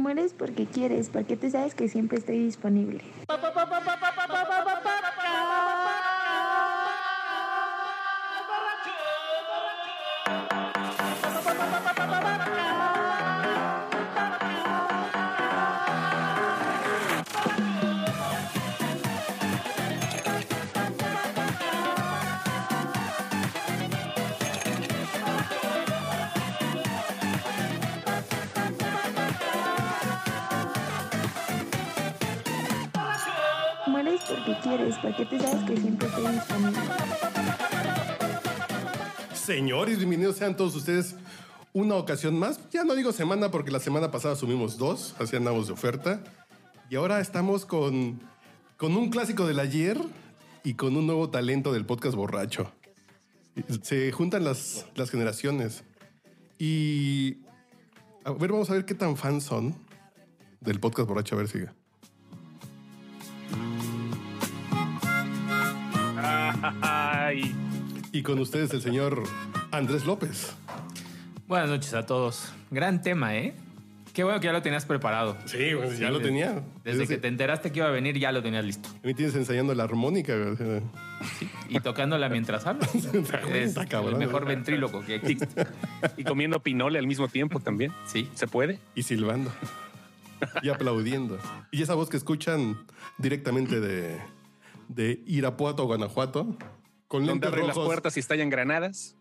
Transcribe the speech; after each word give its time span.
Mueres 0.00 0.32
porque 0.32 0.64
quieres, 0.66 1.10
porque 1.10 1.36
tú 1.36 1.50
sabes 1.50 1.74
que 1.74 1.88
siempre 1.88 2.18
estoy 2.18 2.38
disponible. 2.42 3.04
Porque 34.98 35.26
quieres, 35.26 35.26
porque 35.26 35.26
tú 35.26 35.38
sabes 35.40 35.64
que 35.70 35.76
siempre 35.76 36.08
estoy 36.08 36.32
disponible. 36.32 36.80
Señores, 39.34 39.98
bienvenidos 39.98 40.36
sean 40.36 40.56
todos 40.56 40.74
ustedes 40.74 41.16
una 41.72 41.94
ocasión 41.96 42.38
más. 42.38 42.60
Ya 42.70 42.84
no 42.84 42.94
digo 42.94 43.12
semana 43.12 43.50
porque 43.50 43.70
la 43.70 43.80
semana 43.80 44.10
pasada 44.10 44.36
subimos 44.36 44.78
dos, 44.78 45.14
así 45.18 45.36
andamos 45.36 45.66
de 45.66 45.72
oferta. 45.72 46.22
Y 46.88 46.96
ahora 46.96 47.20
estamos 47.20 47.66
con, 47.66 48.20
con 48.76 48.96
un 48.96 49.10
clásico 49.10 49.46
del 49.46 49.60
ayer 49.60 49.98
y 50.64 50.74
con 50.74 50.96
un 50.96 51.06
nuevo 51.06 51.30
talento 51.30 51.72
del 51.72 51.86
podcast 51.86 52.16
borracho. 52.16 52.72
Se 53.82 54.10
juntan 54.12 54.44
las, 54.44 54.86
las 54.94 55.10
generaciones. 55.10 55.84
Y 56.58 57.38
a 58.24 58.32
ver, 58.32 58.52
vamos 58.52 58.70
a 58.70 58.74
ver 58.74 58.84
qué 58.84 58.94
tan 58.94 59.16
fans 59.16 59.44
son 59.44 59.74
del 60.60 60.80
podcast 60.80 61.08
borracho. 61.08 61.36
A 61.36 61.38
ver, 61.38 61.48
siga. 61.48 61.74
Ay, 66.62 67.54
Y 68.12 68.22
con 68.22 68.38
ustedes 68.38 68.72
el 68.74 68.82
señor 68.82 69.22
Andrés 69.70 70.04
López. 70.04 70.54
Buenas 71.48 71.68
noches 71.68 71.94
a 71.94 72.06
todos. 72.06 72.52
Gran 72.70 73.02
tema, 73.02 73.36
¿eh? 73.36 73.54
Qué 74.12 74.24
bueno 74.24 74.40
que 74.40 74.46
ya 74.46 74.52
lo 74.52 74.60
tenías 74.62 74.84
preparado. 74.84 75.36
Sí, 75.46 75.72
bueno, 75.74 75.92
ya 75.92 76.10
lo 76.10 76.18
desde- 76.18 76.28
tenía. 76.28 76.62
Desde 76.84 77.06
que 77.06 77.16
te 77.16 77.28
enteraste 77.28 77.70
que 77.70 77.78
iba 77.78 77.88
a 77.88 77.92
venir, 77.92 78.18
ya 78.18 78.32
lo 78.32 78.42
tenías 78.42 78.64
listo. 78.64 78.88
A 79.02 79.06
mí 79.06 79.14
tienes 79.14 79.34
enseñando 79.36 79.72
la 79.74 79.84
armónica. 79.84 80.34
sea, 80.56 80.80
Y 81.68 81.78
tocándola 81.80 82.28
mientras 82.28 82.66
hablas. 82.66 82.92
es 82.94 83.06
Está 83.14 83.86
cabrón, 83.86 84.14
el 84.14 84.18
mejor 84.26 84.44
ventríloco 84.46 85.04
que 85.04 85.14
existe. 85.16 85.66
y 86.16 86.24
comiendo 86.24 86.60
pinole 86.60 86.98
al 86.98 87.06
mismo 87.06 87.28
tiempo 87.28 87.60
también. 87.60 87.92
Sí. 88.06 88.28
¿Se 88.34 88.46
puede? 88.48 88.80
y 88.96 89.04
silbando. 89.04 89.52
y 90.62 90.68
aplaudiendo. 90.70 91.38
Y 91.70 91.82
esa 91.82 91.94
voz 91.94 92.08
que 92.08 92.16
escuchan 92.16 92.76
directamente 93.18 93.78
de, 93.80 94.18
de 94.94 95.22
Irapuato, 95.26 95.84
Guanajuato, 95.86 96.56
con 97.08 97.26
lentes 97.26 97.48
abren 97.48 97.66
las 97.66 97.78
puertas 97.78 98.16
y 98.16 98.20
estallan 98.20 98.50
granadas. 98.50 99.16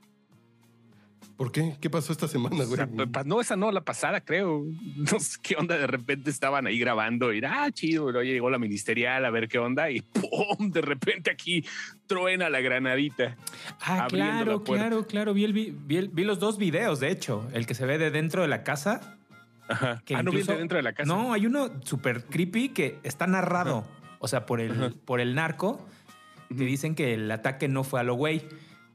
¿Por 1.37 1.53
qué? 1.53 1.77
¿Qué 1.79 1.89
pasó 1.89 2.11
esta 2.11 2.27
semana, 2.27 2.55
O 2.63 2.67
güey? 2.67 2.75
sea, 2.75 2.89
no, 3.23 3.39
esa 3.39 3.55
no, 3.55 3.71
la 3.71 3.79
pasada, 3.81 4.19
creo. 4.19 4.65
No 4.97 5.19
sé 5.21 5.37
qué 5.41 5.55
onda. 5.55 5.77
De 5.77 5.87
repente 5.87 6.29
estaban 6.29 6.67
ahí 6.67 6.77
grabando 6.77 7.31
y 7.33 7.41
ah, 7.45 7.69
chido. 7.71 8.11
Luego 8.11 8.23
llegó 8.29 8.49
la 8.49 8.59
ministerial 8.59 9.23
a 9.23 9.29
ver 9.29 9.47
qué 9.47 9.57
onda 9.57 9.89
y 9.89 10.01
¡pum! 10.13 10.69
De 10.71 10.81
repente 10.81 11.31
aquí 11.31 11.63
truena 12.07 12.49
la 12.49 12.59
granadita. 12.59 13.37
Ah, 13.79 14.07
claro, 14.09 14.63
claro, 14.63 15.07
claro. 15.07 15.33
Vi, 15.33 15.45
el 15.45 15.53
vi, 15.53 15.73
vi 15.85 15.95
el- 15.97 16.09
vi 16.09 16.25
los 16.25 16.39
dos 16.39 16.57
videos, 16.57 16.99
de 16.99 17.09
hecho. 17.09 17.47
El 17.53 17.65
que 17.65 17.73
se 17.73 17.85
ve 17.85 17.97
de 17.97 18.11
dentro 18.11 18.41
de 18.41 18.49
la 18.49 18.63
casa. 18.63 19.17
Ajá. 19.69 20.01
Que 20.03 20.15
ah, 20.15 20.23
no 20.23 20.31
incluso- 20.31 20.47
viene 20.47 20.59
dentro 20.59 20.75
de 20.77 20.83
la 20.83 20.91
casa. 20.93 21.07
No, 21.07 21.31
hay 21.31 21.45
uno 21.45 21.69
súper 21.85 22.25
creepy 22.25 22.69
que 22.69 22.99
está 23.03 23.27
narrado. 23.27 23.87
O 24.19 24.27
sea, 24.27 24.45
por 24.45 24.59
el, 24.61 24.93
por 25.05 25.19
el 25.21 25.33
narco, 25.35 25.85
que 26.49 26.63
dicen 26.65 26.93
que 26.95 27.13
el 27.13 27.31
ataque 27.31 27.67
no 27.67 27.83
fue 27.83 27.99
a 27.99 28.03
lo 28.03 28.15
güey, 28.15 28.43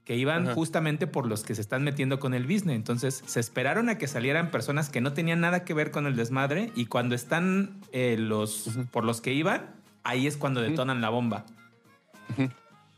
que 0.05 0.17
iban 0.17 0.45
Ajá. 0.47 0.55
justamente 0.55 1.07
por 1.07 1.27
los 1.27 1.45
que 1.45 1.55
se 1.55 1.63
están 1.63 1.83
metiendo 1.83 2.21
con 2.21 2.35
el 2.35 2.45
business. 2.45 2.77
Entonces 2.77 3.23
se 3.27 3.41
esperaron 3.41 3.89
a 3.89 3.97
que 3.97 4.07
salieran 4.07 4.51
personas 4.51 4.91
que 4.91 5.01
no 5.01 5.15
tenían 5.15 5.41
nada 5.41 5.65
que 5.65 5.73
ver 5.73 5.91
con 5.91 6.07
el 6.07 6.15
desmadre 6.15 6.71
y 6.77 6.87
cuando 6.87 7.15
están 7.15 7.81
eh, 7.93 8.17
los 8.19 8.69
por 8.91 9.05
los 9.05 9.21
que 9.23 9.33
iban, 9.33 9.75
ahí 10.03 10.27
es 10.27 10.37
cuando 10.37 10.61
detonan 10.61 11.01
la 11.01 11.09
bomba. 11.09 11.47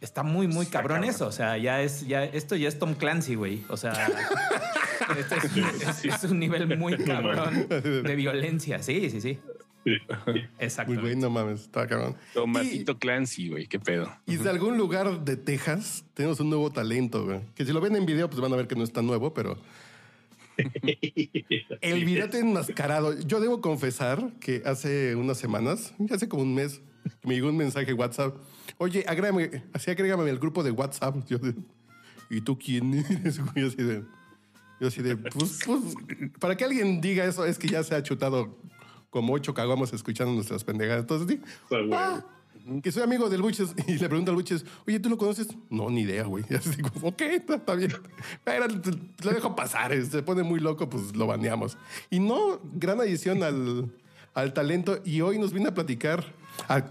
Está 0.01 0.23
muy, 0.23 0.47
muy 0.49 0.65
Está 0.67 0.79
cabrón, 0.81 0.97
cabrón. 0.99 1.11
eso. 1.15 1.27
O 1.29 1.33
sea, 1.33 1.57
ya 1.59 1.81
es, 1.81 2.07
ya, 2.07 2.25
esto 2.25 2.55
ya 2.57 2.69
es 2.69 2.79
Tom 2.79 2.95
Clancy, 2.95 3.35
güey. 3.35 3.65
O 3.69 3.77
sea, 3.77 3.93
esto 5.19 5.35
es, 5.81 6.05
es- 6.05 6.25
es 6.25 6.25
un 6.31 6.39
nivel 6.39 6.77
muy 6.79 6.97
cabrón 6.99 7.67
de 7.69 8.15
violencia. 8.17 8.83
Sí, 8.83 9.11
sí, 9.11 9.21
sí. 9.21 9.39
Exacto. 10.59 10.93
Muy 10.93 11.01
güey, 11.01 11.17
no 11.17 11.31
mames, 11.31 11.63
está 11.63 11.87
cabrón. 11.87 12.17
Tomasito 12.35 12.99
Clancy, 12.99 13.49
güey. 13.49 13.67
Qué 13.67 13.79
pedo. 13.79 14.11
Y, 14.27 14.37
de 14.37 14.51
algún 14.51 14.77
lugar 14.77 15.25
de 15.25 15.37
Texas 15.37 16.05
tenemos 16.15 16.41
un 16.41 16.51
nuevo 16.51 16.71
talento, 16.71 17.25
güey. 17.25 17.41
Que 17.55 17.65
si 17.65 17.73
lo 17.73 17.81
ven 17.81 17.95
en 17.97 18.07
video, 18.07 18.29
pues 18.29 18.41
van 18.41 18.53
a 18.53 18.57
ver 18.57 18.67
que 18.67 18.75
no 18.75 18.85
es 18.85 18.93
tan 18.93 19.07
nuevo, 19.07 19.33
pero. 19.33 19.57
El 21.81 22.05
virote 22.05 22.39
enmascarado. 22.39 23.19
Yo 23.21 23.41
debo 23.41 23.61
confesar 23.61 24.33
que 24.41 24.63
hace 24.65 25.15
unas 25.15 25.39
semanas, 25.39 25.95
ya 25.99 26.17
hace 26.17 26.29
como 26.29 26.43
un 26.43 26.55
mes, 26.55 26.81
me 27.23 27.35
llegó 27.35 27.49
un 27.49 27.57
mensaje 27.57 27.93
WhatsApp. 27.93 28.37
Oye, 28.79 29.05
agrégame, 29.07 29.63
así 29.73 29.91
agrégame 29.91 30.29
al 30.29 30.39
grupo 30.39 30.63
de 30.63 30.71
WhatsApp. 30.71 31.17
Yo 31.29 31.39
de, 31.39 31.55
¿y 32.31 32.41
tú 32.41 32.59
quién 32.59 32.95
eres? 32.95 33.37
Yo 33.55 33.67
así 33.67 33.83
de, 33.83 34.03
yo 34.81 34.89
así 34.89 35.03
de, 35.03 35.17
pues, 35.17 35.61
pues, 35.65 35.81
para 36.39 36.57
que 36.57 36.65
alguien 36.65 37.01
diga 37.01 37.25
eso 37.25 37.47
es 37.47 37.59
que 37.59 37.69
ya 37.69 37.83
se 37.83 37.95
ha 37.95 38.03
chutado 38.03 38.59
como 39.11 39.33
ocho 39.33 39.55
caguamos 39.55 39.93
escuchando 39.93 40.33
nuestras 40.35 40.65
pendejadas. 40.65 41.01
Entonces, 41.03 41.39
sí, 41.39 41.77
ah, 41.93 42.23
que 42.83 42.91
soy 42.91 43.03
amigo 43.03 43.29
del 43.31 43.43
Buches 43.43 43.75
y 43.87 43.93
le 43.99 44.09
pregunto 44.09 44.31
al 44.33 44.37
Buches, 44.37 44.65
oye, 44.87 44.99
¿tú 45.01 45.09
lo 45.09 45.17
conoces? 45.17 45.49
No, 45.71 45.89
ni 45.91 46.03
idea, 46.03 46.25
güey. 46.25 46.45
Y 46.51 46.55
así 46.55 46.71
digo, 46.77 46.91
ok, 47.03 47.21
está, 47.23 47.75
bien. 47.75 47.93
Pero 48.45 48.67
lo 48.67 49.31
dejo 49.31 49.55
pasar, 49.57 49.93
eh, 49.93 50.05
se 50.05 50.23
pone 50.23 50.43
muy 50.43 50.61
loco, 50.61 50.89
pues 50.89 51.15
lo 51.17 51.27
baneamos. 51.27 51.79
Y 52.11 52.19
no, 52.21 52.61
gran 52.75 53.01
adición 53.01 53.43
al, 53.43 53.91
al 54.35 54.53
talento. 54.53 55.01
Y 55.05 55.21
hoy 55.21 55.39
nos 55.39 55.53
viene 55.53 55.69
a 55.69 55.75
platicar, 55.75 56.25
a- 56.69 56.85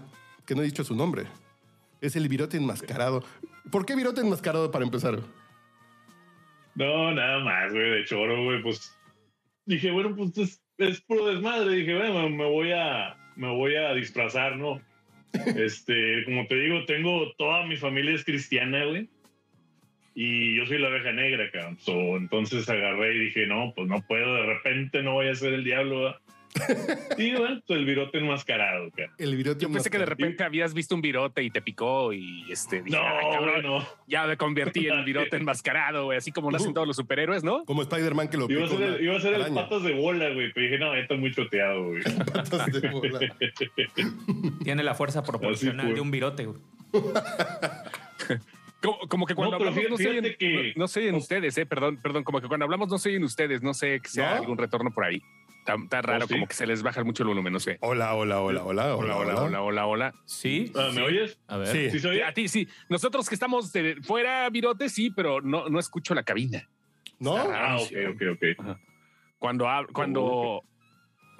que 0.46 0.54
no 0.54 0.62
he 0.62 0.64
dicho 0.66 0.84
su 0.84 0.94
nombre, 0.94 1.26
es 2.00 2.16
el 2.16 2.28
virote 2.28 2.56
enmascarado. 2.56 3.24
¿Por 3.70 3.84
qué 3.84 3.96
virote 3.96 4.20
enmascarado 4.20 4.70
para 4.70 4.84
empezar? 4.84 5.20
No, 6.74 7.12
nada 7.12 7.42
más, 7.42 7.72
güey, 7.72 7.90
de 7.90 8.04
choro, 8.04 8.44
güey. 8.44 8.62
Pues 8.62 8.94
dije, 9.64 9.90
bueno, 9.90 10.14
pues 10.14 10.60
es, 10.78 11.00
puro 11.02 11.26
desmadre. 11.26 11.76
Dije, 11.76 11.94
bueno, 11.94 12.28
me 12.28 12.44
voy 12.44 12.72
a, 12.72 13.16
me 13.36 13.48
voy 13.48 13.76
a 13.76 13.94
disfrazar, 13.94 14.56
¿no? 14.56 14.80
Este, 15.56 16.24
como 16.24 16.46
te 16.46 16.54
digo, 16.54 16.84
tengo 16.86 17.32
toda 17.36 17.66
mi 17.66 17.76
familia 17.76 18.14
es 18.14 18.24
cristiana, 18.24 18.84
güey. 18.84 19.08
Y 20.14 20.56
yo 20.56 20.64
soy 20.64 20.78
la 20.78 20.88
oveja 20.88 21.12
negra, 21.12 21.50
cabrón. 21.50 21.78
So, 21.78 22.16
entonces 22.16 22.68
agarré 22.70 23.14
y 23.14 23.18
dije, 23.26 23.46
no, 23.46 23.74
pues 23.76 23.86
no 23.86 24.00
puedo, 24.06 24.34
de 24.34 24.46
repente 24.46 25.02
no 25.02 25.12
voy 25.12 25.28
a 25.28 25.34
ser 25.34 25.52
el 25.52 25.64
diablo. 25.64 26.04
¿verdad? 26.04 26.20
Bueno, 27.16 27.60
pues 27.66 27.78
el 27.78 27.84
virote 27.86 28.18
enmascarado, 28.18 28.90
cabrón. 28.90 29.14
El 29.18 29.36
virote 29.36 29.62
Yo 29.62 29.70
pensé 29.72 29.90
que 29.90 29.98
de 29.98 30.06
repente 30.06 30.44
habías 30.44 30.74
visto 30.74 30.94
un 30.94 31.00
virote 31.00 31.42
y 31.42 31.50
te 31.50 31.60
picó 31.62 32.12
y 32.12 32.44
este. 32.50 32.82
dije, 32.82 32.96
No, 32.96 33.02
"Ay, 33.06 33.26
cabrón, 33.32 33.62
no. 33.62 33.86
Ya 34.06 34.26
me 34.26 34.36
convertí 34.36 34.86
en 34.88 35.04
virote 35.04 35.36
enmascarado, 35.36 36.04
güey. 36.06 36.18
Así 36.18 36.32
como 36.32 36.50
lo 36.50 36.56
hacen 36.58 36.74
todos 36.74 36.86
los 36.86 36.96
superhéroes, 36.96 37.42
¿no? 37.44 37.64
Como 37.64 37.82
Spider-Man 37.82 38.28
que 38.28 38.36
lo 38.36 38.50
Iba 38.50 38.62
a 38.62 38.64
picó 38.64 38.78
ser, 38.78 38.86
una 38.88 38.96
el, 38.96 39.04
iba 39.04 39.16
a 39.16 39.20
ser 39.20 39.34
el 39.34 39.40
araña. 39.42 39.54
patas 39.62 39.82
de 39.82 39.92
bola, 39.94 40.28
güey. 40.30 40.52
Pero 40.52 40.64
dije, 40.66 40.78
no, 40.78 40.94
esto 40.94 41.14
es 41.14 41.20
muy 41.20 41.32
choteado, 41.34 41.84
güey. 41.88 42.02
Patas 42.32 42.66
de 42.72 42.88
bola. 42.90 43.20
Tiene 44.62 44.82
la 44.82 44.94
fuerza 44.94 45.22
proporcional 45.22 45.94
de 45.94 46.00
un 46.00 46.10
virote. 46.10 46.46
güey. 46.46 46.58
Como, 48.82 48.98
como 49.08 49.26
que 49.26 49.34
cuando 49.34 49.58
No, 49.58 49.64
hablamos 49.66 49.90
no 49.90 49.96
se 49.96 50.02
fíjate 50.04 50.18
oyen, 50.20 50.36
que- 50.38 50.72
no 50.76 50.86
se 50.86 51.00
oyen 51.00 51.14
ustedes, 51.14 51.56
eh, 51.58 51.66
perdón, 51.66 51.98
perdón, 52.02 52.22
como 52.24 52.40
que 52.40 52.46
cuando 52.46 52.64
hablamos 52.64 52.88
no 52.88 52.98
se 52.98 53.08
oyen 53.08 53.24
ustedes, 53.24 53.62
no 53.62 53.74
sé 53.74 54.00
que 54.00 54.08
sea 54.08 54.32
¿No? 54.34 54.36
algún 54.42 54.58
retorno 54.58 54.90
por 54.92 55.04
ahí. 55.04 55.22
Está, 55.66 55.82
está 55.82 56.02
raro, 56.02 56.24
¿Oh, 56.24 56.28
sí? 56.28 56.34
como 56.34 56.46
que 56.46 56.54
se 56.54 56.64
les 56.64 56.80
baja 56.84 57.02
mucho 57.02 57.24
el 57.24 57.28
volumen, 57.28 57.52
no 57.52 57.58
sé. 57.58 57.78
Hola, 57.80 58.14
hola, 58.14 58.40
hola, 58.40 58.62
hola, 58.64 58.94
Hola, 58.94 59.16
hola, 59.16 59.42
hola, 59.42 59.62
hola, 59.62 59.86
hola. 59.86 60.14
Sí. 60.24 60.70
Ah, 60.76 60.90
¿Me 60.94 61.02
oyes? 61.02 61.40
A 61.48 61.56
ver. 61.56 61.68
Sí. 61.68 61.90
¿Sí 61.90 61.98
se 61.98 62.08
oye? 62.08 62.22
A 62.22 62.32
ti 62.32 62.46
sí. 62.46 62.68
Nosotros 62.88 63.28
que 63.28 63.34
estamos 63.34 63.72
de- 63.72 63.96
fuera, 64.02 64.48
virote, 64.48 64.88
sí, 64.88 65.10
pero 65.10 65.40
no, 65.40 65.68
no 65.68 65.80
escucho 65.80 66.14
la 66.14 66.22
cabina. 66.22 66.68
¿No? 67.18 67.36
Ah, 67.36 67.78
ok, 67.80 68.14
ok, 68.14 68.22
ok. 68.34 68.76
Cuando, 69.40 69.66
hab- 69.66 69.90
cuando, 69.92 70.62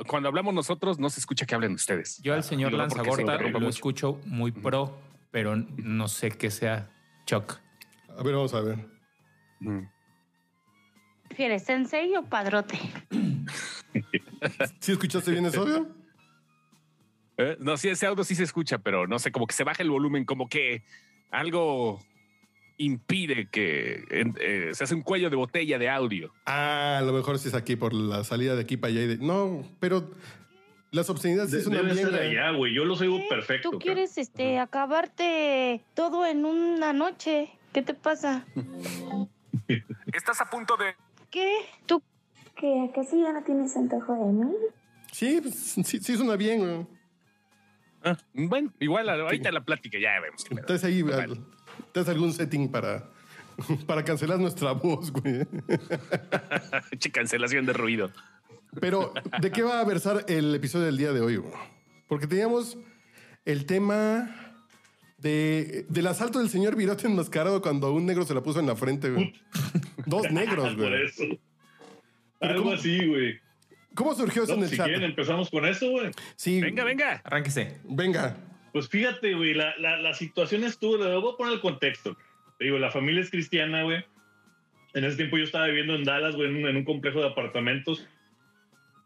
cuando 0.08 0.28
hablamos 0.28 0.52
nosotros, 0.54 0.98
no 0.98 1.08
se 1.08 1.20
escucha 1.20 1.46
que 1.46 1.54
hablen 1.54 1.74
ustedes. 1.74 2.20
Yo 2.20 2.34
al 2.34 2.42
señor 2.42 2.72
Digo, 2.72 2.82
porque 2.82 2.94
se 3.12 3.22
Lanzagorta 3.24 3.58
lo 3.60 3.68
escucho 3.68 4.20
muy 4.24 4.50
pro, 4.50 4.98
pero 5.30 5.54
no 5.54 6.08
sé 6.08 6.30
qué 6.30 6.50
sea 6.50 6.90
Chuck. 7.26 7.54
A 8.18 8.22
ver, 8.24 8.34
vamos 8.34 8.54
a 8.54 8.60
ver. 8.60 8.78
Mm. 9.60 9.82
¿Prefieres 11.28 11.64
sensei 11.64 12.16
o 12.16 12.24
padrote? 12.24 12.78
¿Sí 14.80 14.92
escuchaste 14.92 15.30
bien 15.30 15.46
eso, 15.46 15.62
obvio? 15.62 15.88
Eh, 17.38 17.56
No, 17.60 17.76
sí, 17.76 17.88
ese 17.88 18.06
audio 18.06 18.24
sí 18.24 18.34
se 18.34 18.44
escucha, 18.44 18.78
pero 18.78 19.06
no 19.06 19.18
sé, 19.18 19.30
como 19.32 19.46
que 19.46 19.54
se 19.54 19.64
baja 19.64 19.82
el 19.82 19.90
volumen, 19.90 20.24
como 20.24 20.48
que 20.48 20.82
algo 21.30 22.00
impide 22.78 23.48
que 23.50 24.04
eh, 24.10 24.70
se 24.74 24.84
hace 24.84 24.94
un 24.94 25.02
cuello 25.02 25.30
de 25.30 25.36
botella 25.36 25.78
de 25.78 25.88
audio. 25.88 26.32
Ah, 26.44 26.98
a 26.98 27.02
lo 27.02 27.12
mejor 27.12 27.38
sí 27.38 27.48
es 27.48 27.54
aquí 27.54 27.74
por 27.76 27.94
la 27.94 28.22
salida 28.24 28.54
de 28.54 28.62
aquí 28.62 28.76
para 28.76 28.92
allá. 28.92 29.02
y 29.02 29.06
de- 29.06 29.18
No, 29.18 29.62
pero 29.80 30.10
Las 30.92 31.10
obscenidades 31.10 31.50
De- 31.50 31.68
bien. 31.82 31.94
ser 31.96 32.10
güey. 32.10 32.30
allá, 32.38 32.50
güey. 32.52 32.72
Yo 32.74 32.84
los 32.84 33.00
oigo 33.00 33.18
perfecto. 33.28 33.70
Tú 33.70 33.78
quieres 33.78 34.16
este 34.18 34.58
acabarte 34.58 35.82
todo 35.94 36.24
en 36.26 36.44
una 36.44 36.92
noche. 36.92 37.50
¿Qué 37.72 37.82
te 37.82 37.92
pasa? 37.92 38.46
Estás 40.12 40.40
a 40.40 40.48
punto 40.48 40.76
de... 40.76 40.94
¿Qué? 41.30 41.56
¿Tú 41.86 42.02
¿Qué? 42.56 42.88
¿Acaso 42.90 43.16
ya 43.22 43.32
no 43.32 43.42
tienes 43.44 43.76
antojo 43.76 44.14
de 44.14 44.32
mí? 44.32 44.52
Sí, 45.12 45.38
pues, 45.42 45.54
sí, 45.54 45.82
sí 45.84 46.16
suena 46.16 46.36
bien. 46.36 46.60
güey. 46.60 46.86
Ah, 48.04 48.16
bueno, 48.34 48.72
igual 48.80 49.08
ahorita 49.08 49.50
la 49.50 49.64
plática 49.64 49.98
ya 50.00 50.20
vemos. 50.20 50.44
pedo. 50.44 50.60
Entonces 50.60 50.84
ahí, 50.84 51.02
Vale. 51.02 51.22
al- 51.22 51.44
¿tienes 51.92 52.08
algún 52.08 52.32
setting 52.32 52.68
para, 52.70 53.10
para 53.86 54.04
cancelar 54.04 54.38
nuestra 54.38 54.72
voz, 54.72 55.10
güey? 55.12 55.40
Che, 56.98 57.10
cancelación 57.10 57.66
de 57.66 57.72
ruido. 57.72 58.10
Pero, 58.80 59.12
¿de 59.40 59.50
qué 59.50 59.62
va 59.62 59.80
a 59.80 59.84
versar 59.84 60.24
el 60.28 60.54
episodio 60.54 60.86
del 60.86 60.96
día 60.98 61.12
de 61.12 61.20
hoy? 61.20 61.36
güey? 61.36 61.52
Porque 62.08 62.26
teníamos 62.26 62.76
el 63.44 63.64
tema 63.66 64.30
de, 65.18 65.86
del 65.88 66.06
asalto 66.06 66.38
del 66.38 66.50
señor 66.50 66.76
Virote 66.76 67.06
enmascarado 67.06 67.62
cuando 67.62 67.92
un 67.92 68.04
negro 68.06 68.24
se 68.24 68.34
la 68.34 68.42
puso 68.42 68.60
en 68.60 68.66
la 68.66 68.76
frente, 68.76 69.10
güey. 69.10 69.32
Dos 70.06 70.30
negros, 70.30 70.74
Por 70.74 70.88
güey. 70.88 71.40
Algo 72.40 72.62
¿cómo- 72.64 72.74
así, 72.74 73.06
güey. 73.06 73.38
¿Cómo 73.94 74.14
surgió 74.14 74.42
eso 74.42 74.52
No, 74.52 74.58
en 74.58 74.64
el 74.64 74.70
si 74.70 74.76
chat? 74.76 74.86
quieren, 74.86 75.04
empezamos 75.04 75.48
con 75.50 75.64
eso, 75.64 75.88
güey. 75.90 76.10
Sí, 76.36 76.60
Venga, 76.60 76.84
venga. 76.84 77.22
Arránquese. 77.24 77.78
venga. 77.84 78.36
Pues 78.72 78.88
fíjate, 78.90 79.32
güey, 79.34 79.54
la, 79.54 79.74
la, 79.78 79.96
la 79.96 80.12
situación 80.12 80.64
estuvo, 80.64 80.98
le 80.98 81.16
voy 81.16 81.32
a 81.32 81.36
poner 81.38 81.54
el 81.54 81.60
contexto. 81.60 82.14
Te 82.58 82.66
digo, 82.66 82.78
la 82.78 82.90
familia 82.90 83.22
es 83.22 83.30
cristiana, 83.30 83.84
güey. 83.84 84.04
En 84.92 85.04
ese 85.04 85.16
tiempo 85.16 85.38
yo 85.38 85.44
estaba 85.44 85.66
viviendo 85.66 85.94
en 85.94 86.04
Dallas, 86.04 86.36
güey, 86.36 86.48
en 86.50 86.56
un, 86.56 86.68
en 86.68 86.76
un 86.76 86.84
complejo 86.84 87.20
de 87.20 87.28
apartamentos. 87.28 88.06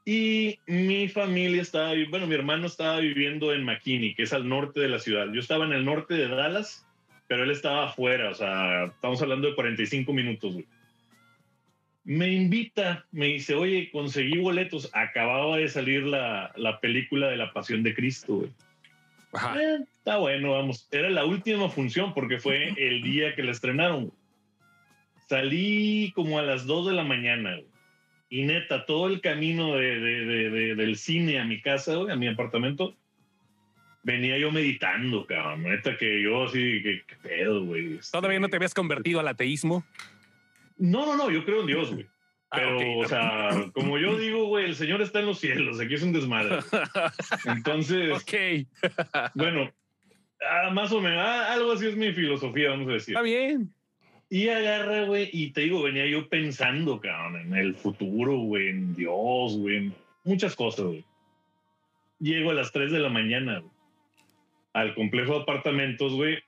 Y 0.05 0.59
mi 0.67 1.09
familia 1.09 1.62
estaba, 1.62 1.93
bueno, 2.09 2.27
mi 2.27 2.35
hermano 2.35 2.67
estaba 2.67 2.99
viviendo 2.99 3.53
en 3.55 3.65
McKinney, 3.65 4.15
que 4.15 4.23
es 4.25 4.32
al 4.32 4.49
norte 4.49 4.81
de 4.81 4.88
la 4.88 4.99
ciudad. 4.99 5.27
Yo 5.32 5.41
estaba 5.41 5.65
en 5.67 5.73
el 5.73 5.85
norte 5.85 6.15
de 6.15 6.27
Dallas, 6.27 6.87
pero 7.29 7.44
él 7.44 7.50
estaba 7.50 7.88
afuera, 7.91 8.31
o 8.31 8.35
sea, 8.35 8.87
estamos 8.87 9.21
hablando 9.23 9.49
de 9.49 9.55
45 9.55 10.12
minutos, 10.12 10.55
güey. 10.55 10.67
Me 12.05 12.29
invita, 12.32 13.05
me 13.12 13.26
dice, 13.26 13.55
oye, 13.55 13.91
conseguí 13.93 14.38
boletos. 14.38 14.91
Acababa 14.94 15.58
de 15.58 15.69
salir 15.69 16.02
la, 16.05 16.50
la 16.56 16.81
película 16.81 17.29
de 17.29 17.37
la 17.37 17.52
Pasión 17.52 17.82
de 17.82 17.94
Cristo, 17.94 18.37
güey. 18.37 18.50
Ajá. 19.32 19.55
Eh, 19.62 19.79
está 19.93 20.17
bueno, 20.17 20.52
vamos. 20.52 20.88
Era 20.91 21.08
la 21.11 21.25
última 21.25 21.69
función 21.69 22.14
porque 22.14 22.38
fue 22.38 22.73
el 22.79 23.02
día 23.02 23.35
que 23.35 23.43
la 23.43 23.52
estrenaron. 23.52 24.12
Salí 25.29 26.12
como 26.14 26.38
a 26.38 26.43
las 26.43 26.67
2 26.67 26.88
de 26.88 26.93
la 26.94 27.05
mañana. 27.05 27.52
güey. 27.52 27.67
Y 28.31 28.43
neta, 28.44 28.87
todo 28.87 29.08
el 29.08 29.20
camino 29.20 29.75
de, 29.76 29.99
de- 30.00 30.25
de- 30.25 30.50
de- 30.50 30.75
del 30.75 30.96
cine 30.96 31.38
a 31.41 31.44
mi 31.44 31.61
casa, 31.61 31.94
güey, 31.96 32.12
a 32.12 32.17
mi 32.17 32.29
apartamento, 32.29 32.94
venía 34.05 34.38
yo 34.38 34.50
meditando, 34.53 35.26
cabrón. 35.26 35.64
Neta 35.64 35.96
que 35.96 36.23
yo 36.23 36.44
así, 36.44 36.81
que 36.82 37.03
qué 37.06 37.17
pedo, 37.23 37.64
güey. 37.64 37.94
Este, 37.99 38.12
¿Todavía 38.12 38.38
no 38.41 38.49
te 38.49 38.56
habías 38.56 38.73
convertido 38.75 39.19
al 39.20 39.29
ateísmo? 39.29 39.85
No, 40.81 41.05
no, 41.05 41.17
no, 41.17 41.31
yo 41.31 41.44
creo 41.44 41.61
en 41.61 41.67
Dios, 41.67 41.93
güey. 41.93 42.06
Ah, 42.53 42.56
Pero, 42.59 42.99
o 42.99 43.06
sea, 43.06 43.71
como 43.73 43.97
yo 43.97 44.19
digo, 44.19 44.47
güey, 44.47 44.65
el 44.65 44.75
Señor 44.75 45.00
está 45.03 45.21
en 45.21 45.27
los 45.27 45.38
cielos, 45.38 45.79
aquí 45.79 45.94
es 45.94 46.03
un 46.03 46.12
desmadre. 46.12 46.59
Entonces, 47.47 48.11
Ok, 48.11 48.67
bueno, 49.37 49.71
ah, 50.50 50.71
más 50.71 50.91
o 50.91 51.00
menos, 51.00 51.21
ah, 51.25 51.53
algo 51.53 51.71
así 51.71 51.87
es 51.87 51.94
mi 51.94 52.12
filosofía, 52.12 52.71
vamos 52.71 52.88
a 52.88 52.94
decir. 52.94 53.15
está 53.15 53.23
bien. 53.23 53.73
Y 54.31 54.49
agarra, 54.49 55.05
güey, 55.05 55.31
y 55.32 55.53
te 55.53 55.61
digo, 55.61 55.81
venía 55.81 56.06
yo 56.06 56.29
pensando, 56.29 57.00
cabrón, 57.00 57.37
en 57.37 57.55
el 57.55 57.77
futuro, 57.77 58.37
güey, 58.38 58.67
en 58.67 58.97
Dios, 58.97 59.56
güey, 59.56 59.77
en 59.77 59.94
muchas 60.25 60.56
cosas, 60.56 60.87
güey. 60.87 61.05
Llego 62.19 62.50
a 62.50 62.55
las 62.55 62.73
3 62.73 62.91
de 62.91 62.99
la 62.99 63.11
mañana, 63.11 63.61
güey, 63.61 63.73
al 64.73 64.97
complejo 64.97 65.35
de 65.35 65.43
apartamentos, 65.43 66.15
güey, 66.15 66.43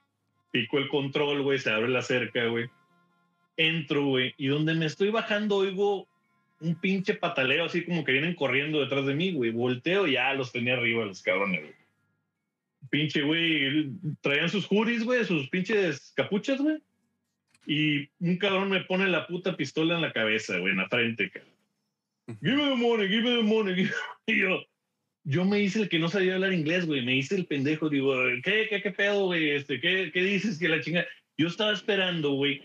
pico 0.50 0.78
el 0.78 0.88
control, 0.88 1.42
güey, 1.42 1.60
se 1.60 1.70
abre 1.70 1.90
la 1.90 2.02
cerca, 2.02 2.44
güey. 2.46 2.68
Entro, 3.56 4.06
güey, 4.06 4.34
y 4.36 4.46
donde 4.48 4.74
me 4.74 4.86
estoy 4.86 5.10
bajando 5.10 5.56
oigo 5.56 6.08
un 6.60 6.76
pinche 6.76 7.14
pataleo, 7.14 7.64
así 7.64 7.84
como 7.84 8.04
que 8.04 8.12
vienen 8.12 8.34
corriendo 8.34 8.80
detrás 8.80 9.04
de 9.04 9.14
mí, 9.14 9.32
güey. 9.32 9.50
Volteo 9.50 10.06
y 10.06 10.12
ya 10.12 10.32
los 10.34 10.52
tenía 10.52 10.74
arriba 10.74 11.04
los 11.04 11.22
cabrones, 11.22 11.60
güey. 11.60 11.74
Pinche, 12.88 13.22
güey, 13.22 13.90
traían 14.20 14.48
sus 14.48 14.66
juris, 14.66 15.04
güey, 15.04 15.24
sus 15.24 15.48
pinches 15.48 16.12
capuchas, 16.16 16.60
güey. 16.60 16.78
Y 17.66 18.08
un 18.20 18.36
cabrón 18.38 18.70
me 18.70 18.80
pone 18.80 19.08
la 19.08 19.26
puta 19.26 19.56
pistola 19.56 19.94
en 19.94 20.02
la 20.02 20.12
cabeza, 20.12 20.58
güey, 20.58 20.72
en 20.72 20.78
la 20.78 20.88
frente, 20.88 21.30
cabrón. 21.30 21.52
Give 22.40 22.56
me 22.56 22.68
the 22.68 22.76
money, 22.76 23.08
give 23.08 23.22
me 23.22 23.36
the 23.36 23.42
money. 23.42 23.74
give 23.74 23.90
me-" 23.90 23.94
Y 24.34 24.38
yo, 24.38 24.64
yo 25.24 25.44
me 25.44 25.60
hice 25.60 25.82
el 25.82 25.88
que 25.88 25.98
no 25.98 26.08
sabía 26.08 26.34
hablar 26.34 26.52
inglés, 26.52 26.86
güey. 26.86 27.04
Me 27.04 27.16
hice 27.16 27.34
el 27.34 27.46
pendejo. 27.46 27.88
Digo, 27.88 28.14
¿qué, 28.44 28.66
qué, 28.68 28.82
qué 28.82 28.90
pedo, 28.90 29.26
güey? 29.26 29.50
Este, 29.50 29.80
¿qué, 29.80 30.10
¿Qué 30.12 30.22
dices 30.22 30.58
que 30.58 30.68
la 30.68 30.80
chinga? 30.80 31.06
Yo 31.36 31.48
estaba 31.48 31.72
esperando, 31.72 32.32
güey, 32.32 32.62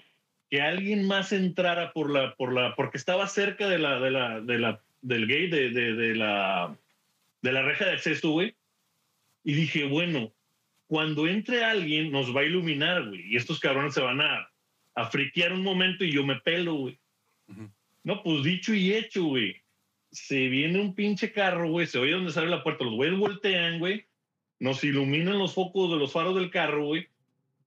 que 0.49 0.61
alguien 0.61 1.05
más 1.05 1.33
entrara 1.33 1.91
por 1.94 2.09
la, 2.09 2.35
por 2.35 2.53
la, 2.53 2.75
porque 2.75 2.97
estaba 2.97 3.27
cerca 3.27 3.67
de 3.67 3.79
la, 3.79 3.99
de 3.99 4.11
la, 4.11 4.41
de 4.41 4.59
la, 4.59 4.81
del 5.01 5.27
gate, 5.27 5.49
de, 5.49 5.69
de, 5.71 5.94
de 5.94 6.15
la, 6.15 6.77
de 7.41 7.51
la 7.51 7.61
reja 7.63 7.85
de 7.85 7.91
acceso, 7.91 8.31
güey. 8.31 8.55
Y 9.44 9.53
dije, 9.53 9.85
bueno, 9.85 10.33
cuando 10.88 11.27
entre 11.27 11.63
alguien 11.63 12.11
nos 12.11 12.35
va 12.35 12.41
a 12.41 12.45
iluminar, 12.45 13.07
güey. 13.07 13.27
Y 13.27 13.38
estos 13.38 13.59
cabrones 13.59 13.94
se 13.94 14.01
van 14.01 14.21
a, 14.21 14.49
a 14.95 15.05
friquear 15.05 15.53
un 15.53 15.63
momento 15.63 16.03
y 16.03 16.11
yo 16.11 16.25
me 16.25 16.38
pelo, 16.38 16.73
güey. 16.75 16.97
No, 18.03 18.23
pues 18.23 18.44
dicho 18.44 18.73
y 18.73 18.94
hecho, 18.94 19.25
güey. 19.25 19.61
Se 20.11 20.47
viene 20.47 20.79
un 20.79 20.95
pinche 20.95 21.31
carro, 21.31 21.69
güey. 21.69 21.88
Se 21.88 21.99
oye 21.99 22.13
donde 22.13 22.31
sale 22.31 22.47
la 22.47 22.63
puerta. 22.63 22.85
Los 22.85 22.95
güeyes 22.95 23.17
voltean, 23.17 23.79
güey. 23.79 24.05
Nos 24.59 24.83
iluminan 24.83 25.38
los 25.38 25.53
focos 25.53 25.91
de 25.91 25.97
los 25.97 26.11
faros 26.11 26.35
del 26.35 26.49
carro, 26.49 26.85
güey. 26.85 27.07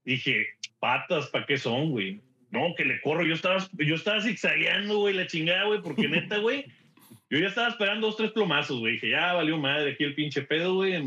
Dije, 0.05 0.47
patas, 0.79 1.29
¿para 1.29 1.47
qué 1.47 1.59
son, 1.59 1.91
güey? 1.91 2.21
No, 2.51 2.75
que 2.77 2.85
le 2.85 3.01
corro. 3.01 3.25
Yo 3.25 3.35
estaba, 3.35 3.59
yo 3.73 3.95
estaba 3.95 4.21
zigzagueando, 4.21 4.99
güey, 4.99 5.15
la 5.15 5.27
chingada, 5.27 5.65
güey, 5.65 5.81
porque 5.83 6.09
neta, 6.09 6.39
güey. 6.39 6.67
Yo 7.31 7.39
ya 7.39 7.49
estaba 7.49 7.69
esperando 7.69 8.09
dos, 8.09 8.17
tres 8.17 8.33
plomazos, 8.33 8.81
güey. 8.81 8.95
Dije, 8.95 9.11
ya 9.11 9.35
valió 9.35 9.57
madre 9.57 9.93
aquí 9.93 10.05
el 10.05 10.15
pinche 10.15 10.43
pedo, 10.43 10.75
güey. 10.75 11.01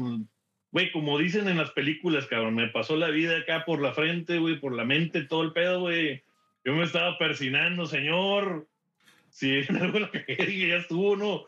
Güey, 0.71 0.91
como 0.91 1.17
dicen 1.17 1.47
en 1.49 1.57
las 1.57 1.71
películas, 1.71 2.25
cabrón, 2.27 2.55
me 2.55 2.69
pasó 2.69 2.95
la 2.95 3.09
vida 3.09 3.37
acá 3.37 3.65
por 3.65 3.81
la 3.81 3.93
frente, 3.93 4.39
güey, 4.39 4.59
por 4.59 4.73
la 4.73 4.85
mente, 4.85 5.23
todo 5.23 5.43
el 5.43 5.51
pedo, 5.51 5.81
güey. 5.81 6.23
Yo 6.63 6.73
me 6.73 6.83
estaba 6.83 7.17
persinando, 7.17 7.85
señor. 7.85 8.67
Si 9.29 9.51
en 9.69 9.77
algo 9.77 9.99
la 9.99 10.09
cagué, 10.09 10.67
ya 10.67 10.77
estuvo, 10.77 11.17
¿no? 11.17 11.45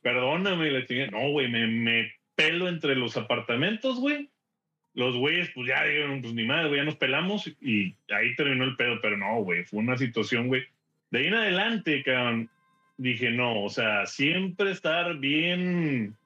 Perdóname, 0.00 0.70
la 0.70 0.86
chingada. 0.86 1.10
No, 1.10 1.30
güey, 1.30 1.48
me 1.48 2.12
pelo 2.34 2.68
entre 2.68 2.96
los 2.96 3.16
apartamentos, 3.16 3.98
güey. 3.98 4.30
Los 4.96 5.14
güeyes, 5.14 5.50
pues 5.54 5.68
ya 5.68 5.84
dijeron, 5.84 6.22
pues 6.22 6.34
ni 6.34 6.44
madre, 6.44 6.68
güey, 6.68 6.80
ya 6.80 6.84
nos 6.84 6.96
pelamos 6.96 7.46
y 7.60 7.94
ahí 8.10 8.34
terminó 8.34 8.64
el 8.64 8.76
pedo, 8.76 8.98
pero 9.00 9.16
no, 9.16 9.42
güey, 9.42 9.62
fue 9.64 9.78
una 9.78 9.96
situación, 9.96 10.48
güey. 10.48 10.64
De 11.10 11.20
ahí 11.20 11.26
en 11.26 11.34
adelante, 11.34 12.02
cabrón, 12.02 12.50
dije, 12.96 13.30
no, 13.30 13.62
o 13.62 13.68
sea, 13.68 14.06
siempre 14.06 14.70
estar 14.70 15.18
bien 15.18 16.16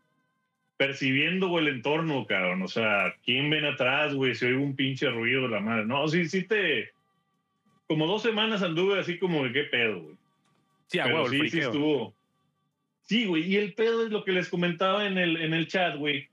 percibiendo, 0.80 1.48
güey, 1.48 1.66
el 1.66 1.74
entorno, 1.74 2.24
cabrón. 2.24 2.62
O 2.62 2.68
sea, 2.68 3.14
¿quién 3.22 3.50
ven 3.50 3.66
atrás, 3.66 4.14
güey? 4.14 4.34
Si 4.34 4.46
oigo 4.46 4.62
un 4.62 4.74
pinche 4.74 5.10
ruido, 5.10 5.46
la 5.46 5.60
madre. 5.60 5.84
No, 5.84 6.08
sí, 6.08 6.26
sí 6.26 6.44
te... 6.44 6.92
Como 7.86 8.06
dos 8.06 8.22
semanas 8.22 8.62
anduve 8.62 8.98
así 8.98 9.18
como 9.18 9.44
de 9.44 9.52
qué 9.52 9.64
pedo, 9.64 10.00
güey. 10.00 10.16
Sí, 10.86 10.98
a 10.98 11.04
huevo, 11.04 11.28
sí, 11.28 11.58
estuvo. 11.58 12.14
Sí, 13.02 13.26
güey. 13.26 13.42
Y 13.52 13.56
el 13.56 13.74
pedo 13.74 14.06
es 14.06 14.10
lo 14.10 14.24
que 14.24 14.32
les 14.32 14.48
comentaba 14.48 15.06
en 15.06 15.18
el, 15.18 15.42
en 15.42 15.52
el 15.52 15.66
chat, 15.66 15.96
güey. 15.96 16.29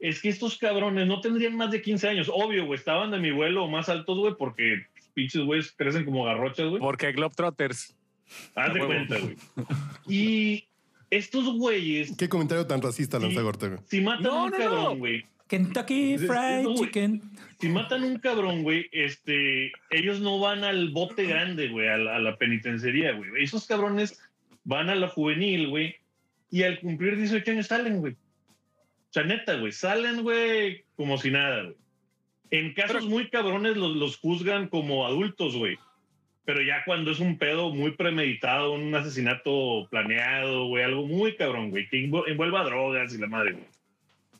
Es 0.00 0.20
que 0.20 0.28
estos 0.28 0.58
cabrones 0.58 1.06
no 1.06 1.20
tendrían 1.20 1.56
más 1.56 1.70
de 1.70 1.80
15 1.82 2.08
años. 2.08 2.30
Obvio, 2.32 2.66
güey. 2.66 2.78
Estaban 2.78 3.10
de 3.10 3.18
mi 3.18 3.30
vuelo 3.30 3.64
o 3.64 3.68
más 3.70 3.88
altos, 3.88 4.18
güey, 4.18 4.34
porque 4.38 4.84
pinches 5.14 5.42
güeyes 5.42 5.72
crecen 5.76 6.04
como 6.04 6.24
garrochas, 6.24 6.68
güey. 6.68 6.80
Porque 6.80 7.12
Globetrotters. 7.12 7.96
Haz 8.54 8.74
de 8.74 8.80
a 8.80 8.84
huevo. 8.86 8.86
cuenta, 9.06 9.18
güey. 9.18 9.36
Y 10.08 10.64
estos 11.10 11.44
güeyes, 11.56 12.14
Qué 12.18 12.28
comentario 12.28 12.66
tan 12.66 12.82
racista 12.82 13.18
Sí. 13.18 13.26
lanza 13.26 13.44
Ortega. 13.44 13.80
si 13.86 14.00
matan 14.00 14.22
No, 14.24 14.32
a 14.32 14.44
un 14.44 14.50
no, 14.50 14.56
cabrón, 14.58 14.82
no. 14.84 14.96
güey, 14.96 15.24
Kentucky 15.46 16.18
Fried 16.18 16.62
no, 16.62 16.70
güey. 16.72 16.76
Chicken. 16.86 17.22
si 17.60 17.68
matan 17.68 18.02
a 18.02 18.06
un 18.06 18.18
cabrón, 18.18 18.62
güey, 18.62 18.88
este, 18.92 19.70
ellos 19.90 20.20
no 20.20 20.40
van 20.40 20.64
al 20.64 20.88
bote 20.90 21.24
grande, 21.24 21.68
güey, 21.68 21.88
a, 21.88 21.96
la- 21.98 22.16
a 22.16 22.18
la 22.18 22.36
penitenciaría, 22.36 23.12
güey. 23.12 23.30
Esos 23.42 23.66
cabrones 23.66 24.18
van 24.64 24.88
a 24.90 24.94
la 24.94 25.08
juvenil, 25.08 25.68
güey, 25.68 25.94
y 26.50 26.62
al 26.62 26.80
cumplir 26.80 27.16
18 27.16 27.50
años 27.52 27.66
salen, 27.68 28.00
güey. 28.00 28.16
O 29.14 29.20
sea, 29.20 29.22
neta, 29.22 29.54
güey, 29.54 29.70
salen, 29.70 30.24
güey, 30.24 30.82
como 30.96 31.18
si 31.18 31.30
nada, 31.30 31.62
güey. 31.62 31.76
En 32.50 32.74
casos 32.74 32.96
Pero- 32.96 33.06
muy 33.10 33.28
cabrones 33.30 33.76
los, 33.76 33.96
los 33.96 34.16
juzgan 34.16 34.66
como 34.66 35.06
adultos, 35.06 35.54
güey. 35.54 35.78
Pero 36.44 36.60
ya 36.62 36.82
cuando 36.84 37.12
es 37.12 37.20
un 37.20 37.38
pedo 37.38 37.70
muy 37.72 37.92
premeditado, 37.92 38.72
un 38.72 38.92
asesinato 38.92 39.86
planeado, 39.88 40.66
güey, 40.66 40.82
algo 40.82 41.06
muy 41.06 41.36
cabrón, 41.36 41.70
güey, 41.70 41.88
que 41.88 41.98
envu- 42.04 42.24
envuelva 42.26 42.64
drogas 42.64 43.14
y 43.14 43.18
la 43.18 43.28
madre, 43.28 43.52
güey. 43.52 43.64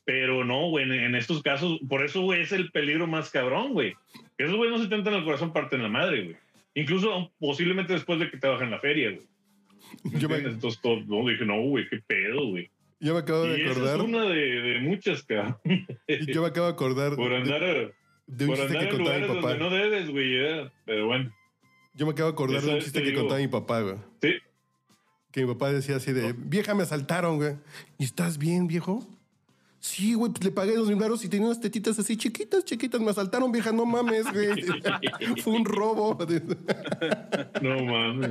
Pero 0.04 0.42
no, 0.44 0.70
güey, 0.70 0.86
en, 0.86 0.92
en 0.92 1.14
estos 1.14 1.40
casos, 1.40 1.78
por 1.88 2.04
eso, 2.04 2.22
güey, 2.22 2.42
es 2.42 2.50
el 2.50 2.72
peligro 2.72 3.06
más 3.06 3.30
cabrón, 3.30 3.74
güey. 3.74 3.94
Que 4.36 4.42
Esos 4.42 4.56
güey 4.56 4.70
no 4.70 4.78
se 4.82 4.88
tentan 4.88 5.14
el 5.14 5.22
corazón, 5.24 5.52
parten 5.52 5.84
la 5.84 5.88
madre, 5.88 6.24
güey. 6.24 6.36
Incluso 6.74 7.32
posiblemente 7.38 7.92
después 7.92 8.18
de 8.18 8.28
que 8.28 8.38
te 8.38 8.48
bajen 8.48 8.72
la 8.72 8.80
feria, 8.80 9.12
güey. 9.12 10.18
Yo 10.18 10.28
me-. 10.28 10.38
Entonces, 10.38 10.80
todo, 10.82 11.00
no, 11.06 11.28
dije, 11.28 11.44
no, 11.44 11.60
güey, 11.62 11.88
qué 11.88 12.00
pedo, 12.04 12.48
güey. 12.48 12.68
Yo 13.04 13.12
me 13.14 13.20
acabo 13.20 13.44
Y 13.44 13.48
de 13.50 13.54
esa 13.62 13.70
es 13.70 13.76
acordar. 13.76 14.00
una 14.00 14.24
de, 14.24 14.36
de 14.40 14.80
muchas, 14.80 15.22
cabrón. 15.24 15.58
Yo 16.32 16.40
me 16.42 16.48
acabo 16.48 16.66
de 16.66 16.72
acordar 16.72 17.14
Por 17.16 17.30
de, 17.30 17.36
andar, 17.36 17.60
de 18.26 18.44
un 18.44 18.50
por 18.50 18.56
chiste 18.56 18.62
andar 18.78 18.88
que 18.88 18.96
contaba 18.96 19.18
mi 19.18 19.26
donde 19.26 19.42
papá. 19.42 19.54
no 19.56 19.70
debes, 19.70 20.10
güey. 20.10 20.36
eh. 20.36 20.70
Pero 20.86 21.06
bueno, 21.06 21.34
Yo 21.94 22.06
me 22.06 22.12
acabo 22.12 22.30
de 22.30 22.32
acordar 22.32 22.62
de 22.62 22.74
un 22.74 22.80
chiste 22.80 22.98
te 22.98 23.04
que 23.04 23.10
digo. 23.10 23.20
contaba 23.22 23.40
mi 23.40 23.48
papá, 23.48 23.80
güey. 23.82 23.96
sí. 24.22 24.34
Que 25.32 25.44
mi 25.44 25.52
papá 25.52 25.72
decía 25.72 25.96
así 25.96 26.12
de, 26.12 26.32
vieja, 26.32 26.74
me 26.76 26.84
asaltaron, 26.84 27.36
güey. 27.38 27.56
¿Y 27.98 28.04
estás 28.04 28.38
bien, 28.38 28.68
viejo? 28.68 29.04
Sí, 29.86 30.14
güey, 30.14 30.32
pues 30.32 30.42
le 30.42 30.50
pagué 30.50 30.74
dos 30.76 30.88
mil 30.88 30.96
baros 30.96 31.22
y 31.26 31.28
tenía 31.28 31.44
unas 31.46 31.60
tetitas 31.60 31.98
así 31.98 32.16
chiquitas, 32.16 32.64
chiquitas. 32.64 33.02
Me 33.02 33.10
asaltaron, 33.10 33.52
vieja, 33.52 33.70
no 33.70 33.84
mames, 33.84 34.24
güey. 34.32 34.62
Fue 35.42 35.52
un 35.52 35.66
robo. 35.66 36.16
No 37.60 37.84
mames. 37.84 38.30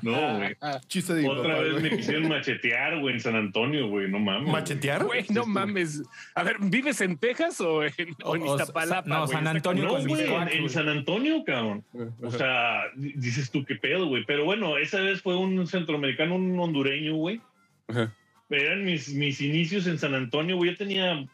No, 0.00 0.36
güey. 0.38 0.56
Chiste 0.86 1.12
de 1.12 1.28
Otra 1.28 1.42
papá, 1.56 1.62
vez 1.62 1.82
me 1.82 1.90
quisieron 1.90 2.28
machetear, 2.30 2.98
güey, 3.00 3.16
en 3.16 3.20
San 3.20 3.36
Antonio, 3.36 3.88
güey. 3.88 4.10
No 4.10 4.18
mames. 4.18 4.50
¿Machetear? 4.50 5.04
Güey, 5.04 5.26
no 5.28 5.44
mames. 5.44 6.02
A 6.34 6.42
ver, 6.42 6.56
¿vives 6.58 7.02
en 7.02 7.18
Texas 7.18 7.60
o 7.60 7.84
en, 7.84 7.92
o 8.24 8.36
en 8.36 8.42
O- 8.42 8.52
o- 8.52 8.56
Iztapalapa? 8.56 9.06
no? 9.08 9.26
San 9.26 9.46
Antonio 9.46 9.84
No, 9.84 10.02
güey, 10.06 10.24
en, 10.24 10.48
en. 10.48 10.70
San 10.70 10.88
Antonio, 10.88 11.44
cabrón. 11.44 11.84
O 12.22 12.30
sea, 12.30 12.84
di- 12.96 13.12
dices 13.14 13.50
tú 13.50 13.62
qué 13.66 13.74
pedo, 13.74 14.06
güey. 14.06 14.24
Pero 14.24 14.46
bueno, 14.46 14.78
esa 14.78 15.00
vez 15.02 15.20
fue 15.20 15.36
un 15.36 15.66
centroamericano, 15.66 16.36
un 16.36 16.58
hondureño, 16.58 17.14
güey. 17.16 17.42
Ajá. 17.88 18.14
Eran 18.50 18.84
mis, 18.84 19.12
mis 19.14 19.40
inicios 19.40 19.86
en 19.86 19.98
San 19.98 20.14
Antonio, 20.14 20.56
güey. 20.56 20.70
Yo 20.70 20.76
tenía. 20.76 21.24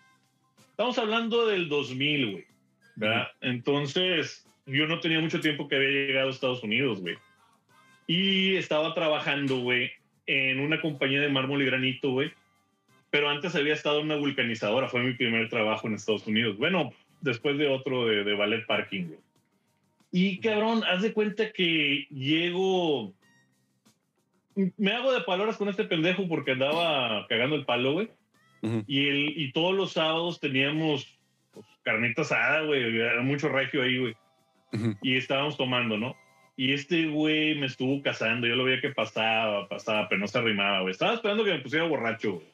Estamos 0.70 0.98
hablando 0.98 1.46
del 1.46 1.68
2000, 1.68 2.30
güey. 2.32 2.44
¿Verdad? 2.96 3.28
Entonces, 3.40 4.46
yo 4.66 4.86
no 4.86 5.00
tenía 5.00 5.20
mucho 5.20 5.40
tiempo 5.40 5.68
que 5.68 5.76
había 5.76 5.88
llegado 5.88 6.28
a 6.28 6.30
Estados 6.30 6.62
Unidos, 6.62 7.00
güey. 7.00 7.16
Y 8.06 8.56
estaba 8.56 8.94
trabajando, 8.94 9.60
güey, 9.60 9.90
en 10.26 10.60
una 10.60 10.80
compañía 10.80 11.20
de 11.20 11.28
mármol 11.28 11.62
y 11.62 11.66
granito, 11.66 12.10
güey. 12.10 12.32
Pero 13.10 13.28
antes 13.28 13.54
había 13.54 13.74
estado 13.74 14.00
en 14.00 14.06
una 14.06 14.16
vulcanizadora. 14.16 14.88
Fue 14.88 15.02
mi 15.02 15.14
primer 15.14 15.48
trabajo 15.48 15.86
en 15.86 15.94
Estados 15.94 16.26
Unidos. 16.26 16.56
Bueno, 16.58 16.92
después 17.20 17.56
de 17.58 17.68
otro 17.68 18.06
de, 18.06 18.24
de 18.24 18.34
ballet 18.34 18.66
parking, 18.66 19.04
güey. 19.04 19.18
Y 20.12 20.38
cabrón, 20.38 20.82
haz 20.84 21.02
de 21.02 21.12
cuenta 21.12 21.52
que 21.52 22.06
llego. 22.10 23.12
Me 24.76 24.92
hago 24.92 25.12
de 25.12 25.20
palabras 25.20 25.56
con 25.56 25.68
este 25.68 25.84
pendejo 25.84 26.26
porque 26.28 26.52
andaba 26.52 27.26
cagando 27.28 27.56
el 27.56 27.64
palo, 27.64 27.92
güey. 27.92 28.10
Ujú. 28.62 28.82
y, 28.86 29.06
el, 29.08 29.38
y 29.38 29.52
todos 29.52 29.74
los 29.74 29.92
sábados 29.92 30.40
teníamos 30.40 31.06
pues, 31.52 31.66
carnita 31.82 32.22
asada, 32.22 32.62
güey. 32.62 32.98
Era 32.98 33.20
mucho 33.22 33.48
regio 33.50 33.82
ahí, 33.82 33.98
güey. 33.98 34.14
Ujú. 34.72 34.96
Y 35.02 35.16
estábamos 35.16 35.56
tomando, 35.56 35.96
¿no? 35.98 36.16
Y 36.56 36.72
este 36.72 37.06
güey 37.06 37.54
me 37.56 37.66
estuvo 37.66 38.02
casando. 38.02 38.46
Yo 38.46 38.56
lo 38.56 38.64
veía 38.64 38.80
que 38.80 38.88
pasaba, 38.90 39.68
pasaba, 39.68 40.08
pero 40.08 40.20
no 40.22 40.26
se 40.26 40.38
arrimaba, 40.38 40.80
güey. 40.80 40.92
Estaba 40.92 41.12
esperando 41.14 41.44
que 41.44 41.52
me 41.52 41.58
pusiera 41.60 41.84
borracho, 41.86 42.32
güey. 42.40 42.46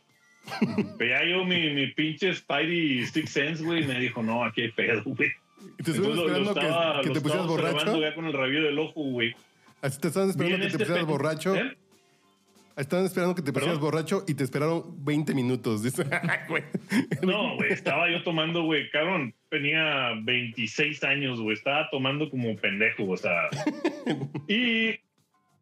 Pero 0.99 1.11
ya 1.11 1.25
yo, 1.25 1.45
mi, 1.45 1.71
mi 1.71 1.87
pinche 1.93 2.35
Spidey 2.35 3.07
Six 3.07 3.31
Sense, 3.31 3.63
güey, 3.65 3.87
me 3.87 4.01
dijo, 4.01 4.25
no, 4.25 4.45
aquí 4.45 4.63
hay 4.63 4.73
pedo, 4.73 5.03
güey. 5.05 5.17
Te 5.19 5.65
Entonces 5.79 5.99
lo- 5.99 6.15
lo 6.15 6.23
esperando 6.27 6.55
que- 6.55 6.61
estaba- 6.61 7.01
que, 7.01 7.07
lo 7.09 7.15
te 7.15 7.21
pusieras 7.21 7.47
borracho. 7.47 8.01
ya 8.01 8.15
con 8.17 8.25
el 8.27 8.33
rabillo 8.33 8.63
del 8.65 8.79
ojo, 8.81 9.03
güey. 9.05 9.37
Así 9.81 10.01
te 10.01 10.09
estaban 10.09 10.31
esperando 10.31 10.57
que 10.57 10.63
te 10.63 10.67
este 10.69 10.79
pusieras 10.79 11.07
borracho. 11.07 11.55
¿Eh? 11.57 11.77
Estaban 12.76 13.05
esperando 13.05 13.35
que 13.35 13.43
te 13.43 13.52
pusieras 13.52 13.76
¿Perdón? 13.76 13.91
borracho 13.91 14.25
y 14.26 14.35
te 14.35 14.45
esperaron 14.45 15.05
20 15.05 15.35
minutos. 15.35 15.83
Dice, 15.83 16.05
"Ay, 16.23 16.38
güey". 16.49 16.62
No, 17.23 17.57
güey, 17.57 17.73
estaba 17.73 18.11
yo 18.11 18.23
tomando, 18.23 18.62
güey, 18.64 18.91
cabrón, 18.91 19.35
tenía 19.50 20.12
26 20.23 21.05
años, 21.05 21.41
güey, 21.41 21.57
estaba 21.57 21.88
tomando 21.91 22.31
como 22.31 22.57
pendejo, 22.57 23.09
o 23.09 23.17
sea. 23.17 23.49
Y, 24.49 24.99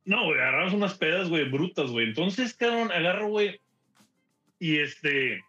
no, 0.04 0.24
güey, 0.24 0.40
agarramos 0.40 0.74
unas 0.74 0.94
pedas, 0.96 1.28
güey, 1.28 1.48
brutas, 1.48 1.90
güey. 1.90 2.06
Entonces, 2.06 2.54
cabrón, 2.54 2.92
agarro, 2.92 3.28
güey, 3.28 3.60
y 4.58 4.78
este, 4.78 5.42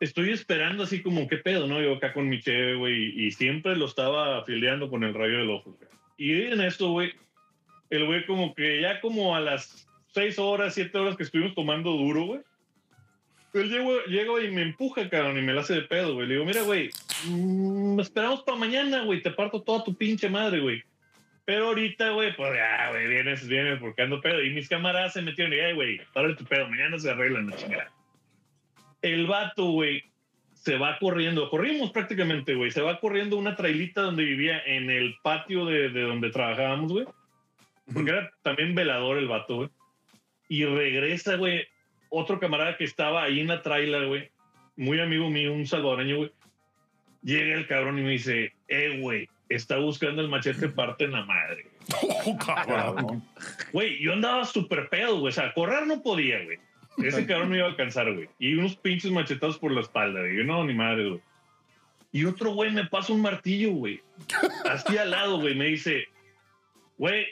estoy 0.00 0.32
esperando 0.32 0.84
así 0.84 1.02
como, 1.02 1.26
¿qué 1.28 1.38
pedo, 1.38 1.66
no? 1.66 1.80
Yo 1.80 1.94
acá 1.94 2.12
con 2.12 2.28
mi 2.28 2.40
cheve, 2.40 2.74
güey, 2.76 3.26
y 3.26 3.30
siempre 3.30 3.76
lo 3.76 3.86
estaba 3.86 4.44
fileando 4.44 4.90
con 4.90 5.02
el 5.02 5.14
rayo 5.14 5.38
del 5.38 5.50
ojo, 5.50 5.72
güey. 5.78 5.88
Y 6.16 6.52
en 6.52 6.60
esto, 6.60 6.90
güey, 6.90 7.12
el 7.90 8.06
güey 8.06 8.24
como 8.26 8.54
que 8.54 8.80
ya 8.80 9.00
como 9.00 9.34
a 9.34 9.40
las 9.40 9.88
6 10.14 10.38
horas, 10.38 10.74
7 10.74 10.96
horas 10.96 11.16
que 11.16 11.24
estuvimos 11.24 11.54
tomando 11.54 11.90
duro, 11.90 12.24
güey. 12.24 12.40
Él 13.52 13.68
llego, 13.68 14.00
llego 14.06 14.40
y 14.40 14.50
me 14.50 14.62
empuja, 14.62 15.08
cabrón, 15.08 15.38
y 15.38 15.42
me 15.42 15.52
la 15.52 15.60
hace 15.60 15.74
de 15.74 15.82
pedo, 15.82 16.14
güey. 16.14 16.28
Le 16.28 16.34
digo, 16.34 16.46
mira, 16.46 16.62
güey, 16.62 16.90
mm, 17.26 17.98
esperamos 18.00 18.42
para 18.42 18.58
mañana, 18.58 19.02
güey. 19.02 19.22
Te 19.22 19.32
parto 19.32 19.62
toda 19.62 19.82
tu 19.84 19.94
pinche 19.96 20.28
madre, 20.28 20.60
güey. 20.60 20.82
Pero 21.44 21.66
ahorita, 21.66 22.10
güey, 22.10 22.34
pues 22.36 22.54
ya, 22.54 22.90
güey, 22.90 23.08
vienes, 23.08 23.46
vienes 23.46 23.78
porque 23.80 24.02
ando 24.02 24.20
pedo. 24.20 24.42
Y 24.42 24.50
mis 24.50 24.68
camaradas 24.68 25.12
se 25.12 25.22
metieron 25.22 25.52
y, 25.52 25.58
"Ay, 25.58 25.74
güey, 25.74 26.00
párale 26.12 26.36
tu 26.36 26.44
pedo, 26.44 26.68
mañana 26.68 26.98
se 26.98 27.10
arreglan 27.10 27.50
la 27.50 27.56
chingada. 27.56 27.92
El 29.02 29.26
vato, 29.26 29.66
güey, 29.66 30.04
se 30.54 30.78
va 30.78 30.96
corriendo. 30.98 31.50
Corrimos 31.50 31.90
prácticamente, 31.90 32.54
güey. 32.54 32.70
Se 32.70 32.82
va 32.82 32.98
corriendo 32.98 33.36
una 33.36 33.56
trailita 33.56 34.02
donde 34.02 34.24
vivía 34.24 34.62
en 34.64 34.90
el 34.90 35.16
patio 35.22 35.66
de, 35.66 35.90
de 35.90 36.02
donde 36.02 36.30
trabajábamos, 36.30 36.90
güey. 36.92 37.04
Porque 37.92 38.10
era 38.10 38.30
también 38.42 38.74
velador 38.74 39.18
el 39.18 39.28
vato, 39.28 39.56
güey. 39.56 39.68
Y 40.48 40.64
regresa, 40.64 41.36
güey, 41.36 41.66
otro 42.08 42.38
camarada 42.38 42.76
que 42.76 42.84
estaba 42.84 43.24
ahí 43.24 43.40
en 43.40 43.48
la 43.48 43.62
trailer, 43.62 44.06
güey. 44.06 44.30
Muy 44.76 45.00
amigo 45.00 45.30
mío, 45.30 45.52
un 45.52 45.66
salvadoreño, 45.66 46.16
güey. 46.16 46.32
Llega 47.22 47.54
el 47.54 47.66
cabrón 47.66 47.98
y 47.98 48.02
me 48.02 48.10
dice, 48.10 48.52
eh, 48.68 48.98
güey, 49.00 49.28
está 49.48 49.78
buscando 49.78 50.20
el 50.20 50.28
machete 50.28 50.68
parte 50.68 51.04
en 51.04 51.12
la 51.12 51.24
madre. 51.24 51.66
Oh, 52.26 52.38
cabrón. 52.38 53.22
Güey, 53.72 54.00
yo 54.00 54.14
andaba 54.14 54.46
súper 54.46 54.88
pedo, 54.88 55.20
güey. 55.20 55.28
O 55.28 55.32
sea, 55.32 55.52
correr 55.52 55.86
no 55.86 56.02
podía, 56.02 56.42
güey. 56.42 56.58
Ese 56.96 57.26
cabrón 57.26 57.50
me 57.50 57.58
iba 57.58 57.66
a 57.66 57.70
alcanzar, 57.70 58.10
güey. 58.12 58.28
Y 58.38 58.54
unos 58.54 58.76
pinches 58.76 59.10
machetados 59.10 59.58
por 59.58 59.72
la 59.72 59.82
espalda, 59.82 60.20
güey. 60.20 60.36
Yo 60.36 60.44
no, 60.44 60.64
ni 60.64 60.72
madre, 60.72 61.08
güey. 61.08 61.20
Y 62.12 62.24
otro 62.24 62.52
güey 62.52 62.70
me 62.70 62.86
pasa 62.86 63.12
un 63.12 63.20
martillo, 63.20 63.72
güey. 63.72 64.00
Así 64.64 64.96
al 64.96 65.10
lado, 65.10 65.40
güey. 65.40 65.54
Me 65.54 65.66
dice, 65.66 66.08
güey, 66.96 67.26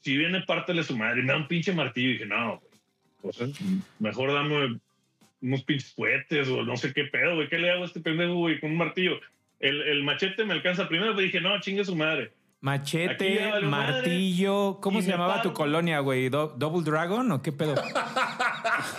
si 0.00 0.16
viene, 0.16 0.40
pártele 0.42 0.82
su 0.84 0.96
madre. 0.96 1.20
Y 1.20 1.24
me 1.24 1.32
da 1.32 1.38
un 1.38 1.48
pinche 1.48 1.72
martillo. 1.72 2.08
Y 2.08 2.12
dije, 2.14 2.26
no, 2.26 2.58
güey. 2.58 2.70
Pues, 3.22 3.38
mejor 3.98 4.32
dame 4.32 4.80
unos 5.42 5.62
pinches 5.64 5.92
cohetes 5.94 6.48
o 6.48 6.62
no 6.64 6.76
sé 6.76 6.92
qué 6.92 7.04
pedo, 7.04 7.34
güey. 7.36 7.48
¿Qué 7.48 7.58
le 7.58 7.70
hago 7.70 7.82
a 7.82 7.86
este 7.86 8.00
pendejo, 8.00 8.34
güey, 8.34 8.58
con 8.60 8.70
un 8.70 8.78
martillo? 8.78 9.20
El, 9.58 9.82
el 9.82 10.02
machete 10.04 10.44
me 10.44 10.54
alcanza 10.54 10.88
primero, 10.88 11.12
pero 11.14 11.22
dije, 11.26 11.40
no, 11.40 11.58
chingue 11.60 11.84
su 11.84 11.94
madre. 11.94 12.32
Machete, 12.62 13.60
martillo. 13.62 14.78
¿Cómo 14.82 14.98
Y 14.98 15.02
se 15.02 15.10
llamaba 15.10 15.36
paro. 15.36 15.48
tu 15.50 15.54
colonia, 15.54 16.00
güey? 16.00 16.28
¿Do- 16.28 16.54
¿Double 16.58 16.82
Dragon 16.82 17.30
o 17.32 17.40
qué 17.42 17.52
pedo? 17.52 17.74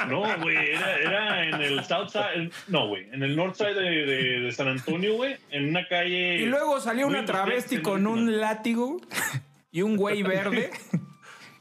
No, 0.09 0.23
güey, 0.41 0.57
era, 0.71 0.97
era 0.97 1.47
en 1.47 1.53
el 1.61 1.83
South 1.85 2.09
Side, 2.09 2.49
no, 2.67 2.87
güey, 2.87 3.07
en 3.11 3.21
el 3.21 3.35
North 3.35 3.55
Side 3.55 3.75
de, 3.75 4.05
de- 4.05 4.39
de 4.41 4.51
San 4.51 4.67
Antonio, 4.67 5.13
güey, 5.15 5.35
en 5.51 5.69
una 5.69 5.87
calle. 5.87 6.37
Y 6.37 6.45
luego 6.47 6.79
salió 6.79 7.05
una 7.07 7.23
travesti 7.23 7.81
con 7.83 8.07
un 8.07 8.39
látigo 8.39 8.99
y 9.71 9.81
un 9.81 9.95
güey 9.95 10.23
verde 10.23 10.71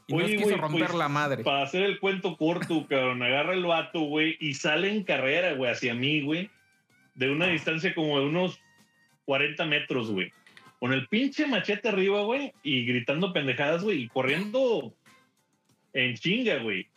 y 0.07 0.13
nos 0.13 0.23
Oye, 0.23 0.35
quiso 0.35 0.49
güey, 0.49 0.57
romper 0.57 0.87
pues, 0.87 0.97
la 0.97 1.09
madre. 1.09 1.43
Para 1.43 1.63
hacer 1.63 1.83
el 1.83 1.99
cuento 1.99 2.35
corto, 2.37 2.85
cabrón, 2.87 3.23
agarra 3.23 3.53
el 3.53 3.65
vato, 3.65 4.01
güey, 4.01 4.37
y 4.39 4.53
sale 4.55 4.89
en 4.89 5.03
carrera, 5.03 5.53
güey, 5.53 5.71
hacia 5.71 5.93
mí, 5.93 6.21
güey, 6.21 6.49
de 7.15 7.31
una 7.31 7.47
distancia 7.47 7.93
como 7.93 8.19
de 8.19 8.25
unos 8.25 8.59
40 9.25 9.65
metros, 9.65 10.11
güey. 10.11 10.31
Con 10.79 10.93
el 10.93 11.07
pinche 11.07 11.45
machete 11.45 11.89
arriba, 11.89 12.23
güey, 12.23 12.53
y 12.63 12.85
gritando 12.85 13.31
pendejadas, 13.31 13.83
güey, 13.83 14.03
y 14.03 14.07
corriendo 14.07 14.93
en 15.93 16.15
chinga, 16.15 16.57
güey. 16.57 16.87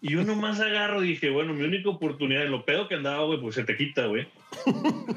Y 0.00 0.10
yo 0.10 0.24
nomás 0.24 0.58
agarro, 0.58 1.00
dije, 1.00 1.30
bueno, 1.30 1.54
mi 1.54 1.62
única 1.62 1.88
oportunidad, 1.88 2.44
en 2.44 2.50
lo 2.50 2.64
pedo 2.64 2.88
que 2.88 2.96
andaba, 2.96 3.24
güey, 3.24 3.40
pues 3.40 3.54
se 3.54 3.62
te 3.62 3.76
quita, 3.76 4.06
güey. 4.06 4.26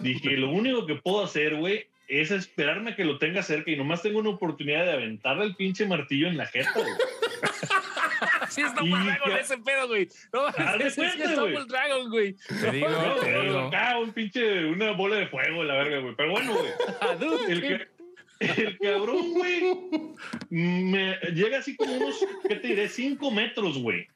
dije, 0.01 0.37
lo 0.37 0.51
único 0.51 0.85
que 0.85 0.95
puedo 0.95 1.23
hacer, 1.23 1.55
güey, 1.55 1.87
es 2.07 2.31
esperarme 2.31 2.91
a 2.91 2.95
que 2.95 3.05
lo 3.05 3.17
tenga 3.17 3.41
cerca 3.43 3.71
y 3.71 3.75
nomás 3.77 4.01
tengo 4.01 4.19
una 4.19 4.29
oportunidad 4.29 4.85
de 4.85 4.93
aventarle 4.93 5.45
el 5.45 5.55
pinche 5.55 5.85
martillo 5.87 6.27
en 6.27 6.37
la 6.37 6.45
jeta, 6.45 6.71
güey. 6.73 6.85
Sí, 8.49 8.61
es 8.61 8.73
Double 8.75 8.89
Y 8.89 9.05
Dragon 9.05 9.33
que- 9.33 9.39
ese 9.41 9.57
pedo, 9.57 9.87
güey. 9.87 10.07
No, 10.31 10.51
sí 10.79 10.83
es 10.85 10.95
cuenta. 10.95 11.31
Double 11.35 11.65
Dragon, 11.67 12.09
güey. 12.09 12.35
Te 12.61 12.71
digo, 12.71 12.89
No, 12.89 13.15
te 13.15 13.41
digo. 13.41 13.59
acá 13.67 13.97
un 13.99 14.13
pinche, 14.13 14.65
una 14.65 14.91
bola 14.91 15.17
de 15.17 15.27
fuego, 15.27 15.63
la 15.63 15.73
verga, 15.75 15.99
güey. 15.99 16.15
Pero 16.15 16.31
bueno, 16.31 16.53
güey. 16.53 16.71
Ah, 17.01 17.17
El, 17.49 17.87
el 18.39 18.77
cabrón, 18.79 19.33
güey, 19.33 19.63
me 20.49 21.15
llega 21.33 21.59
así 21.59 21.75
como 21.75 21.93
unos, 21.95 22.25
¿qué 22.47 22.55
te 22.57 22.67
diré? 22.67 22.87
Cinco 22.89 23.31
metros, 23.31 23.77
güey. 23.79 24.07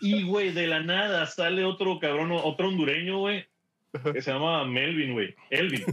Y, 0.00 0.24
güey, 0.24 0.50
de 0.52 0.66
la 0.66 0.80
nada 0.80 1.26
sale 1.26 1.64
otro 1.64 1.98
cabrón, 2.00 2.30
otro 2.32 2.68
hondureño, 2.68 3.18
güey, 3.18 3.46
que 4.12 4.20
se 4.22 4.32
llama 4.32 4.64
Melvin, 4.64 5.12
güey. 5.12 5.34
Elvin. 5.50 5.84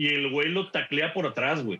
Y 0.00 0.14
el 0.14 0.30
güey 0.30 0.48
lo 0.48 0.70
taclea 0.70 1.12
por 1.12 1.26
atrás, 1.26 1.62
güey. 1.62 1.78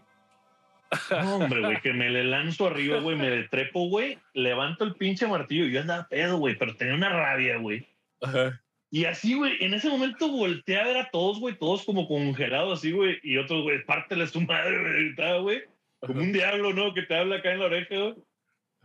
No, 1.11 1.37
hombre, 1.37 1.61
güey, 1.61 1.81
que 1.81 1.95
me 1.95 2.11
le 2.11 2.23
lanzo 2.23 2.67
arriba, 2.67 3.01
güey, 3.01 3.17
me 3.17 3.31
detrepo, 3.31 3.89
güey, 3.89 4.19
levanto 4.35 4.85
el 4.85 4.95
pinche 4.95 5.27
martillo 5.27 5.65
y 5.65 5.73
yo 5.73 5.81
andaba 5.81 6.07
pedo, 6.07 6.37
güey, 6.37 6.55
pero 6.59 6.77
tenía 6.77 6.97
una 6.97 7.09
rabia, 7.09 7.57
güey. 7.57 7.89
Ajá. 8.21 8.61
Y 8.91 9.07
así, 9.07 9.37
güey, 9.37 9.57
en 9.61 9.73
ese 9.73 9.89
momento 9.89 10.29
volteé 10.29 10.79
a 10.79 10.85
ver 10.85 10.99
a 10.99 11.11
todos, 11.11 11.41
güey, 11.41 11.57
todos 11.57 11.83
como 11.83 12.07
congelados 12.07 12.79
así, 12.79 12.93
güey, 12.93 13.19
y 13.23 13.39
otros, 13.39 13.63
güey, 13.63 13.83
pártele 13.87 14.27
su 14.27 14.43
madre, 14.43 15.15
güey, 15.41 15.63
como 16.01 16.21
un 16.21 16.33
diablo, 16.33 16.75
¿no? 16.75 16.93
Que 16.93 17.05
te 17.05 17.17
habla 17.17 17.37
acá 17.37 17.53
en 17.53 17.61
la 17.61 17.67
oreja, 17.67 17.97
güey. 17.97 18.15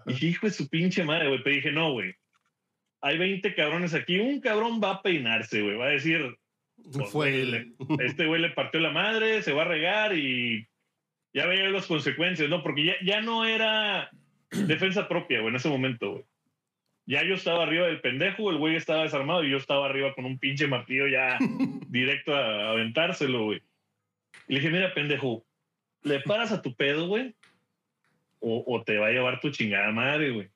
Y 0.05 0.13
dije, 0.13 0.25
hijo 0.27 0.47
de 0.47 0.53
su 0.53 0.69
pinche 0.69 1.03
madre, 1.03 1.27
güey, 1.27 1.43
pero 1.43 1.57
dije, 1.57 1.73
no, 1.73 1.91
güey. 1.91 2.15
hay 3.01 3.17
20 3.17 3.53
cabrones 3.53 3.93
aquí, 3.93 4.17
un 4.17 4.39
cabrón 4.39 4.79
va 4.81 4.91
a 4.91 5.01
peinarse, 5.01 5.61
güey, 5.61 5.75
va 5.75 5.87
a 5.87 5.89
decir, 5.89 6.37
pues, 6.91 7.09
Fue 7.11 7.31
le- 7.31 7.73
este 8.05 8.25
güey 8.25 8.41
le 8.41 8.49
partió 8.49 8.79
la 8.79 8.91
madre, 8.91 9.41
se 9.41 9.53
va 9.53 9.63
a 9.63 9.67
regar 9.67 10.15
y 10.17 10.67
ya 11.33 11.45
veía 11.45 11.69
las 11.69 11.87
consecuencias, 11.87 12.49
¿no? 12.49 12.63
Porque 12.63 12.85
ya, 12.85 12.93
ya 13.03 13.21
no 13.21 13.45
era 13.45 14.09
defensa 14.51 15.07
propia, 15.07 15.39
güey, 15.39 15.49
en 15.49 15.55
ese 15.57 15.69
momento, 15.69 16.11
güey. 16.11 16.23
Ya 17.07 17.23
yo 17.23 17.35
estaba 17.35 17.63
arriba 17.63 17.85
del 17.85 18.01
pendejo, 18.01 18.49
el 18.49 18.57
güey 18.57 18.75
estaba 18.75 19.03
desarmado 19.03 19.43
y 19.43 19.51
yo 19.51 19.57
estaba 19.57 19.85
arriba 19.85 20.15
con 20.15 20.25
un 20.25 20.39
pinche 20.39 20.65
martillo 20.67 21.07
ya 21.07 21.37
directo 21.87 22.33
a, 22.35 22.71
aventárselo, 22.71 23.45
güey. 23.45 23.61
Y 24.47 24.53
le 24.53 24.59
dije, 24.59 24.71
mira, 24.71 24.93
pendejo, 24.93 25.45
¿le 26.03 26.19
paras 26.21 26.51
a 26.51 26.61
tu 26.61 26.75
pedo, 26.75 27.07
güey? 27.07 27.35
O, 28.39 28.63
o 28.65 28.83
te 28.83 28.97
va 28.97 29.07
a 29.07 29.11
llevar 29.11 29.39
tu 29.39 29.49
chingada 29.51 29.91
madre, 29.91 30.31
güey. 30.31 30.49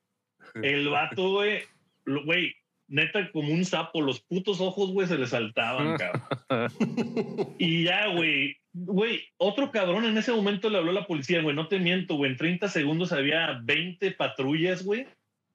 El 0.64 0.90
vato, 0.90 1.30
güey, 1.30 1.64
güey, 2.06 2.56
neta, 2.90 3.32
como 3.32 3.54
un 3.54 3.64
sapo, 3.66 4.02
los 4.02 4.20
putos 4.22 4.60
ojos, 4.62 4.92
güey, 4.92 5.08
se 5.08 5.18
le 5.18 5.28
saltaban, 5.28 5.96
cabrón. 5.98 6.72
Y 7.60 7.84
ya, 7.84 8.08
güey, 8.08 8.58
güey, 8.74 9.22
otro 9.38 9.72
cabrón 9.72 10.06
en 10.06 10.18
ese 10.18 10.32
momento 10.32 10.70
le 10.70 10.78
habló 10.80 10.92
a 10.92 10.96
la 10.96 11.06
policía, 11.08 11.42
güey, 11.42 11.56
no 11.56 11.68
te 11.68 11.78
miento, 11.80 12.16
güey, 12.16 12.32
en 12.32 12.38
30 12.38 12.68
segundos 12.70 13.12
había 13.12 13.60
20 13.64 14.12
patrullas, 14.12 14.84
güey. 14.84 15.06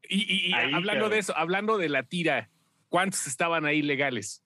Y, 0.08 0.22
y- 0.32 0.50
y 0.50 0.52
Ahí, 0.52 0.66
hablando 0.74 0.90
cabrón. 0.92 1.10
de 1.10 1.18
eso, 1.18 1.36
hablando 1.36 1.78
de 1.78 1.88
la 1.88 2.02
tira, 2.04 2.50
¿cuántos 2.88 3.26
estaban 3.26 3.64
ahí 3.64 3.82
legales? 3.82 4.43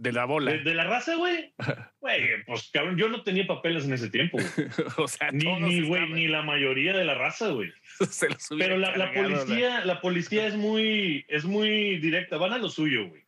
De 0.00 0.12
la 0.12 0.24
bola. 0.24 0.52
De, 0.52 0.60
de 0.60 0.74
la 0.74 0.84
raza, 0.84 1.14
güey. 1.16 1.52
Güey, 2.00 2.42
pues 2.46 2.70
cabrón, 2.72 2.96
yo 2.96 3.10
no 3.10 3.22
tenía 3.22 3.46
papeles 3.46 3.84
en 3.84 3.92
ese 3.92 4.08
tiempo, 4.08 4.38
güey. 4.38 4.68
o 4.96 5.06
sea, 5.06 5.30
Ni, 5.30 5.44
ni, 5.60 5.86
güey, 5.86 6.08
ni 6.08 6.26
la 6.26 6.40
mayoría 6.40 6.96
de 6.96 7.04
la 7.04 7.12
raza, 7.14 7.50
güey. 7.50 7.70
se 8.10 8.30
los 8.30 8.50
hubiera 8.50 8.74
Pero 8.74 8.78
la, 8.78 8.96
la 8.96 9.12
policía, 9.12 9.84
la 9.84 10.00
policía 10.00 10.46
es 10.46 10.56
muy, 10.56 11.26
es 11.28 11.44
muy 11.44 11.98
directa, 11.98 12.38
van 12.38 12.54
a 12.54 12.58
lo 12.58 12.70
suyo, 12.70 13.08
güey. 13.08 13.22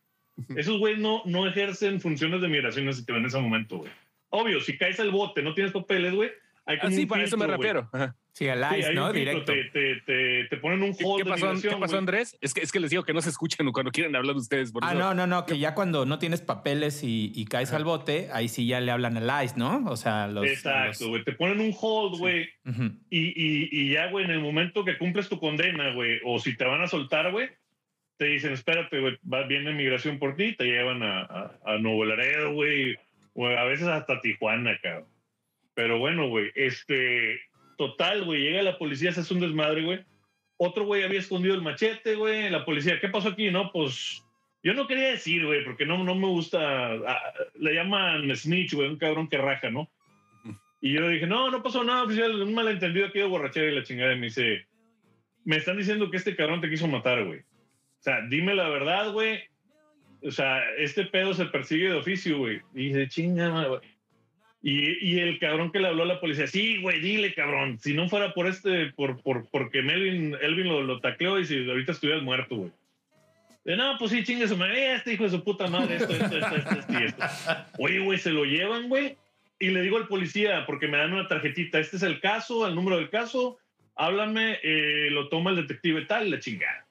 Esos 0.57 0.79
güey 0.79 0.97
no, 0.97 1.21
no 1.25 1.47
ejercen 1.47 2.01
funciones 2.01 2.41
de 2.41 2.47
migración 2.47 2.89
en 2.89 3.25
ese 3.25 3.39
momento, 3.39 3.77
güey. 3.77 3.91
Obvio, 4.29 4.59
si 4.59 4.75
caes 4.75 4.99
al 4.99 5.11
bote, 5.11 5.43
no 5.43 5.53
tienes 5.53 5.71
papeles, 5.71 6.15
güey. 6.15 6.31
Hay 6.65 6.77
Ah, 6.81 6.89
sí, 6.91 7.01
un 7.03 7.07
para 7.07 7.23
eso 7.23 7.37
me 7.37 7.47
refiero. 7.47 7.89
Sí, 8.33 8.47
al 8.47 8.63
Sí, 8.67 8.79
ICE, 8.79 8.87
hay 8.89 8.95
¿no? 8.95 9.13
Directo. 9.13 9.53
Te, 9.53 9.63
te, 9.65 9.95
te, 10.07 10.45
te 10.45 10.57
ponen 10.57 10.81
un 10.81 10.95
¿Qué, 10.95 11.03
hold 11.05 11.17
qué 11.23 11.23
de 11.23 11.29
pasó, 11.29 11.61
¿Qué 11.69 11.75
pasó. 11.77 11.97
Andrés? 11.99 12.35
Es 12.41 12.53
que, 12.55 12.61
es 12.61 12.71
que 12.71 12.79
les 12.79 12.89
digo 12.89 13.03
que 13.03 13.13
no 13.13 13.21
se 13.21 13.29
escuchan 13.29 13.71
cuando 13.71 13.91
quieren 13.91 14.15
hablar 14.15 14.35
ustedes. 14.35 14.71
Por 14.71 14.83
Ah, 14.83 14.89
eso. 14.89 14.97
no, 14.99 15.13
no, 15.13 15.27
no, 15.27 15.45
que 15.45 15.59
ya 15.59 15.75
cuando 15.75 16.05
no 16.07 16.17
tienes 16.17 16.41
papeles 16.41 17.03
y, 17.03 17.31
y 17.35 17.45
caes 17.45 17.73
al 17.73 17.83
bote, 17.83 18.29
ahí 18.33 18.47
sí 18.49 18.65
ya 18.65 18.79
le 18.81 18.91
hablan 18.91 19.17
al 19.17 19.45
ICE, 19.45 19.55
¿no? 19.57 19.83
O 19.87 19.95
sea, 19.97 20.27
los... 20.27 20.47
Exacto, 20.47 21.01
los- 21.03 21.09
güey. 21.09 21.23
Te 21.23 21.33
ponen 21.33 21.59
un 21.59 21.75
hold, 21.79 22.17
güey. 22.17 22.49
Y, 23.11 23.19
y, 23.19 23.69
y 23.71 23.91
ya, 23.93 24.09
güey, 24.09 24.25
en 24.25 24.31
el 24.31 24.39
momento 24.39 24.83
que 24.83 24.97
cumples 24.97 25.29
tu 25.29 25.39
condena, 25.39 25.93
güey, 25.93 26.19
o 26.25 26.39
si 26.39 26.57
te 26.57 26.65
van 26.65 26.81
a 26.81 26.87
soltar, 26.87 27.31
güey, 27.31 27.49
te 28.17 28.25
dicen, 28.25 28.53
espérate, 28.53 28.99
güey, 28.99 29.17
va, 29.31 29.43
viene 29.45 29.73
migración 29.73 30.17
por 30.17 30.35
ti, 30.35 30.55
te 30.55 30.63
llevan 30.65 31.03
a, 31.03 31.21
a, 31.21 31.51
a 31.65 31.77
Nuevo 31.77 32.03
Laredo, 32.05 32.51
güey, 32.53 32.95
o 33.33 33.45
a 33.47 33.63
veces 33.65 33.87
hasta 33.87 34.21
Tijuana, 34.21 34.79
cabrón. 34.81 35.05
Pero 35.75 35.97
bueno, 35.99 36.27
güey, 36.29 36.51
este, 36.55 37.39
total, 37.77 38.25
güey, 38.25 38.41
llega 38.41 38.61
la 38.61 38.77
policía, 38.77 39.11
se 39.11 39.21
hace 39.21 39.33
un 39.33 39.39
desmadre, 39.39 39.83
güey. 39.83 40.05
Otro 40.57 40.85
güey 40.85 41.03
había 41.03 41.19
escondido 41.19 41.55
el 41.55 41.61
machete, 41.61 42.15
güey, 42.15 42.49
la 42.49 42.63
policía, 42.63 42.99
¿qué 42.99 43.09
pasó 43.09 43.29
aquí? 43.29 43.49
No, 43.49 43.71
pues, 43.71 44.23
yo 44.63 44.73
no 44.73 44.87
quería 44.87 45.09
decir, 45.09 45.45
güey, 45.45 45.63
porque 45.63 45.85
no, 45.85 46.03
no 46.03 46.15
me 46.15 46.27
gusta, 46.27 46.95
le 47.55 47.73
llaman 47.73 48.33
snitch, 48.35 48.73
güey, 48.73 48.89
un 48.89 48.97
cabrón 48.97 49.27
que 49.27 49.37
raja, 49.37 49.69
¿no? 49.69 49.89
Y 50.83 50.91
yo 50.91 51.07
dije, 51.07 51.25
no, 51.25 51.49
no 51.49 51.63
pasó 51.63 51.81
nada, 51.83 52.03
oficial, 52.03 52.41
un 52.41 52.53
malentendido 52.53 53.07
aquí 53.07 53.19
de 53.19 53.25
borrachera 53.25 53.71
y 53.71 53.75
la 53.75 53.83
chingada. 53.83 54.11
Y 54.11 54.19
me 54.19 54.25
dice, 54.25 54.67
me 55.45 55.55
están 55.55 55.77
diciendo 55.77 56.11
que 56.11 56.17
este 56.17 56.35
cabrón 56.35 56.59
te 56.59 56.69
quiso 56.69 56.89
matar, 56.89 57.23
güey. 57.23 57.39
O 57.39 58.01
sea, 58.03 58.19
dime 58.29 58.53
la 58.53 58.67
verdad, 58.67 59.13
güey. 59.13 59.39
O 60.23 60.31
sea, 60.31 60.61
este 60.77 61.05
pedo 61.05 61.33
se 61.33 61.45
persigue 61.45 61.87
de 61.87 61.95
oficio, 61.95 62.37
güey. 62.37 62.61
Y 62.73 62.87
dice, 62.87 63.07
chinga, 63.07 63.65
güey. 63.65 63.79
Y, 64.65 65.05
y 65.05 65.19
el 65.19 65.39
cabrón 65.39 65.73
que 65.73 65.79
le 65.79 65.89
habló 65.89 66.03
a 66.03 66.07
la 66.07 66.21
policía, 66.21 66.47
sí, 66.47 66.81
güey, 66.81 67.01
dile, 67.01 67.33
cabrón. 67.33 67.77
Si 67.79 67.93
no 67.93 68.07
fuera 68.07 68.33
por 68.33 68.47
este, 68.47 68.93
por, 68.93 69.21
por, 69.21 69.45
porque 69.51 69.81
Melvin, 69.81 70.37
Elvin 70.41 70.69
lo, 70.69 70.81
lo 70.81 71.01
tacleó 71.01 71.37
y 71.37 71.45
si 71.45 71.69
ahorita 71.69 71.91
estuvieras 71.91 72.23
muerto, 72.23 72.55
güey. 72.55 72.71
De, 73.65 73.75
no, 73.75 73.97
pues 73.97 74.11
sí, 74.11 74.23
chingue 74.23 74.47
su 74.47 74.55
madre, 74.55 74.95
este 74.95 75.13
hijo 75.13 75.25
de 75.25 75.31
su 75.31 75.43
puta 75.43 75.67
madre, 75.67 75.97
esto, 75.97 76.13
esto, 76.13 76.37
esto, 76.37 76.55
esto, 76.55 76.79
esto 76.79 76.97
esto. 76.97 77.23
Oye, 77.77 77.99
güey, 77.99 78.17
se 78.19 78.31
lo 78.31 78.45
llevan, 78.45 78.87
güey. 78.87 79.17
Y 79.59 79.69
le 79.69 79.81
digo 79.81 79.97
al 79.97 80.07
policía, 80.07 80.65
porque 80.65 80.87
me 80.87 80.97
dan 80.97 81.13
una 81.13 81.27
tarjetita, 81.27 81.79
este 81.79 81.97
es 81.97 82.03
el 82.03 82.19
caso, 82.21 82.65
el 82.65 82.75
número 82.75 82.97
del 82.97 83.09
caso, 83.09 83.57
háblame, 83.95 84.59
eh, 84.63 85.09
lo 85.11 85.29
toma 85.29 85.51
el 85.51 85.57
detective 85.57 86.05
tal, 86.05 86.31
la 86.31 86.39
chingada. 86.39 86.85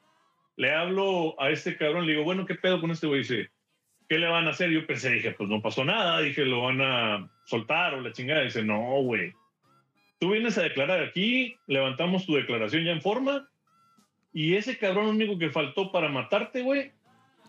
Le 0.56 0.72
hablo 0.72 1.40
a 1.40 1.50
este 1.50 1.76
cabrón, 1.76 2.06
le 2.06 2.12
digo, 2.12 2.24
bueno, 2.24 2.44
¿qué 2.44 2.54
pedo 2.54 2.80
con 2.80 2.90
este 2.90 3.06
güey? 3.06 3.20
Dice, 3.20 3.50
¿qué 4.12 4.18
le 4.18 4.28
van 4.28 4.46
a 4.46 4.50
hacer? 4.50 4.68
Yo 4.68 4.86
pensé, 4.86 5.10
dije, 5.10 5.30
pues 5.30 5.48
no 5.48 5.62
pasó 5.62 5.86
nada, 5.86 6.20
dije, 6.20 6.44
lo 6.44 6.64
van 6.64 6.82
a 6.82 7.30
soltar 7.46 7.94
o 7.94 8.02
la 8.02 8.12
chingada. 8.12 8.42
Dice, 8.42 8.62
no, 8.62 9.00
güey. 9.00 9.32
Tú 10.18 10.32
vienes 10.32 10.58
a 10.58 10.62
declarar 10.64 11.02
aquí, 11.02 11.56
levantamos 11.66 12.26
tu 12.26 12.34
declaración 12.34 12.84
ya 12.84 12.92
en 12.92 13.00
forma, 13.00 13.48
y 14.34 14.56
ese 14.56 14.76
cabrón 14.76 15.06
único 15.06 15.38
que 15.38 15.48
faltó 15.48 15.90
para 15.90 16.10
matarte, 16.10 16.60
güey, 16.60 16.92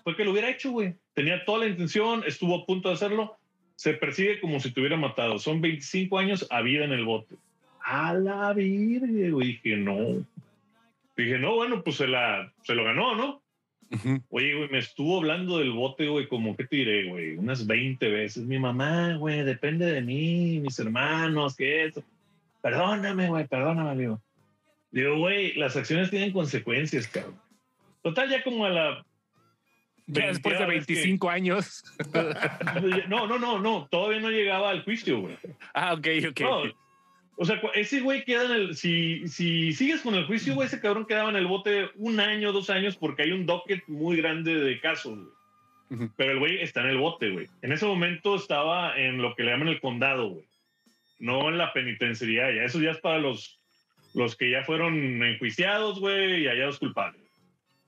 fue 0.05 0.15
que 0.15 0.23
lo 0.23 0.31
hubiera 0.31 0.49
hecho, 0.49 0.71
güey. 0.71 0.95
Tenía 1.13 1.43
toda 1.43 1.59
la 1.59 1.67
intención, 1.67 2.23
estuvo 2.25 2.55
a 2.55 2.65
punto 2.65 2.87
de 2.87 2.95
hacerlo, 2.95 3.35
se 3.75 3.95
persigue 3.95 4.39
como 4.39 4.61
si 4.61 4.71
te 4.71 4.79
hubiera 4.79 4.95
matado. 4.95 5.39
Son 5.39 5.59
25 5.59 6.17
años 6.17 6.47
a 6.49 6.61
vida 6.61 6.85
en 6.85 6.93
el 6.93 7.03
bote. 7.03 7.35
A 7.81 8.13
la 8.13 8.53
virgen, 8.53 9.31
güey. 9.33 9.59
Dije, 9.61 9.75
no. 9.75 10.25
Dije, 11.17 11.37
no, 11.39 11.55
bueno, 11.55 11.83
pues 11.83 11.97
se, 11.97 12.07
la, 12.07 12.53
se 12.61 12.73
lo 12.73 12.85
ganó, 12.85 13.15
¿no? 13.15 13.42
Ujú. 13.93 14.21
Oye, 14.29 14.55
güey, 14.55 14.69
me 14.69 14.79
estuvo 14.79 15.17
hablando 15.17 15.59
del 15.59 15.71
bote, 15.71 16.07
güey, 16.07 16.27
como, 16.27 16.55
¿qué 16.55 16.65
te 16.65 16.75
diré, 16.77 17.09
güey? 17.09 17.35
Unas 17.37 17.65
20 17.67 18.09
veces. 18.09 18.43
Mi 18.43 18.57
mamá, 18.59 19.15
güey, 19.15 19.43
depende 19.43 19.85
de 19.85 20.01
mí, 20.01 20.59
mis 20.59 20.79
hermanos, 20.79 21.55
que 21.55 21.85
eso. 21.85 22.03
Perdóname, 22.61 23.27
güey, 23.27 23.45
perdóname, 23.47 23.89
amigo. 23.91 24.21
Digo, 24.91 25.17
güey, 25.17 25.53
las 25.55 25.75
acciones 25.75 26.09
tienen 26.09 26.31
consecuencias, 26.31 27.07
cabrón. 27.07 27.39
Total, 28.01 28.29
ya 28.29 28.43
como 28.43 28.65
a 28.65 28.69
la... 28.69 29.05
Ya 30.07 30.27
después 30.27 30.59
de 30.59 30.65
20ª 30.65 30.67
vez 30.67 30.85
que- 30.85 30.93
25 30.95 31.29
años. 31.29 31.83
No, 33.07 33.27
no, 33.27 33.39
no, 33.39 33.59
no, 33.59 33.87
todavía 33.89 34.19
no 34.19 34.29
llegaba 34.29 34.69
al 34.71 34.83
juicio, 34.83 35.21
güey. 35.21 35.37
Ah, 35.73 35.93
ok, 35.93 36.07
ok. 36.29 36.39
No, 36.41 36.63
o 37.35 37.45
sea, 37.45 37.59
ese 37.73 38.01
güey 38.01 38.23
queda 38.23 38.45
en 38.45 38.51
el. 38.51 38.75
Si, 38.75 39.27
si 39.27 39.73
sigues 39.73 40.01
con 40.01 40.15
el 40.15 40.25
juicio, 40.25 40.53
güey, 40.53 40.67
ese 40.67 40.79
cabrón 40.79 41.05
quedaba 41.05 41.29
en 41.29 41.35
el 41.35 41.47
bote 41.47 41.89
un 41.95 42.19
año, 42.19 42.51
dos 42.51 42.69
años, 42.69 42.95
porque 42.95 43.23
hay 43.23 43.31
un 43.31 43.45
docket 43.45 43.83
muy 43.87 44.17
grande 44.17 44.55
de 44.55 44.79
casos, 44.79 45.17
güey. 45.17 45.33
Ujú. 45.89 46.13
Pero 46.15 46.31
el 46.31 46.39
güey 46.39 46.61
está 46.61 46.81
en 46.81 46.89
el 46.89 46.97
bote, 46.97 47.29
güey. 47.31 47.47
En 47.61 47.71
ese 47.71 47.85
momento 47.85 48.35
estaba 48.35 48.97
en 48.97 49.21
lo 49.21 49.35
que 49.35 49.43
le 49.43 49.51
llaman 49.51 49.67
el 49.69 49.79
condado, 49.79 50.29
güey. 50.29 50.45
No 51.19 51.49
en 51.49 51.57
la 51.57 51.73
penitenciaría. 51.73 52.53
Ya 52.53 52.63
eso 52.63 52.79
ya 52.79 52.91
es 52.91 52.99
para 52.99 53.17
los, 53.17 53.59
los 54.13 54.35
que 54.35 54.51
ya 54.51 54.63
fueron 54.63 55.23
enjuiciados, 55.23 55.99
güey, 55.99 56.43
y 56.43 56.47
hallados 56.47 56.79
culpables. 56.79 57.21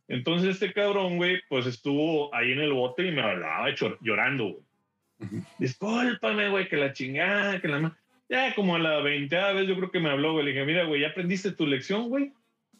Entonces 0.07 0.51
este 0.51 0.73
cabrón, 0.73 1.17
güey, 1.17 1.41
pues 1.49 1.65
estuvo 1.65 2.33
ahí 2.33 2.51
en 2.51 2.59
el 2.59 2.73
bote 2.73 3.07
y 3.07 3.11
me 3.11 3.21
hablaba 3.21 3.67
llorando, 4.01 4.45
güey. 4.45 5.41
Discúlpame, 5.59 6.49
güey, 6.49 6.67
que 6.67 6.77
la 6.77 6.93
chingada, 6.93 7.59
que 7.59 7.67
la... 7.67 7.97
ma-". 8.29 8.35
Ya 8.35 8.55
como 8.55 8.75
a 8.75 8.79
la 8.79 8.99
veinteava 9.01 9.53
vez 9.53 9.67
yo 9.67 9.75
creo 9.75 9.91
que 9.91 9.99
me 9.99 10.09
habló, 10.09 10.33
güey. 10.33 10.45
Le 10.45 10.51
dije, 10.51 10.65
mira, 10.65 10.83
güey, 10.85 11.01
¿ya 11.01 11.09
aprendiste 11.09 11.51
tu 11.51 11.65
lección, 11.67 12.09
güey? 12.09 12.31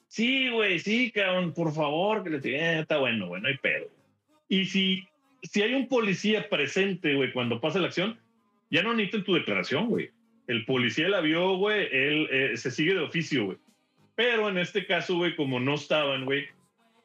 Sí, 0.07 0.49
güey, 0.49 0.79
sí, 0.79 1.11
cabrón, 1.11 1.53
por 1.53 1.73
favor, 1.73 2.23
que 2.23 2.29
le 2.29 2.39
dije, 2.39 2.57
"Eh, 2.57 2.79
está 2.79 2.97
bueno, 2.97 3.27
güey, 3.27 3.41
no 3.41 3.47
hay 3.47 3.57
pedo. 3.57 3.87
Y 4.47 4.65
si, 4.65 5.07
si 5.41 5.61
hay 5.63 5.73
un 5.73 5.87
policía 5.87 6.47
presente, 6.47 7.15
güey, 7.15 7.33
cuando 7.33 7.59
pasa 7.59 7.79
la 7.79 7.87
acción, 7.87 8.17
ya 8.69 8.83
no 8.83 8.93
necesitan 8.93 9.23
tu 9.23 9.33
declaración, 9.33 9.87
güey. 9.87 10.11
El 10.47 10.63
policía 10.65 11.09
la 11.09 11.21
vio, 11.21 11.57
güey, 11.57 11.87
él 11.91 12.27
eh, 12.31 12.51
se 12.57 12.69
sigue 12.69 12.93
de 12.93 12.99
oficio, 12.99 13.45
güey. 13.45 13.57
Pero 14.15 14.47
en 14.47 14.57
este 14.59 14.85
caso, 14.85 15.15
güey, 15.15 15.35
como 15.35 15.59
no 15.59 15.73
estaban, 15.73 16.23
güey, 16.23 16.45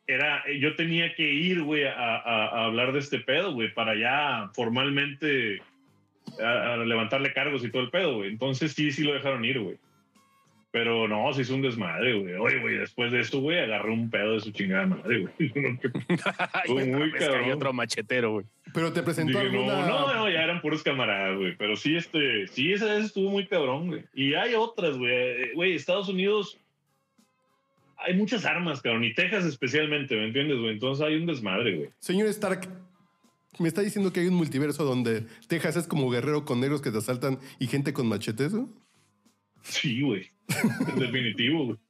era, 0.07 0.45
yo 0.59 0.77
tenía 0.77 1.15
que 1.15 1.23
ir, 1.23 1.63
güey, 1.63 1.85
a, 1.85 1.93
a- 1.95 2.47
a 2.49 2.65
hablar 2.67 2.93
de 2.93 2.99
este 2.99 3.19
pedo, 3.21 3.53
güey, 3.55 3.73
para 3.73 3.95
ya 3.97 4.51
formalmente 4.55 5.63
a, 6.43 6.75
a 6.75 6.77
levantarle 6.79 7.33
cargos 7.33 7.65
y 7.65 7.71
todo 7.71 7.83
el 7.83 7.91
pedo, 7.91 8.17
güey. 8.17 8.31
Entonces 8.31 8.73
sí, 8.73 8.91
sí 8.93 9.03
lo 9.03 9.13
dejaron 9.15 9.45
ir, 9.45 9.61
güey. 9.61 9.79
Pero 10.73 11.09
no, 11.09 11.33
se 11.33 11.43
hizo 11.43 11.57
un 11.57 11.63
desmadre, 11.63 12.15
güey. 12.15 12.35
Oye, 12.35 12.59
güey, 12.61 12.77
después 12.77 13.11
de 13.11 13.19
esto, 13.19 13.41
güey, 13.41 13.59
agarré 13.59 13.91
un 13.91 14.09
pedo 14.09 14.35
de 14.35 14.41
su 14.41 14.53
chingada 14.53 14.87
madre, 14.87 15.27
güey. 15.39 15.53
No, 16.09 16.33
Ay, 16.53 16.87
Muy 16.87 17.11
cabrón. 17.13 17.51
otro 17.51 17.73
machetero, 17.73 18.33
güey. 18.35 18.47
Pero 18.73 18.93
te 18.93 19.03
presentó 19.03 19.41
Dije, 19.41 19.51
no, 19.53 19.63
alguna. 19.69 19.89
no, 19.89 20.15
no, 20.15 20.31
ya 20.31 20.45
eran 20.45 20.61
puros 20.61 20.85
camaradas, 20.85 21.37
güey. 21.39 21.57
Pero 21.57 21.75
sí, 21.75 21.97
este, 21.97 22.47
sí, 22.47 22.73
esa 22.73 22.85
vez 22.87 23.07
estuvo 23.07 23.31
muy 23.31 23.47
cabrón, 23.49 23.89
güey. 23.89 24.05
Y 24.15 24.35
hay 24.35 24.55
otras, 24.55 24.97
güey. 24.97 25.13
Eh, 25.13 25.51
Güey, 25.57 25.75
Estados 25.75 26.09
Unidos 26.09 26.57
hay 27.99 28.15
muchas 28.15 28.45
armas, 28.45 28.81
cabrón. 28.81 29.03
Y 29.05 29.13
Texas 29.13 29.45
especialmente, 29.45 30.15
¿me 30.17 30.27
entiendes, 30.27 30.59
güey? 30.59 30.71
Entonces 30.73 31.05
hay 31.05 31.17
un 31.17 31.27
desmadre, 31.27 31.75
güey. 31.77 31.91
Señor 31.99 32.29
Stark, 32.29 32.69
me 33.59 33.69
está 33.69 33.83
diciendo 33.83 34.13
que 34.13 34.21
hay 34.21 34.29
un 34.29 34.35
multiverso 34.35 34.85
donde 34.85 35.27
Texas 35.49 35.77
es 35.77 35.87
como 35.87 36.11
guerrero 36.11 36.45
con 36.45 36.61
negros 36.61 36.81
que 36.81 36.91
te 36.91 36.99
asaltan 36.99 37.39
y 37.59 37.67
gente 37.67 37.93
con 37.93 38.07
machetes, 38.07 38.53
¿no? 38.53 38.69
Sí, 39.63 40.01
güey. 40.03 40.31
En 40.93 40.99
definitivo, 40.99 41.67
güey. 41.67 41.79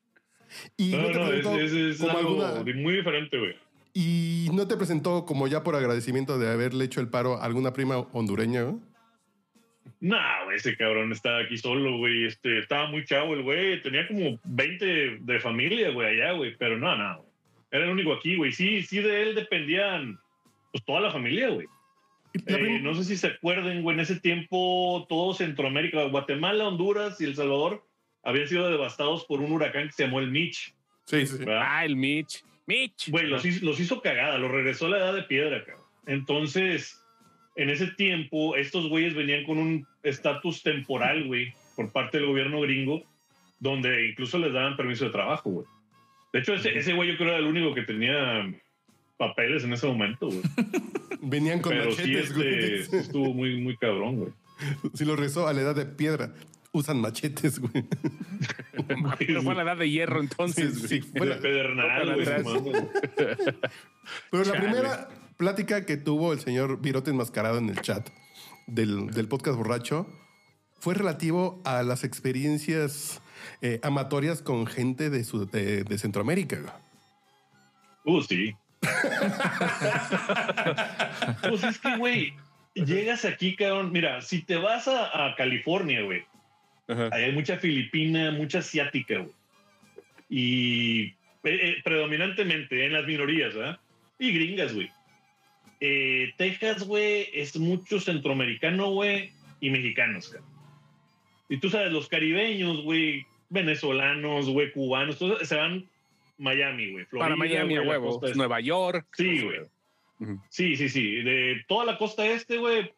Y 0.77 0.91
No, 0.91 1.03
no, 1.03 1.09
te 1.13 1.43
no, 1.43 1.61
es, 1.61 2.01
algo 2.01 2.43
alguna, 2.43 2.75
muy 2.75 2.97
diferente, 2.97 3.39
güey. 3.39 3.55
¿Y 3.95 4.49
no 4.53 4.67
te 4.67 4.77
presentó 4.77 5.25
como 5.25 5.47
ya 5.47 5.63
por 5.63 5.77
agradecimiento 5.77 6.41
de 6.41 6.51
haberle 6.51 6.87
hecho 6.87 7.01
el 7.01 7.09
paro 7.09 7.37
a 7.37 7.45
alguna 7.45 7.73
prima 7.73 7.99
hondureña? 7.99 8.65
güey? 8.65 8.81
Nah, 10.01 10.45
güey, 10.45 10.57
ese 10.57 10.77
cabrón 10.77 11.13
estaba 11.13 11.41
aquí 11.41 11.57
solo, 11.57 11.99
güey. 11.99 12.25
Este, 12.25 12.59
estaba 12.59 12.89
muy 12.89 13.05
chavo 13.05 13.35
el 13.35 13.43
güey. 13.43 13.81
Tenía 13.83 14.09
como 14.09 14.41
20 14.45 15.19
de 15.21 15.41
familia, 15.41 15.91
güey, 15.91 16.09
allá, 16.21 16.33
güey. 16.33 16.57
Pero 16.57 16.79
no, 16.79 16.97
no, 16.97 17.19
güey. 17.19 17.31
Era 17.71 17.85
el 17.85 17.91
único 17.91 18.13
aquí, 18.13 18.37
güey. 18.37 18.53
Sí, 18.53 18.83
sí, 18.83 19.01
de 19.01 19.23
él 19.23 19.35
dependían 19.35 20.19
pues 20.73 20.85
toda 20.85 21.01
la 21.01 21.11
familia, 21.11 21.49
güey. 21.49 21.67
La 22.47 22.59
Eh, 22.59 22.81
no 22.81 22.95
sé 22.95 23.05
si 23.05 23.17
se 23.17 23.29
acuerden, 23.29 23.83
güey, 23.83 23.95
en 23.95 24.01
ese 24.01 24.21
tiempo 24.21 25.07
todo 25.09 25.35
Centroamérica, 25.35 26.05
Guatemala, 26.05 26.69
Honduras 26.69 27.21
y 27.21 27.25
El 27.25 27.35
Salvador 27.35 27.85
habían 28.23 28.47
sido 28.47 28.71
devastados 28.71 29.25
por 29.25 29.41
un 29.41 29.53
huracán 29.53 29.87
que 29.87 29.93
se 29.93 30.05
llamó 30.05 30.21
el 30.21 30.31
Mitch. 30.31 30.75
Sí, 31.07 31.27
sí. 31.27 31.39
¿verdad? 31.39 31.63
Ah, 31.65 31.85
el 31.85 31.97
Mitch. 31.97 32.45
Mitch. 32.67 33.11
Güey, 33.11 33.27
los 33.27 33.45
hizo, 33.45 33.65
los 33.65 33.81
hizo 33.81 34.01
cagada, 34.01 34.39
los 34.39 34.51
regresó 34.51 34.87
a 34.87 34.91
la 34.91 34.99
edad 34.99 35.15
de 35.15 35.23
piedra, 35.25 35.65
cabrón. 35.65 35.85
Entonces, 36.07 37.01
en 37.57 37.71
ese 37.71 37.89
tiempo, 37.89 38.55
estos 38.57 38.89
güeyes 38.89 39.15
venían 39.15 39.45
con 39.45 39.59
un 39.59 39.87
estatus 40.03 40.63
temporal, 40.63 41.25
güey, 41.25 41.53
por 41.75 41.91
parte 41.91 42.19
del 42.19 42.29
gobierno 42.29 42.61
gringo, 42.61 43.03
donde 43.59 44.07
incluso 44.09 44.39
les 44.39 44.53
daban 44.53 44.77
permiso 44.77 45.05
de 45.05 45.11
trabajo, 45.11 45.51
güey. 45.51 45.67
De 46.33 46.39
hecho, 46.39 46.55
ese, 46.55 46.79
ese 46.79 46.93
güey 46.93 47.11
yo 47.11 47.17
creo 47.17 47.31
era 47.31 47.39
el 47.39 47.47
único 47.47 47.75
que 47.75 47.83
tenía 47.83 48.49
papeles 49.21 49.63
en 49.65 49.73
ese 49.75 49.87
momento, 49.87 50.27
güey. 50.29 50.41
Venían 51.23 51.61
con 51.61 51.73
Pero 51.73 51.93
sí, 51.93 51.99
machetes, 52.03 52.31
este, 52.31 52.83
sí 52.85 52.89
güey. 52.91 53.03
estuvo 53.03 53.35
muy, 53.35 53.61
muy 53.61 53.77
cabrón, 53.77 54.17
güey. 54.17 54.33
Si 54.95 55.05
lo 55.05 55.15
rezó 55.15 55.47
a 55.47 55.53
la 55.53 55.61
edad 55.61 55.77
de 55.77 55.85
piedra, 55.87 56.33
usan 56.73 56.99
machetes, 57.01 57.59
güey. 57.61 57.73
Pero 59.19 59.43
fue 59.43 59.53
a 59.53 59.57
la 59.57 59.63
edad 59.63 59.77
de 59.77 59.91
hierro 59.91 60.21
entonces. 60.21 60.75
Sí, 60.75 60.79
güey. 60.81 61.03
sí. 61.03 61.11
Bueno, 61.17 61.35
De 61.35 61.41
pedernal, 61.43 62.15
güey. 62.63 62.75
Pero 64.31 64.45
la 64.45 64.53
primera 64.53 65.09
plática 65.37 65.85
que 65.85 65.97
tuvo 65.97 66.33
el 66.33 66.41
señor 66.41 66.81
Virote 66.81 67.11
enmascarado 67.11 67.59
en 67.59 67.69
el 67.69 67.81
chat 67.81 68.09
del, 68.67 69.09
del 69.11 69.29
podcast 69.29 69.57
borracho 69.59 70.07
fue 70.79 70.95
relativo 70.95 71.61
a 71.65 71.83
las 71.83 72.05
experiencias 72.05 73.21
eh, 73.61 73.81
amatorias 73.83 74.41
con 74.43 74.67
gente 74.67 75.11
de, 75.11 75.25
su- 75.25 75.47
de- 75.47 75.85
de 75.85 75.99
Centroamérica. 75.99 76.81
Uh, 78.05 78.23
sí. 78.23 78.55
pues 81.43 81.65
es 81.65 81.79
que, 81.79 81.97
güey, 81.97 82.35
llegas 82.75 83.25
aquí, 83.25 83.57
cabrón. 83.57 83.93
Mira, 83.93 84.21
si 84.23 84.43
te 84.43 84.57
vas 84.57 84.89
a, 84.89 85.27
a 85.27 85.37
California, 85.37 86.03
güey, 86.03 86.25
ahí 86.89 87.25
hay 87.25 87.33
mucha 87.33 87.59
filipina, 87.59 88.31
mucha 88.31 88.61
asiática, 88.61 89.19
güey. 89.19 89.35
Y 90.29 91.03
eh, 91.03 91.15
eh, 91.45 91.77
predominantemente 91.83 92.87
en 92.87 92.93
las 92.93 93.07
minorías, 93.07 93.55
¿verdad? 93.55 93.81
Y 94.19 94.33
gringas, 94.33 94.75
güey. 94.75 94.91
Eh, 95.81 96.33
Texas, 96.37 96.85
güey, 96.85 97.29
es 97.33 97.57
mucho 97.57 98.01
centroamericano, 98.01 98.93
güey, 98.93 99.33
y 99.61 99.71
mexicanos, 99.71 100.29
cabrón. 100.29 100.49
Y 101.49 101.59
tú 101.59 101.69
sabes, 101.69 101.91
los 101.91 102.09
caribeños, 102.09 102.83
güey, 102.83 103.27
venezolanos, 103.49 104.49
güey, 104.49 104.71
cubanos, 104.73 105.19
todos 105.19 105.49
se 105.49 105.57
van 105.57 105.89
Miami, 106.41 106.93
güey. 106.93 107.05
Para 107.07 107.35
Florida, 107.37 107.37
Miami 107.37 107.77
a 107.77 107.81
güey, 107.81 107.91
huevo. 107.91 108.21
este. 108.25 108.37
Nueva 108.37 108.61
York. 108.61 109.07
Sí, 109.13 109.43
güey. 109.43 109.61
Ujú. 110.21 110.41
Sí, 110.49 110.77
sí, 110.77 110.89
sí. 110.89 111.23
De 111.23 111.65
toda 111.69 111.85
la 111.85 111.99
costa 111.99 112.27
este, 112.27 112.59
güey, 112.59 112.93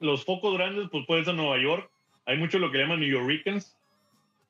los 0.00 0.24
focos 0.24 0.54
grandes, 0.54 0.88
pues 0.90 1.06
puede 1.06 1.24
ser 1.24 1.34
Nueva 1.34 1.60
York. 1.60 1.90
Hay 2.26 2.36
mucho 2.38 2.58
lo 2.58 2.70
que 2.70 2.78
llaman 2.78 3.00
New 3.00 3.10
Yorkers. 3.10 3.76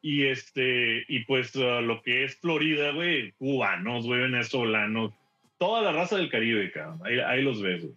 Y 0.02 0.26
este, 0.26 1.04
y 1.08 1.20
pues 1.20 1.56
uh, 1.56 1.80
lo 1.80 2.02
que 2.02 2.24
es 2.24 2.36
Florida, 2.36 2.92
güey, 2.92 3.32
cubanos, 3.32 4.04
güey, 4.04 4.20
venezolanos, 4.20 5.12
toda 5.56 5.80
la 5.80 5.92
raza 5.92 6.18
del 6.18 6.28
Caribe, 6.28 6.70
cabrón. 6.72 7.00
Ahí, 7.04 7.18
ahí 7.20 7.42
los 7.42 7.62
ves, 7.62 7.82
güey. 7.84 7.94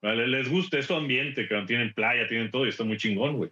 Vale, 0.00 0.28
les 0.28 0.48
gusta 0.48 0.78
ese 0.78 0.94
ambiente, 0.94 1.46
cabrón. 1.46 1.66
Tienen 1.66 1.92
playa, 1.92 2.26
tienen 2.26 2.50
todo 2.50 2.64
y 2.64 2.70
está 2.70 2.84
muy 2.84 2.96
chingón, 2.96 3.36
güey. 3.36 3.50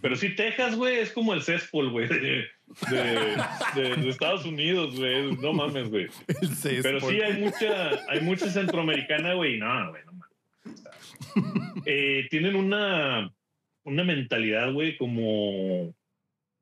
Pero 0.00 0.14
sí, 0.14 0.30
Texas, 0.36 0.76
güey, 0.76 0.98
es 0.98 1.10
como 1.12 1.34
el 1.34 1.42
céspol, 1.42 1.90
güey, 1.90 2.06
de, 2.08 2.46
de- 2.90 3.80
de- 3.82 3.96
de 3.96 4.08
Estados 4.08 4.44
Unidos, 4.44 4.96
güey. 4.96 5.36
No 5.36 5.52
mames, 5.52 5.90
güey. 5.90 6.08
Pero 6.82 7.00
sí 7.00 7.20
hay 7.20 7.40
mucha, 7.42 7.90
hay 8.10 8.20
mucha 8.20 8.48
centroamericana, 8.50 9.34
güey. 9.34 9.58
No, 9.58 9.90
güey, 9.90 10.02
no 10.04 10.12
mames. 10.12 11.82
Eh, 11.86 12.26
tienen 12.30 12.56
una, 12.56 13.32
una 13.84 14.04
mentalidad, 14.04 14.72
güey, 14.72 14.96
como 14.96 15.94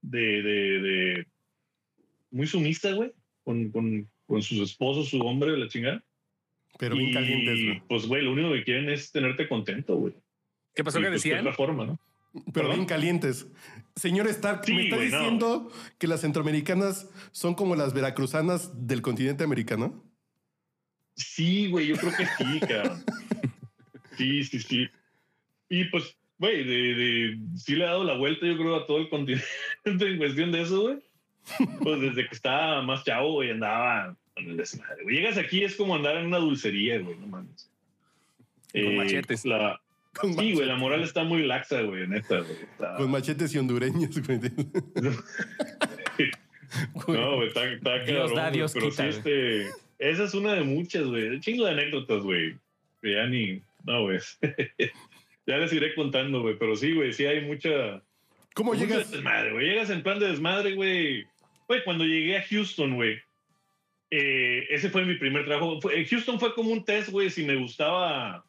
de, 0.02 0.42
de, 0.42 0.80
de 0.80 1.26
muy 2.30 2.46
sumisa, 2.46 2.92
güey, 2.92 3.12
con, 3.44 3.70
con, 3.70 4.08
con 4.26 4.42
sus 4.42 4.58
esposos, 4.60 5.08
su 5.08 5.20
hombre, 5.20 5.56
la 5.56 5.68
chingada. 5.68 6.02
Pero 6.78 6.94
bien 6.96 7.12
calientes, 7.12 7.64
güey. 7.64 7.82
Pues, 7.88 8.06
güey, 8.06 8.22
lo 8.22 8.32
único 8.32 8.52
que 8.52 8.62
quieren 8.64 8.90
es 8.90 9.10
tenerte 9.10 9.48
contento, 9.48 9.96
güey. 9.96 10.14
¿Qué 10.74 10.84
pasó 10.84 10.98
Y, 10.98 11.02
que 11.02 11.08
pues, 11.08 11.22
de 11.22 11.28
decían? 11.30 11.40
otra 11.40 11.54
forma, 11.54 11.86
¿no? 11.86 11.98
Pero 12.32 12.52
¿Perdón? 12.52 12.74
bien 12.76 12.86
calientes. 12.86 13.50
Señor 13.96 14.26
Stark, 14.28 14.62
Sí, 14.64 14.74
¿me 14.74 14.84
está 14.84 14.96
no. 14.96 15.02
diciendo 15.02 15.72
que 15.98 16.06
las 16.06 16.20
centroamericanas 16.20 17.08
son 17.32 17.54
como 17.54 17.74
las 17.76 17.94
veracruzanas 17.94 18.86
del 18.86 19.00
continente 19.02 19.42
americano? 19.44 20.04
Sí, 21.14 21.70
güey, 21.70 21.86
yo 21.88 21.96
creo 21.96 22.12
que 22.14 22.26
sí, 22.26 22.60
cabrón. 22.68 23.02
Sí, 24.18 24.44
sí, 24.44 24.60
sí. 24.60 24.86
Y 25.70 25.84
pues, 25.86 26.14
güey, 26.38 26.62
de, 26.64 26.94
de, 26.94 27.38
sí 27.56 27.74
le 27.74 27.84
ha 27.84 27.88
dado 27.88 28.04
la 28.04 28.16
vuelta, 28.18 28.46
yo 28.46 28.56
creo, 28.56 28.76
a 28.76 28.86
todo 28.86 28.98
el 28.98 29.08
continente 29.08 29.46
en 29.84 30.18
cuestión 30.18 30.52
de 30.52 30.62
eso, 30.62 30.82
güey. 30.82 30.98
Pues 31.82 32.00
desde 32.00 32.28
que 32.28 32.34
estaba 32.34 32.82
más 32.82 33.04
chavo, 33.04 33.32
güey, 33.34 33.50
andaba 33.52 34.14
con 34.34 34.44
el 34.44 34.56
desmadre. 34.58 35.04
güey. 35.04 35.16
Llegas 35.16 35.38
aquí, 35.38 35.64
es 35.64 35.74
como 35.76 35.94
andar 35.96 36.16
en 36.16 36.26
una 36.26 36.38
dulcería, 36.38 36.98
güey, 37.00 37.16
no 37.18 37.28
mames. 37.28 37.70
Con 38.72 38.96
machetes. 38.96 39.46
La, 39.46 39.80
Con 40.20 40.34
sí, 40.34 40.52
güey, 40.54 40.66
la 40.66 40.76
moral 40.76 41.02
está 41.02 41.24
muy 41.24 41.42
laxa, 41.46 41.82
güey, 41.82 42.06
neta, 42.08 42.38
güey. 42.40 42.52
Está- 42.62 42.94
Con 42.96 43.10
machetes 43.10 43.54
y 43.54 43.58
hondureños, 43.58 44.18
güey. 44.26 44.40
No, 47.06 47.36
güey, 47.36 47.48
está, 47.48 47.64
está 47.72 47.98
Dios 48.00 48.06
cabrón, 48.06 48.34
da, 48.34 48.42
güey, 48.42 48.52
Dios 48.54 48.72
pero 48.74 48.90
quita, 48.90 49.02
sí, 49.04 49.08
este, 49.18 49.66
esa 49.98 50.24
es 50.24 50.34
una 50.34 50.54
de 50.54 50.62
muchas, 50.64 51.04
güey. 51.04 51.28
Un 51.28 51.40
chingo 51.40 51.64
de 51.64 51.70
anécdotas, 51.72 52.22
güey. 52.22 52.56
Que 53.00 53.12
ya 53.14 53.26
ni, 53.26 53.62
no, 53.84 54.02
güey. 54.02 54.18
ya 55.46 55.56
les 55.58 55.72
iré 55.72 55.94
contando, 55.94 56.42
güey. 56.42 56.58
Pero 56.58 56.74
sí, 56.76 56.92
güey, 56.92 57.12
sí 57.12 57.24
hay 57.24 57.42
mucha. 57.46 58.02
¿Cómo 58.54 58.72
mucho 58.74 58.84
llegas? 58.84 59.10
desmadre, 59.10 59.52
güey. 59.52 59.66
Llegas 59.68 59.90
en 59.90 60.02
plan 60.02 60.18
de 60.18 60.28
desmadre, 60.28 60.74
güey. 60.74 61.24
Güey, 61.68 61.84
cuando 61.84 62.04
llegué 62.04 62.36
a 62.38 62.42
Houston, 62.42 62.94
güey. 62.94 63.18
eh, 64.10 64.66
ese 64.70 64.88
fue 64.90 65.04
mi 65.04 65.14
primer 65.16 65.44
trabajo. 65.44 65.78
Houston 66.10 66.40
fue 66.40 66.54
como 66.54 66.70
un 66.72 66.84
test, 66.84 67.10
güey, 67.10 67.30
si 67.30 67.44
me 67.44 67.56
gustaba 67.56 68.44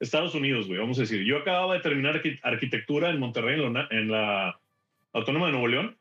Estados 0.00 0.34
Unidos, 0.34 0.66
güey, 0.66 0.78
vamos 0.80 0.98
a 0.98 1.02
decir. 1.02 1.22
Yo 1.24 1.38
acababa 1.38 1.74
de 1.74 1.80
terminar 1.80 2.22
arqui- 2.22 2.40
arquitectura 2.42 3.10
en 3.10 3.20
Monterrey, 3.20 3.60
en 3.90 4.10
la, 4.10 4.58
Autónoma 5.12 5.46
de 5.46 5.52
Nuevo 5.52 5.68
León. 5.68 5.98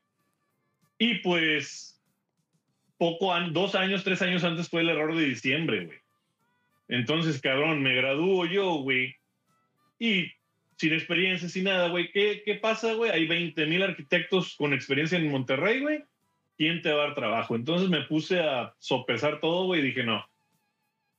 Y 0.97 1.15
pues, 1.15 2.01
poco, 2.97 3.33
dos 3.51 3.75
años, 3.75 4.03
tres 4.03 4.21
años 4.21 4.43
antes 4.43 4.69
fue 4.69 4.81
el 4.81 4.89
error 4.89 5.15
de 5.15 5.25
diciembre, 5.25 5.85
güey. 5.85 5.97
Entonces, 6.87 7.41
cabrón, 7.41 7.81
me 7.83 7.95
gradúo 7.95 8.45
yo, 8.45 8.75
güey. 8.75 9.15
Y 9.99 10.31
sin 10.77 10.93
experiencia, 10.93 11.49
sin 11.49 11.65
nada, 11.65 11.89
güey. 11.89 12.11
¿Qué, 12.11 12.41
¿Qué 12.45 12.55
pasa, 12.55 12.93
güey? 12.93 13.11
Hay 13.11 13.27
20 13.27 13.65
mil 13.65 13.83
arquitectos 13.83 14.55
con 14.55 14.73
experiencia 14.73 15.17
en 15.17 15.29
Monterrey, 15.29 15.81
güey. 15.81 16.03
¿Quién 16.57 16.81
te 16.81 16.91
va 16.91 17.03
a 17.03 17.05
dar 17.07 17.15
trabajo? 17.15 17.55
Entonces 17.55 17.89
me 17.89 18.01
puse 18.01 18.39
a 18.39 18.73
sopesar 18.79 19.39
todo, 19.39 19.65
güey, 19.65 19.81
y 19.81 19.83
dije, 19.85 20.03
no. 20.03 20.25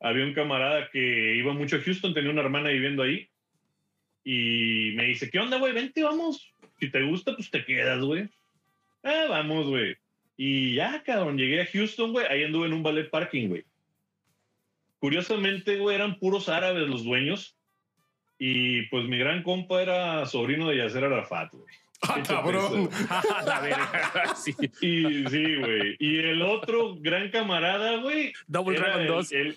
Había 0.00 0.24
un 0.24 0.32
camarada 0.32 0.88
que 0.90 1.36
iba 1.36 1.52
mucho 1.52 1.76
a 1.76 1.80
Houston, 1.80 2.14
tenía 2.14 2.30
una 2.30 2.40
hermana 2.40 2.70
viviendo 2.70 3.02
ahí. 3.02 3.28
Y 4.24 4.92
me 4.96 5.04
dice, 5.04 5.30
¿qué 5.30 5.38
onda, 5.38 5.58
güey? 5.58 5.72
Vente, 5.72 6.02
vamos. 6.02 6.52
Si 6.78 6.90
te 6.90 7.02
gusta, 7.02 7.34
pues 7.34 7.50
te 7.50 7.64
quedas, 7.64 8.00
güey. 8.00 8.28
Ah, 9.02 9.26
vamos, 9.28 9.68
güey. 9.68 9.96
Y 10.36 10.74
ya, 10.74 11.02
cabrón, 11.02 11.36
llegué 11.36 11.60
a 11.60 11.66
Houston, 11.66 12.12
güey. 12.12 12.26
Ahí 12.26 12.44
anduve 12.44 12.66
en 12.66 12.72
un 12.72 12.82
ballet 12.82 13.10
parking, 13.10 13.48
güey. 13.48 13.64
Curiosamente, 14.98 15.78
güey, 15.78 15.96
eran 15.96 16.18
puros 16.18 16.48
árabes 16.48 16.88
los 16.88 17.04
dueños. 17.04 17.56
Y 18.38 18.82
pues 18.86 19.06
mi 19.06 19.18
gran 19.18 19.42
compa 19.42 19.82
era 19.82 20.24
sobrino 20.24 20.68
de 20.70 20.78
Yasser 20.78 21.04
Arafat, 21.04 21.52
güey. 21.52 21.74
¡Ah, 22.02 22.22
cabrón! 22.26 22.88
La 23.46 23.60
verga, 23.60 24.34
sí. 24.36 24.54
Y 24.80 25.28
sí, 25.28 25.56
güey. 25.56 25.96
Y 25.98 26.18
el 26.18 26.40
otro 26.42 26.96
gran 26.98 27.30
camarada, 27.30 27.96
güey. 27.96 28.32
Double 28.46 28.76
era 28.76 28.86
Dragon 28.86 29.02
el, 29.02 29.08
2. 29.08 29.32
el- 29.32 29.56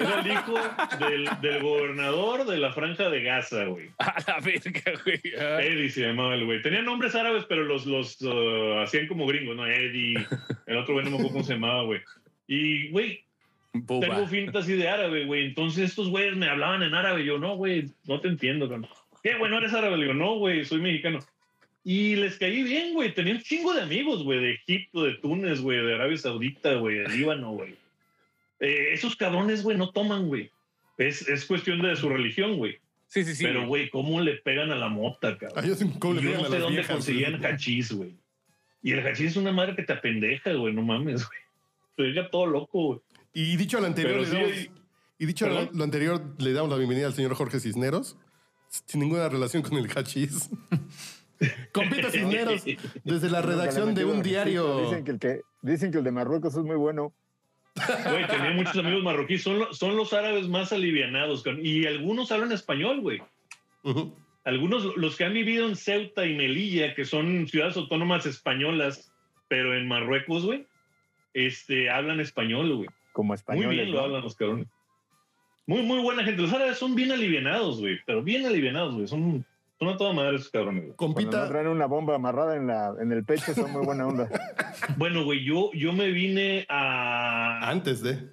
era 0.00 0.20
el 0.20 0.32
hijo 0.32 0.54
del, 0.98 1.28
del 1.42 1.62
gobernador 1.62 2.46
de 2.46 2.56
la 2.58 2.72
franja 2.72 3.10
de 3.10 3.22
Gaza, 3.22 3.64
güey. 3.66 3.90
A 3.98 4.14
la 4.26 4.40
verga, 4.40 4.92
güey. 5.04 5.20
Ah. 5.38 5.62
Eddie 5.62 5.90
se 5.90 6.00
llamaba 6.06 6.34
el 6.34 6.46
güey. 6.46 6.62
Tenía 6.62 6.80
nombres 6.82 7.14
árabes, 7.14 7.44
pero 7.48 7.64
los, 7.64 7.84
los 7.86 8.20
uh, 8.22 8.78
hacían 8.82 9.06
como 9.06 9.26
gringos, 9.26 9.54
¿no? 9.56 9.66
Eddie. 9.66 10.14
El 10.66 10.78
otro 10.78 10.94
güey 10.94 11.04
no 11.04 11.10
me 11.10 11.16
acuerdo 11.16 11.32
cómo 11.34 11.44
se 11.44 11.52
llamaba, 11.54 11.82
güey. 11.82 12.00
Y, 12.46 12.88
güey, 12.90 13.24
Buba. 13.72 14.06
tengo 14.08 14.26
finta 14.26 14.60
así 14.60 14.72
de 14.74 14.88
árabe, 14.88 15.26
güey. 15.26 15.44
Entonces 15.46 15.90
estos 15.90 16.08
güeyes 16.08 16.36
me 16.36 16.48
hablaban 16.48 16.82
en 16.82 16.94
árabe. 16.94 17.24
Yo, 17.24 17.38
no, 17.38 17.56
güey, 17.56 17.90
no 18.06 18.20
te 18.20 18.28
entiendo, 18.28 18.68
cabrón. 18.68 18.88
¿Qué, 19.22 19.34
güey? 19.34 19.50
¿No 19.50 19.58
eres 19.58 19.74
árabe? 19.74 19.96
Le 19.96 20.04
digo, 20.04 20.14
no, 20.14 20.36
güey, 20.36 20.64
soy 20.64 20.80
mexicano. 20.80 21.18
Y 21.88 22.16
les 22.16 22.36
caí 22.36 22.64
bien, 22.64 22.94
güey. 22.94 23.14
Tenía 23.14 23.34
un 23.34 23.40
chingo 23.40 23.72
de 23.72 23.80
amigos, 23.82 24.24
güey, 24.24 24.40
de 24.40 24.52
Egipto, 24.54 25.04
de 25.04 25.14
Túnez, 25.18 25.60
güey, 25.60 25.78
de 25.86 25.94
Arabia 25.94 26.16
Saudita, 26.16 26.74
güey, 26.74 26.98
de 26.98 27.08
Líbano, 27.10 27.52
güey. 27.52 27.76
Eh, 28.58 28.88
esos 28.92 29.14
cabrones, 29.14 29.62
güey, 29.62 29.76
no 29.78 29.90
toman, 29.92 30.26
güey. 30.26 30.50
Es, 30.98 31.28
es 31.28 31.44
cuestión 31.44 31.80
de 31.82 31.94
su 31.94 32.08
religión, 32.08 32.56
güey. 32.56 32.78
Sí, 33.06 33.24
sí, 33.24 33.36
sí. 33.36 33.44
Pero, 33.44 33.68
güey, 33.68 33.88
¿cómo 33.88 34.20
le 34.20 34.32
pegan 34.38 34.72
a 34.72 34.74
la 34.74 34.88
mota, 34.88 35.38
cabrón? 35.38 35.62
Ay, 35.62 35.68
yo 35.68 35.74
sé 35.76 35.88
cómo 36.00 36.14
le 36.14 36.22
Yo 36.22 36.30
pegan 36.30 36.40
no 36.42 36.46
a 36.48 36.50
sé 36.50 36.54
las 36.54 36.62
dónde 36.62 36.76
viejas, 36.78 36.96
conseguían 36.96 37.38
güey. 37.38 37.52
hachís, 37.52 37.92
güey. 37.92 38.14
Y 38.82 38.90
el 38.90 39.06
hachís 39.06 39.30
es 39.30 39.36
una 39.36 39.52
madre 39.52 39.76
que 39.76 39.84
te 39.84 39.92
apendeja, 39.92 40.54
güey, 40.54 40.74
no 40.74 40.82
mames, 40.82 41.24
güey. 41.24 41.38
Te 41.96 42.02
deja 42.02 42.28
todo 42.30 42.46
loco, 42.46 42.82
güey. 42.86 43.00
Y 43.32 43.56
dicho 43.56 43.78
lo 43.80 43.86
anterior, 43.86 44.12
Pero 44.14 44.22
le 44.24 44.28
sí 44.28 44.36
damos- 44.36 44.52
hay- 44.52 44.70
y 45.20 45.26
dicho 45.26 45.48
lo, 45.48 45.70
lo 45.72 45.84
anterior, 45.84 46.20
le 46.38 46.52
damos 46.52 46.68
la 46.70 46.78
bienvenida 46.78 47.06
al 47.06 47.14
señor 47.14 47.34
Jorge 47.34 47.60
Cisneros, 47.60 48.16
sin 48.86 49.00
ninguna 49.02 49.28
relación 49.28 49.62
con 49.62 49.78
el 49.78 49.86
hachís. 49.96 50.50
Compita 51.72 52.10
Cisneros, 52.10 52.64
desde 53.04 53.30
la 53.30 53.42
redacción 53.42 53.94
de 53.94 54.04
un 54.04 54.22
diario. 54.22 54.82
Dicen 54.82 55.04
que, 55.04 55.10
el 55.12 55.18
que, 55.18 55.40
dicen 55.62 55.92
que 55.92 55.98
el 55.98 56.04
de 56.04 56.12
Marruecos 56.12 56.54
es 56.56 56.64
muy 56.64 56.76
bueno. 56.76 57.12
Güey, 58.08 58.26
tenía 58.26 58.52
muchos 58.52 58.76
amigos 58.78 59.02
marroquíes. 59.02 59.42
Son, 59.42 59.58
lo- 59.58 59.72
son 59.74 59.96
los 59.96 60.12
árabes 60.14 60.48
más 60.48 60.72
alivianados. 60.72 61.44
Y 61.62 61.86
algunos 61.86 62.32
hablan 62.32 62.52
español, 62.52 63.00
güey. 63.02 63.20
Algunos, 64.44 64.96
los 64.96 65.16
que 65.16 65.24
han 65.24 65.34
vivido 65.34 65.68
en 65.68 65.76
Ceuta 65.76 66.24
y 66.24 66.34
Melilla, 66.34 66.94
que 66.94 67.04
son 67.04 67.46
ciudades 67.48 67.76
autónomas 67.76 68.24
españolas, 68.26 69.12
pero 69.48 69.76
en 69.76 69.86
Marruecos, 69.88 70.44
güey, 70.46 70.66
este, 71.34 71.90
hablan 71.90 72.20
español, 72.20 72.74
güey. 72.76 72.88
Como 73.12 73.28
Muy 73.28 73.34
españoles. 73.36 73.70
bien 73.70 73.92
lo 73.92 74.00
hablan 74.00 74.22
los 74.22 74.36
cabrones. 74.36 74.68
Muy, 75.66 75.82
muy 75.82 76.00
buena 76.00 76.24
gente. 76.24 76.40
Los 76.42 76.52
árabes 76.52 76.78
son 76.78 76.94
bien 76.94 77.10
alivianados, 77.12 77.80
güey. 77.80 77.98
Pero 78.06 78.22
bien 78.22 78.46
alivianados, 78.46 78.94
güey. 78.94 79.06
Son, 79.08 79.44
son 79.78 79.88
a 79.88 79.96
toda 79.96 80.12
madre 80.12 80.36
esos 80.36 80.50
cabrones, 80.50 80.84
güey. 80.84 80.96
Cuando 80.96 81.20
no 81.20 81.24
Compita, 81.26 81.48
traen 81.48 81.66
una 81.68 81.86
bomba 81.86 82.14
amarrada 82.14 82.56
en, 82.56 82.66
la, 82.66 82.94
en 83.00 83.12
el 83.12 83.24
pecho, 83.24 83.52
son 83.54 83.72
muy 83.72 83.84
buena 83.84 84.06
onda. 84.06 84.28
Bueno, 84.96 85.24
güey, 85.24 85.42
yo, 85.44 85.70
yo 85.74 85.92
me 85.92 86.10
vine 86.10 86.64
a, 86.68 87.68
antes 87.70 88.02
de. 88.02 88.28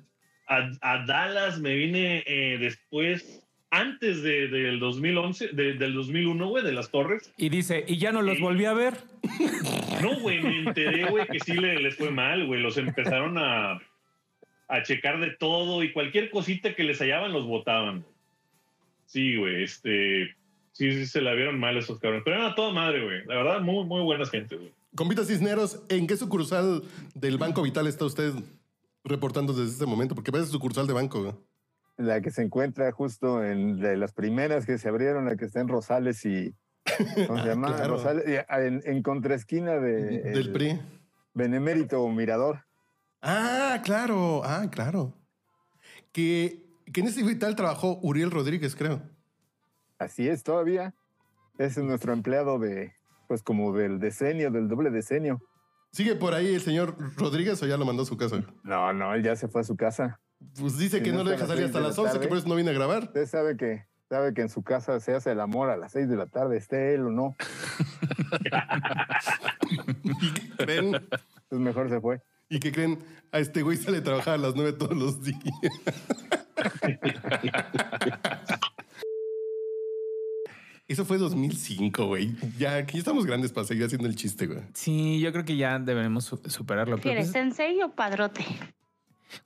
a, 0.47 0.69
a 0.81 1.05
Dallas, 1.05 1.59
me 1.59 1.73
vine 1.75 2.23
eh, 2.27 2.57
después, 2.59 3.43
antes 3.71 4.21
de, 4.23 4.47
del 4.49 4.79
2011, 4.79 5.47
de- 5.49 5.73
del 5.73 5.93
2001, 5.93 6.47
güey, 6.47 6.63
de 6.63 6.71
las 6.73 6.91
torres. 6.91 7.33
Y 7.37 7.49
dice, 7.49 7.83
y 7.87 7.97
ya 7.97 8.11
no 8.11 8.21
los 8.21 8.39
volví 8.39 8.65
a 8.65 8.73
ver. 8.73 8.93
No, 10.01 10.19
güey, 10.19 10.41
me 10.43 10.59
enteré, 10.59 11.05
güey, 11.09 11.25
que 11.27 11.39
sí 11.39 11.53
le- 11.53 11.79
les 11.79 11.95
fue 11.95 12.11
mal, 12.11 12.45
güey. 12.45 12.61
Los 12.61 12.77
empezaron 12.77 13.37
a, 13.37 13.79
a 14.67 14.83
checar 14.83 15.19
de 15.19 15.31
todo 15.31 15.81
y 15.83 15.91
cualquier 15.91 16.29
cosita 16.29 16.75
que 16.75 16.83
les 16.83 16.99
hallaban 16.99 17.31
los 17.33 17.45
votaban. 17.47 18.05
Sí, 19.05 19.35
güey, 19.37 19.63
este... 19.63 20.35
Sí, 20.73 20.91
sí, 20.91 21.05
se 21.05 21.21
la 21.21 21.33
vieron 21.33 21.59
mal 21.59 21.77
esos 21.77 21.99
cabrones. 21.99 22.23
Pero 22.25 22.37
eran 22.37 22.51
a 22.51 22.55
toda 22.55 22.73
madre, 22.73 23.03
güey. 23.03 23.25
La 23.25 23.35
verdad, 23.35 23.61
muy, 23.61 23.85
muy 23.85 24.01
buenas 24.01 24.29
gente, 24.29 24.55
güey. 24.55 24.73
Compita 24.95 25.23
Cisneros, 25.23 25.83
¿en 25.89 26.05
qué 26.07 26.17
sucursal 26.17 26.83
del 27.15 27.37
Banco 27.37 27.61
Vital 27.61 27.87
está 27.87 28.05
usted 28.05 28.33
reportando 29.03 29.53
desde 29.53 29.71
este 29.71 29.85
momento? 29.85 30.13
Porque 30.15 30.31
parece 30.31 30.51
sucursal 30.51 30.85
de 30.85 30.93
banco. 30.93 31.21
güey. 31.21 31.33
La 31.97 32.21
que 32.21 32.31
se 32.31 32.41
encuentra 32.41 32.91
justo 32.91 33.43
en 33.43 33.79
de 33.79 33.97
las 33.97 34.13
primeras 34.13 34.65
que 34.65 34.77
se 34.77 34.89
abrieron, 34.89 35.25
la 35.25 35.35
que 35.35 35.45
está 35.45 35.61
en 35.61 35.67
Rosales 35.67 36.25
y. 36.25 36.53
¿Cómo 37.27 37.41
se 37.41 37.49
llama? 37.49 37.75
Claro. 37.75 37.93
Rosales, 37.93 38.25
y 38.27 38.35
en, 38.61 38.81
en 38.83 39.03
contraesquina 39.03 39.73
de. 39.73 40.21
Del 40.21 40.37
el 40.37 40.51
PRI. 40.51 40.81
Benemérito 41.33 42.07
Mirador. 42.09 42.65
Ah, 43.21 43.81
claro, 43.83 44.43
ah, 44.43 44.67
claro. 44.71 45.13
Que, 46.11 46.63
que 46.91 47.01
en 47.01 47.07
ese 47.07 47.23
Vital 47.23 47.55
trabajó 47.55 47.99
Uriel 48.01 48.31
Rodríguez, 48.31 48.75
creo. 48.75 49.01
Así 50.03 50.27
es, 50.27 50.43
todavía. 50.43 50.93
Ese 51.57 51.79
es 51.79 51.85
nuestro 51.85 52.13
empleado 52.13 52.59
de. 52.59 52.93
Pues 53.27 53.41
como 53.41 53.73
del 53.73 53.99
decenio, 53.99 54.51
del 54.51 54.67
doble 54.67 54.91
decenio. 54.91 55.41
¿Sigue 55.91 56.15
por 56.15 56.33
ahí 56.33 56.53
el 56.53 56.61
señor 56.61 56.95
Rodríguez 57.15 57.61
o 57.63 57.67
ya 57.67 57.77
lo 57.77 57.85
mandó 57.85 58.03
a 58.03 58.05
su 58.05 58.17
casa? 58.17 58.43
No, 58.63 58.93
no, 58.93 59.13
él 59.13 59.23
ya 59.23 59.35
se 59.35 59.47
fue 59.47 59.61
a 59.61 59.63
su 59.63 59.77
casa. 59.77 60.19
Pues 60.59 60.77
dice 60.77 61.01
que 61.01 61.13
no 61.13 61.23
le 61.23 61.31
deja 61.31 61.47
salir 61.47 61.65
hasta 61.65 61.79
las 61.79 61.97
la 61.97 62.03
11, 62.03 62.19
que 62.19 62.27
por 62.27 62.37
eso 62.37 62.49
no 62.49 62.55
viene 62.55 62.71
a 62.71 62.73
grabar. 62.73 63.03
Usted 63.03 63.25
sabe 63.27 63.55
que, 63.55 63.85
sabe 64.09 64.33
que 64.33 64.41
en 64.41 64.49
su 64.49 64.61
casa 64.61 64.99
se 64.99 65.13
hace 65.13 65.31
el 65.31 65.39
amor 65.39 65.69
a 65.69 65.77
las 65.77 65.93
seis 65.93 66.09
de 66.09 66.17
la 66.17 66.27
tarde, 66.27 66.57
esté 66.57 66.95
él 66.95 67.05
o 67.05 67.11
no. 67.11 67.35
¿Creen? 70.57 70.95
Entonces 70.95 71.59
mejor 71.59 71.89
se 71.89 72.01
fue. 72.01 72.21
¿Y 72.49 72.59
que 72.59 72.71
creen? 72.71 72.99
A 73.31 73.39
este 73.39 73.61
güey 73.61 73.77
sale 73.77 73.99
a 73.99 74.03
trabajar 74.03 74.33
a 74.33 74.37
las 74.37 74.55
9 74.55 74.73
todos 74.73 74.97
los 74.97 75.23
días. 75.23 75.39
Eso 80.87 81.05
fue 81.05 81.17
2005, 81.17 82.05
güey. 82.07 82.35
Ya 82.57 82.75
aquí 82.75 82.97
estamos 82.97 83.25
grandes 83.25 83.51
para 83.53 83.65
seguir 83.65 83.85
haciendo 83.85 84.07
el 84.07 84.15
chiste, 84.15 84.47
güey. 84.47 84.59
Sí, 84.73 85.19
yo 85.21 85.31
creo 85.31 85.45
que 85.45 85.55
ya 85.55 85.79
deberemos 85.79 86.25
su- 86.25 86.41
superarlo. 86.47 86.97
¿Quieres 86.97 87.27
pues, 87.27 87.31
sensei 87.33 87.81
o 87.81 87.91
padrote? 87.91 88.45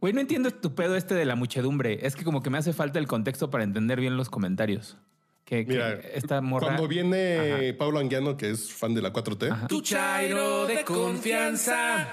Güey, 0.02 0.13
no 0.13 0.19
entiendo 0.19 0.50
tu 0.52 0.73
pedo 0.76 0.95
este 0.95 1.13
de 1.13 1.26
la 1.26 1.36
muchedumbre. 1.36 2.06
Es 2.06 2.15
que 2.15 2.23
como 2.23 2.41
que 2.41 2.50
me 2.50 2.58
hace 2.58 2.73
falta 2.73 2.97
el 3.00 3.08
contexto 3.08 3.50
para 3.52 3.63
entender 3.63 4.00
bien 4.00 4.17
los 4.17 4.30
comentarios. 4.30 4.97
Que, 5.45 5.65
que 5.65 5.73
Mira, 5.73 5.93
esta 5.93 6.41
morra... 6.41 6.67
Cuando 6.67 6.88
viene 6.89 7.73
Pablo 7.78 8.00
Anguiano, 8.00 8.36
que 8.36 8.50
es 8.50 8.73
fan 8.73 8.93
de 8.95 9.02
la 9.02 9.13
4T, 9.13 9.50
Ajá. 9.52 9.67
Tu 9.67 9.82
chairo 9.82 10.65
de 10.65 10.84
confianza. 10.84 12.08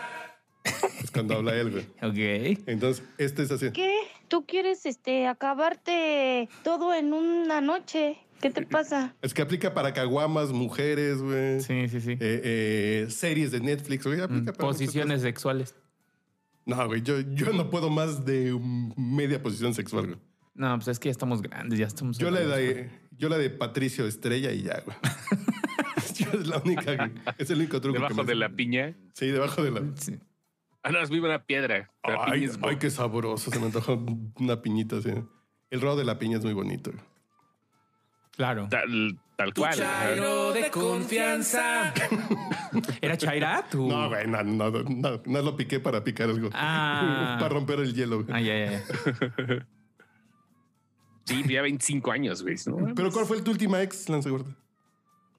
es 1.03 1.11
cuando 1.11 1.35
habla 1.35 1.55
él, 1.57 1.71
güey. 1.71 1.85
Ok. 2.03 2.61
Entonces, 2.69 3.05
este 3.19 3.43
es 3.43 3.51
así. 3.51 3.73
¿Qué? 3.73 3.93
¿Tú 4.29 4.45
quieres 4.47 4.87
este 4.87 5.27
acabarte 5.27 6.49
todo 6.63 6.95
en 6.95 7.13
una 7.13 7.61
noche? 7.61 8.19
¿Qué 8.45 8.51
te 8.51 8.61
pasa? 8.67 9.17
Es 9.23 9.33
que 9.33 9.41
aplica 9.41 9.73
para 9.73 9.95
caguamas, 9.95 10.53
mujeres, 10.53 11.23
güey. 11.23 11.61
Sí, 11.61 11.89
sí, 11.89 11.99
sí. 11.99 12.11
Eh, 12.13 12.19
eh, 12.21 13.07
series 13.09 13.51
de 13.53 13.61
Netflix, 13.61 14.05
güey. 14.05 14.19
Mm, 14.19 14.23
Aplica 14.25 14.53
para 14.53 14.69
Posiciones 14.69 15.23
sexuales. 15.23 15.75
No, 16.67 16.87
güey, 16.87 17.01
yo, 17.01 17.21
yo 17.21 17.55
no 17.55 17.71
puedo 17.71 17.89
más 17.89 18.27
de 18.27 18.55
media 18.99 19.43
posición 19.43 19.73
sexual, 19.73 20.09
güey. 20.09 20.19
No, 20.53 20.77
pues 20.77 20.89
es 20.89 20.99
que 20.99 21.09
ya 21.09 21.13
estamos 21.13 21.41
grandes, 21.41 21.79
ya 21.79 21.87
estamos... 21.87 22.19
Yo 22.19 22.31
la 22.31 22.41
de, 22.41 22.91
yo 23.17 23.31
la 23.31 23.39
de 23.39 23.49
Patricio 23.49 24.07
Estrella 24.07 24.53
y 24.53 24.65
ya, 24.65 24.83
güey. 24.85 24.95
Yo 26.19 26.39
es 26.39 26.47
la 26.47 26.59
única, 26.59 26.97
güey. 26.97 27.13
es 27.39 27.49
el 27.49 27.57
único 27.61 27.81
truco. 27.81 27.95
que 27.95 28.03
Debajo 28.03 28.23
me 28.23 28.29
de 28.29 28.35
la 28.35 28.51
piña. 28.51 28.95
Sí, 29.15 29.29
debajo 29.29 29.63
de 29.65 29.71
la. 29.71 29.81
Sí. 29.97 30.19
Ah, 30.83 30.91
no, 30.91 31.01
es 31.01 31.09
viva 31.09 31.29
una 31.31 31.47
piedra. 31.47 31.91
La 32.07 32.25
Ay, 32.27 32.41
piña 32.43 32.53
es 32.53 32.59
ay, 32.63 32.77
qué 32.77 32.91
sabroso. 32.91 33.51
Se 33.51 33.59
me 33.59 33.65
antoja 33.67 33.99
una 34.39 34.61
piñita 34.61 34.99
así. 34.99 35.09
El 35.71 35.81
rodo 35.81 35.97
de 35.97 36.05
la 36.05 36.19
piña 36.19 36.37
es 36.37 36.45
muy 36.45 36.53
bonito. 36.53 36.91
güey. 36.93 37.03
Claro. 38.37 38.67
tal, 38.69 39.19
tal 39.37 39.53
Tu 39.55 39.61
cual. 39.61 39.75
chairo 39.75 40.53
de 40.53 40.71
confianza. 40.71 41.93
¿Era 43.01 43.17
Chaira? 43.17 43.65
Tú. 43.71 43.89
No, 43.89 44.09
güey, 44.09 44.27
no, 44.27 44.43
no, 44.43 44.71
no, 44.71 44.83
no, 44.83 45.23
no 45.25 45.43
lo 45.43 45.57
piqué 45.57 45.79
para 45.81 46.03
picar 46.03 46.29
algo. 46.31 46.51
Ah. 46.53 47.37
para 47.41 47.49
romper 47.55 47.81
el 47.81 47.95
hielo. 47.95 48.25
güey. 48.25 48.37
Ah, 48.37 48.41
ya, 48.41 48.71
ya. 48.71 48.83
Sí, 51.25 51.43
ya 51.49 51.63
25 51.63 52.11
años, 52.13 52.43
güey. 52.43 52.57
¿no? 52.67 52.95
Pero 52.95 53.11
¿cuál 53.11 53.25
fue 53.27 53.41
tu 53.41 53.51
última 53.51 53.81
ex, 53.83 54.09
Lance 54.09 54.29
Gorda? 54.29 54.51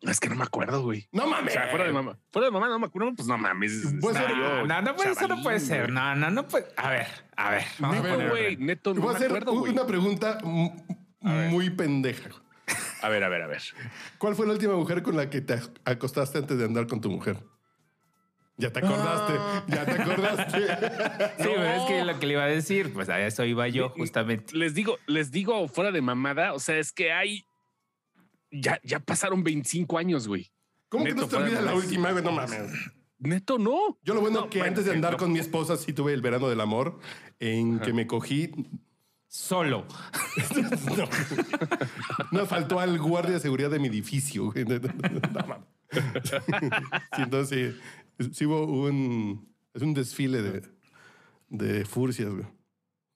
Es 0.01 0.19
que 0.19 0.29
no 0.29 0.35
me 0.35 0.43
acuerdo, 0.43 0.83
güey. 0.83 1.07
No 1.11 1.23
O 1.23 1.27
mames. 1.27 1.53
sea, 1.53 1.67
fuera 1.69 1.85
de 1.85 1.91
mamá. 1.91 2.17
Fuera 2.31 2.47
de 2.47 2.51
mamá 2.51 2.67
no 2.69 2.79
me 2.79 2.85
acuerdo, 2.87 3.13
pues 3.15 3.27
no 3.27 3.37
mames. 3.37 3.93
Pues, 4.01 4.15
no, 4.15 4.27
yo 4.29 4.65
No, 4.67 4.81
no, 4.81 4.95
puede, 4.95 5.11
eso 5.11 5.27
no 5.27 5.41
puede 5.41 5.59
ser. 5.59 5.91
No, 5.91 6.15
no, 6.15 6.29
no 6.29 6.47
puede. 6.47 6.67
A 6.77 6.89
ver, 6.89 7.07
a 7.35 7.49
ver. 7.51 7.63
Neto, 7.79 8.29
güey. 8.29 8.57
Neto, 8.57 8.93
no 8.93 9.01
Voy 9.01 9.13
a 9.13 9.17
hacer 9.17 9.27
acuerdo, 9.27 9.53
una 9.53 9.85
pregunta 9.87 10.37
muy 11.21 11.69
pendeja. 11.71 12.29
A 13.05 13.09
ver, 13.09 13.23
a 13.23 13.29
ver, 13.29 13.43
a 13.43 13.47
ver. 13.47 13.61
¿Cuál 14.17 14.35
fue 14.35 14.47
la 14.47 14.53
última 14.53 14.75
mujer 14.75 15.03
con 15.03 15.15
la 15.15 15.29
que 15.29 15.39
te 15.41 15.59
acostaste 15.85 16.39
antes 16.39 16.57
de 16.57 16.65
andar 16.65 16.87
con 16.87 17.01
tu 17.01 17.09
mujer? 17.11 17.37
Ya 18.57 18.71
te 18.71 18.79
acordaste, 18.79 19.33
ya 19.67 19.85
te 19.85 19.91
acordaste. 20.01 20.57
Sí, 21.37 21.49
pero 21.53 21.65
es 21.65 21.83
que 21.83 22.03
lo 22.03 22.19
que 22.19 22.25
le 22.25 22.33
iba 22.33 22.43
a 22.43 22.47
decir, 22.47 22.91
pues 22.93 23.09
a 23.09 23.19
eso 23.21 23.43
iba 23.43 23.67
yo 23.67 23.89
justamente. 23.89 24.57
Les 24.57 24.73
digo, 24.73 24.97
les 25.05 25.29
digo 25.29 25.67
fuera 25.67 25.91
de 25.91 26.01
mamada, 26.01 26.53
o 26.53 26.59
sea, 26.59 26.79
es 26.79 26.91
que 26.91 27.11
hay. 27.11 27.45
Ya, 28.49 28.79
ya 28.83 28.99
pasaron 28.99 29.43
25 29.43 29.97
años, 29.99 30.27
güey. 30.27 30.51
¿Cómo 30.89 31.05
que 31.05 31.13
no 31.13 31.23
te 31.23 31.27
fuera 31.27 31.45
de 31.45 31.51
olvida 31.57 31.61
la 31.61 31.75
última? 31.75 32.11
güey? 32.11 32.23
No 32.23 32.31
mames. 32.31 32.71
Neto, 33.19 33.59
no. 33.59 33.99
Yo 34.01 34.15
lo 34.15 34.21
bueno 34.21 34.41
No, 34.41 34.49
que 34.49 34.59
bueno, 34.59 34.69
antes 34.69 34.85
de 34.85 34.91
sí, 34.91 34.95
andar 34.95 35.11
no. 35.13 35.17
con 35.19 35.31
mi 35.31 35.39
esposa 35.39 35.77
sí 35.77 35.93
tuve 35.93 36.13
el 36.13 36.21
verano 36.21 36.49
del 36.49 36.61
amor 36.61 36.99
en 37.39 37.79
que 37.79 37.93
me 37.93 38.07
cogí. 38.07 38.51
Solo. 39.35 39.85
No, 40.95 41.09
no 42.39 42.45
faltó 42.45 42.79
al 42.79 42.97
guardia 42.97 43.33
de 43.33 43.39
seguridad 43.41 43.69
de 43.69 43.79
mi 43.79 43.89
edificio. 43.89 44.51
güey. 44.51 44.65
No, 47.17 47.23
entonces 47.23 47.75
sí, 48.19 48.29
sí 48.33 48.45
hubo 48.45 48.65
un 48.65 49.53
es 49.73 49.81
un 49.81 49.93
desfile 49.93 50.41
de, 50.41 50.61
de 51.49 51.85
furcias, 51.85 52.29
güey. 52.29 52.45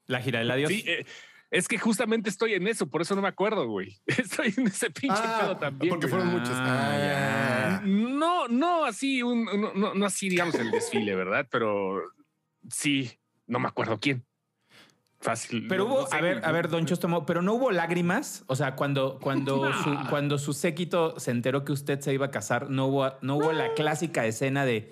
La 0.07 0.21
gira 0.21 0.39
del 0.39 0.51
adiós. 0.51 0.69
Sí, 0.69 0.83
eh, 0.85 1.05
es 1.51 1.67
que 1.67 1.77
justamente 1.79 2.29
estoy 2.29 2.53
en 2.53 2.67
eso, 2.67 2.87
por 2.87 3.01
eso 3.01 3.15
no 3.15 3.21
me 3.21 3.27
acuerdo, 3.27 3.67
güey. 3.67 3.97
Estoy 4.05 4.53
en 4.57 4.67
ese 4.67 4.91
pinche 4.91 5.23
pedo 5.39 5.57
también. 5.57 5.89
porque 5.89 6.07
güey. 6.07 6.21
fueron 6.21 6.37
muchas. 6.37 6.53
Ah. 6.53 7.81
No, 7.85 8.47
no 8.49 8.85
así, 8.85 9.23
un, 9.23 9.45
no, 9.45 9.73
no, 9.73 9.93
no 9.93 10.05
así, 10.05 10.29
digamos, 10.29 10.55
el 10.55 10.69
desfile, 10.69 11.15
¿verdad? 11.15 11.47
Pero 11.49 12.01
sí, 12.69 13.09
no 13.47 13.59
me 13.59 13.69
acuerdo 13.69 13.99
quién. 13.99 14.25
Fácil. 15.21 15.67
Pero 15.67 15.83
no- 15.83 15.89
hubo, 15.93 16.01
no 16.01 16.07
sé, 16.07 16.15
a 16.15 16.21
ver, 16.21 16.45
a 16.45 16.51
ver, 16.51 16.69
Don 16.69 16.85
Chostomo, 16.85 17.25
pero 17.25 17.41
no 17.41 17.53
hubo 17.53 17.71
lágrimas. 17.71 18.43
O 18.47 18.55
sea, 18.55 18.75
cuando, 18.75 19.19
cuando, 19.19 19.71
su, 19.83 19.97
cuando 20.09 20.37
su 20.37 20.53
séquito 20.53 21.19
se 21.19 21.31
enteró 21.31 21.65
que 21.65 21.73
usted 21.73 21.99
se 21.99 22.13
iba 22.13 22.27
a 22.27 22.31
casar, 22.31 22.69
no 22.69 22.87
hubo, 22.87 23.11
no 23.21 23.35
hubo 23.35 23.51
la 23.51 23.73
clásica 23.73 24.25
escena 24.25 24.63
de 24.65 24.89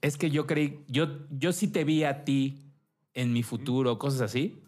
es 0.00 0.16
que 0.16 0.30
yo 0.30 0.46
creí, 0.46 0.84
yo, 0.88 1.08
yo 1.30 1.52
sí 1.52 1.68
te 1.68 1.84
vi 1.84 2.04
a 2.04 2.24
ti 2.24 2.62
en 3.12 3.32
mi 3.32 3.42
futuro, 3.42 3.98
cosas 3.98 4.20
así. 4.22 4.62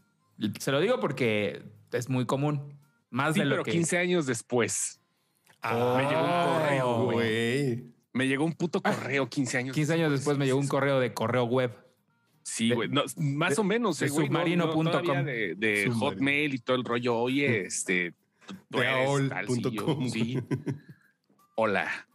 Se 0.58 0.70
lo 0.70 0.80
digo 0.80 1.00
porque 1.00 1.62
es 1.92 2.08
muy 2.08 2.26
común. 2.26 2.74
Más 3.10 3.34
Sí, 3.34 3.40
de 3.40 3.46
lo 3.46 3.54
pero 3.54 3.64
que 3.64 3.70
15 3.72 3.98
años 3.98 4.26
después. 4.26 5.00
Ah, 5.62 5.94
me 5.96 6.08
llegó 6.08 6.22
un 6.22 6.60
correo, 6.60 7.04
güey. 7.04 7.84
Me 8.12 8.26
llegó 8.28 8.44
un 8.44 8.52
puto 8.52 8.82
correo 8.82 9.28
15 9.28 9.58
años. 9.58 9.74
15 9.74 9.94
años 9.94 10.10
después 10.10 10.36
me 10.36 10.44
llegó 10.46 10.58
un 10.58 10.68
correo 10.68 11.00
de 11.00 11.14
correo 11.14 11.44
web. 11.44 11.72
Sí, 12.50 12.70
güey. 12.72 12.88
No, 12.88 13.02
más 13.16 13.56
de- 13.56 13.60
o 13.60 13.64
menos. 13.64 13.98
de 13.98 14.06
eh, 14.06 14.10
güey, 14.10 14.28
no- 14.28 14.38
no, 14.38 14.72
submarino.com. 14.72 14.84
todavía 14.86 15.22
de, 15.22 15.54
de 15.54 15.82
Submarino. 15.84 15.98
Hotmail 15.98 16.54
y 16.54 16.58
todo 16.58 16.76
el 16.76 16.84
rollo. 16.84 17.16
Oye, 17.18 17.66
este. 17.66 18.14
tú 18.70 18.78
De 18.78 18.86
eres 18.86 19.28
tal, 19.28 19.48
sí, 19.48 19.60
yo- 19.70 19.82
aol.com. 19.82 20.08
sí. 20.08 20.38
Hola. 21.56 22.06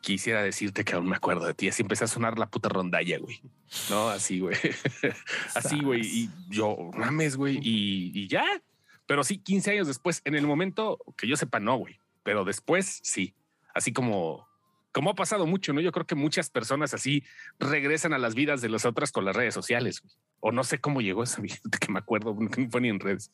Quisiera 0.00 0.42
decirte 0.42 0.84
que 0.84 0.94
aún 0.94 1.08
me 1.08 1.16
acuerdo 1.16 1.46
de 1.46 1.54
ti. 1.54 1.68
Así 1.68 1.82
empecé 1.82 2.04
a 2.04 2.08
sonar 2.08 2.38
la 2.38 2.46
puta 2.50 2.68
rondalla, 2.68 3.18
güey. 3.18 3.40
No, 3.88 4.08
así, 4.10 4.38
güey. 4.40 4.56
así, 5.54 5.80
güey. 5.80 6.02
Y 6.04 6.30
yo, 6.50 6.76
mames, 6.94 7.36
güey. 7.36 7.58
Y, 7.62 8.12
y 8.14 8.28
ya. 8.28 8.44
Pero 9.06 9.24
sí, 9.24 9.38
15 9.38 9.70
años 9.72 9.86
después, 9.86 10.20
en 10.24 10.34
el 10.34 10.46
momento 10.46 10.98
que 11.16 11.26
yo 11.26 11.36
sepa, 11.36 11.58
no, 11.60 11.76
güey. 11.76 11.98
Pero 12.22 12.44
después, 12.44 13.00
sí. 13.02 13.34
Así 13.74 13.92
como, 13.94 14.46
como 14.94 15.10
ha 15.10 15.14
pasado 15.14 15.44
mucho, 15.44 15.72
¿no? 15.72 15.80
Yo 15.80 15.90
creo 15.90 16.06
que 16.06 16.14
muchas 16.14 16.50
personas 16.50 16.94
así 16.94 17.24
regresan 17.58 18.12
a 18.12 18.18
las 18.18 18.36
vidas 18.36 18.60
de 18.60 18.68
las 18.68 18.84
otras 18.84 19.10
con 19.10 19.24
las 19.24 19.34
redes 19.34 19.52
sociales. 19.52 20.00
güey. 20.00 20.14
O 20.38 20.52
no 20.52 20.62
sé 20.62 20.78
cómo 20.78 21.00
llegó 21.00 21.24
esa 21.24 21.42
vida 21.42 21.56
que 21.80 21.92
me 21.92 21.98
acuerdo, 21.98 22.38
que 22.38 22.62
no 22.62 22.70
fue 22.70 22.80
ni 22.80 22.90
en 22.90 23.00
redes. 23.00 23.32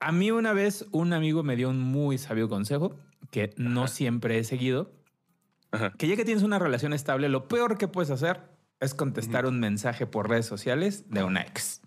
A 0.00 0.12
mí 0.12 0.30
una 0.30 0.52
vez 0.52 0.84
un 0.92 1.14
amigo 1.14 1.42
me 1.42 1.56
dio 1.56 1.70
un 1.70 1.80
muy 1.80 2.18
sabio 2.18 2.50
consejo 2.50 2.94
que 3.30 3.54
no 3.56 3.88
siempre 3.88 4.38
he 4.38 4.44
seguido. 4.44 4.92
Ajá. 5.70 5.94
Que 5.96 6.06
ya 6.06 6.14
que 6.16 6.26
tienes 6.26 6.44
una 6.44 6.58
relación 6.58 6.92
estable, 6.92 7.30
lo 7.30 7.48
peor 7.48 7.78
que 7.78 7.88
puedes 7.88 8.10
hacer 8.10 8.42
es 8.78 8.92
contestar 8.92 9.46
un 9.46 9.60
mensaje 9.60 10.06
por 10.06 10.28
redes 10.28 10.44
sociales 10.44 11.08
de 11.08 11.24
una 11.24 11.40
ex. 11.40 11.80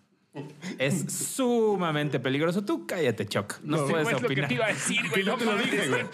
Es 0.78 1.06
sumamente 1.14 2.20
peligroso. 2.20 2.64
Tú 2.66 2.86
cállate, 2.86 3.26
Choc. 3.26 3.60
No, 3.64 3.78
No, 3.78 3.88
puedes 3.88 4.12
lo 4.12 4.20
que 4.20 4.26
opinar. 4.26 4.48
te 4.50 4.54
iba 4.56 4.66
a 4.66 4.70
decir, 4.70 5.00
güey. 5.10 5.24
No 5.24 5.38
te 5.38 5.46
lo 5.46 5.58
dije, 5.58 5.88
güey. 5.90 6.06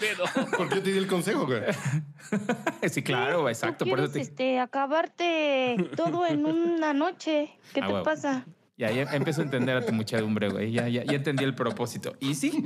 Porque 0.56 0.74
yo 0.76 0.82
te 0.82 0.92
di 0.92 0.98
el 0.98 1.06
consejo, 1.06 1.46
güey. 1.46 1.62
Sí, 2.90 3.02
claro, 3.02 3.48
exacto. 3.48 3.84
¿Tú 3.84 3.90
Por 3.90 3.98
quieres 3.98 4.10
eso 4.16 4.18
te- 4.24 4.30
este, 4.30 4.60
acabarte 4.60 5.76
todo 5.96 6.26
en 6.26 6.44
una 6.46 6.92
noche? 6.94 7.50
¿Qué 7.74 7.80
Ah, 7.82 7.88
te 7.88 7.92
pasa? 8.04 8.46
Ya, 8.78 8.90
ya 8.90 9.02
empiezo 9.14 9.42
a 9.42 9.44
entender 9.44 9.76
a 9.76 9.84
tu 9.84 9.92
muchedumbre, 9.92 10.48
güey. 10.48 10.72
Ya, 10.72 10.88
ya, 10.88 11.04
ya 11.04 11.12
entendí 11.14 11.44
el 11.44 11.54
propósito. 11.54 12.14
Y 12.20 12.34
sí, 12.34 12.64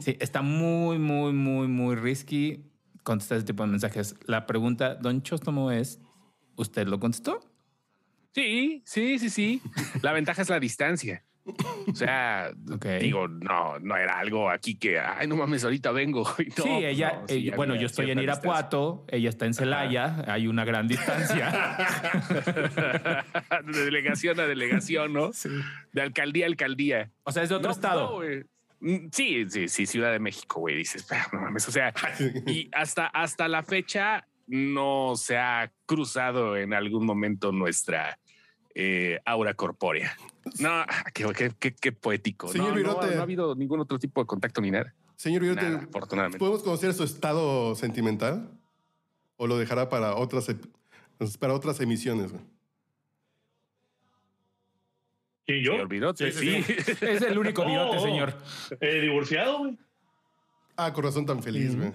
sí, 0.00 0.16
está 0.20 0.42
muy, 0.42 0.98
muy, 0.98 1.32
muy, 1.32 1.66
muy 1.66 1.96
risky 1.96 2.64
contestar 3.02 3.38
ese 3.38 3.46
tipo 3.46 3.62
de 3.64 3.70
mensajes. 3.70 4.14
La 4.26 4.46
pregunta, 4.46 4.94
don 4.94 5.22
Chostomo, 5.22 5.70
es: 5.70 6.00
¿Usted 6.56 6.86
lo 6.86 6.98
contestó? 7.00 7.40
Sí, 8.34 8.82
sí, 8.84 9.18
sí, 9.18 9.30
sí. 9.30 9.62
La 10.02 10.12
ventaja 10.12 10.42
es 10.42 10.48
la 10.48 10.60
distancia. 10.60 11.24
O 11.46 11.94
sea, 11.94 12.50
digo, 13.00 13.28
no, 13.28 13.78
no 13.78 13.96
era 13.98 14.18
algo 14.18 14.48
aquí 14.48 14.76
que, 14.78 14.98
ay, 14.98 15.26
no 15.28 15.36
mames, 15.36 15.62
ahorita 15.62 15.92
vengo. 15.92 16.24
No, 16.56 16.64
sí, 16.64 16.70
ella, 16.84 17.18
no, 17.20 17.28
sí, 17.28 17.34
ella- 17.34 17.56
bueno, 17.56 17.76
yo 17.76 17.86
estoy 17.86 18.10
en 18.10 18.18
Irapuato, 18.18 19.04
ella 19.08 19.28
está 19.28 19.44
en 19.44 19.52
Celaya, 19.54 20.24
hay 20.26 20.46
una 20.46 20.64
gran 20.64 20.88
distancia. 20.88 21.52
de 23.66 23.84
delegación 23.84 24.40
a 24.40 24.46
delegación, 24.46 25.12
¿no? 25.12 25.30
De 25.92 26.02
alcaldía 26.02 26.46
a 26.46 26.48
alcaldía. 26.48 27.10
O 27.24 27.32
sea, 27.32 27.42
es 27.42 27.48
de 27.50 27.54
otro 27.56 27.68
No, 27.68 27.72
estado. 27.74 28.12
güey. 28.14 28.44
Mm, 28.80 29.08
sí, 29.12 29.44
sí, 29.48 29.68
sí, 29.68 29.86
Ciudad 29.86 30.12
de 30.12 30.18
México, 30.18 30.60
güey. 30.60 30.76
Dices, 30.76 31.06
"Ah, 31.12 31.26
no 31.32 31.40
mames. 31.42 31.68
O 31.68 31.72
sea, 31.72 31.92
y 32.46 32.68
hasta, 32.72 33.06
hasta 33.08 33.48
la 33.48 33.62
fecha 33.62 34.26
no 34.46 35.14
se 35.16 35.36
ha 35.38 35.70
cruzado 35.86 36.56
en 36.56 36.74
algún 36.74 37.06
momento 37.06 37.52
nuestra 37.52 38.18
eh, 38.74 39.20
aura 39.24 39.54
corpórea. 39.54 40.16
No, 40.58 40.84
qué, 41.14 41.26
qué- 41.36 41.52
qué- 41.58 41.74
qué 41.74 41.92
poético. 41.92 42.48
Señor 42.48 42.68
no, 42.68 42.72
no, 42.74 42.76
Virote. 42.76 43.14
no 43.14 43.20
ha 43.20 43.22
habido 43.22 43.54
ningún 43.54 43.80
otro 43.80 43.98
tipo 43.98 44.20
de 44.20 44.26
contacto 44.26 44.60
ni 44.60 44.70
nada. 44.70 44.94
Señor 45.16 45.42
Virote, 45.42 45.62
Nada, 45.62 45.84
afortunadamente. 45.88 46.38
¿podemos 46.38 46.62
conocer 46.62 46.92
su 46.92 47.04
estado 47.04 47.74
sentimental? 47.76 48.50
¿O 49.36 49.46
lo 49.46 49.56
dejará 49.58 49.88
para 49.88 50.16
otras, 50.16 50.46
para 51.38 51.54
otras 51.54 51.80
emisiones? 51.80 52.32
güey? 52.32 52.42
¿Quién 55.46 55.62
yo? 55.62 55.72
Señor 55.72 55.88
Virote, 55.88 56.32
Sí, 56.32 56.62
sí. 56.62 56.82
sí, 56.82 56.92
Es 57.06 57.22
el 57.22 57.38
único 57.38 57.62
Oh, 57.62 57.66
virote, 57.66 57.96
oh. 57.98 58.02
señor. 58.02 58.34
Eh, 58.80 59.00
divorciado, 59.02 59.58
güey. 59.58 59.78
Ah, 60.76 60.92
corazón 60.92 61.24
tan 61.26 61.42
feliz, 61.42 61.76
güey. 61.76 61.92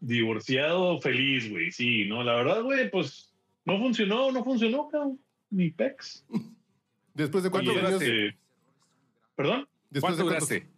Divorciado, 0.00 1.00
feliz, 1.00 1.48
güey. 1.50 1.70
Sí, 1.70 2.06
no, 2.06 2.24
la 2.24 2.34
verdad, 2.34 2.62
güey, 2.62 2.90
pues 2.90 3.31
no 3.64 3.78
funcionó, 3.78 4.30
no 4.32 4.44
funcionó, 4.44 4.88
cabrón. 4.88 5.18
Ni 5.50 5.70
pex. 5.70 6.24
Después 7.14 7.44
de 7.44 7.50
años. 7.58 7.76
este, 8.02 8.36
¿Perdón? 9.36 9.68
Después 9.90 10.16
de 10.16 10.22
¿Cuánto 10.22 10.24
cuántos- 10.24 10.48
duraste? 10.48 10.68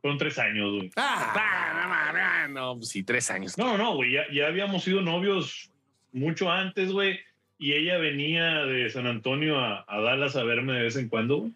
Fueron 0.00 0.18
tres 0.18 0.38
años, 0.38 0.76
güey. 0.76 0.90
Ah, 0.96 1.34
Ah, 1.36 2.48
no, 2.48 2.60
no, 2.60 2.76
pues 2.76 2.88
sí, 2.88 3.02
tres 3.02 3.30
años. 3.30 3.58
No, 3.58 3.76
no, 3.76 3.96
güey, 3.96 4.12
ya, 4.12 4.22
ya 4.32 4.46
habíamos 4.46 4.84
sido 4.84 5.02
novios 5.02 5.70
mucho 6.12 6.50
antes, 6.50 6.92
güey. 6.92 7.18
Y 7.58 7.72
ella 7.72 7.98
venía 7.98 8.64
de 8.64 8.88
San 8.90 9.06
Antonio 9.08 9.58
a, 9.58 9.84
a 9.88 10.00
Dallas 10.00 10.36
a 10.36 10.44
verme 10.44 10.74
de 10.74 10.82
vez 10.84 10.96
en 10.96 11.08
cuando, 11.08 11.38
güey. 11.38 11.52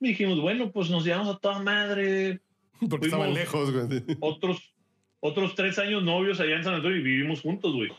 Y 0.00 0.08
dijimos, 0.08 0.40
bueno, 0.40 0.70
pues 0.70 0.88
nos 0.90 1.04
llevamos 1.04 1.34
a 1.34 1.38
toda 1.38 1.58
madre. 1.62 2.40
porque 2.88 3.06
estaban 3.06 3.32
fuimos- 3.32 3.38
lejos, 3.38 3.72
güey. 3.72 4.02
Otros, 4.20 4.72
otros 5.20 5.54
tres 5.56 5.78
años 5.80 6.02
novios 6.04 6.38
allá 6.40 6.56
en 6.56 6.64
San 6.64 6.74
Antonio 6.74 6.98
y 6.98 7.02
vivimos 7.02 7.40
juntos, 7.42 7.74
güey. 7.74 7.90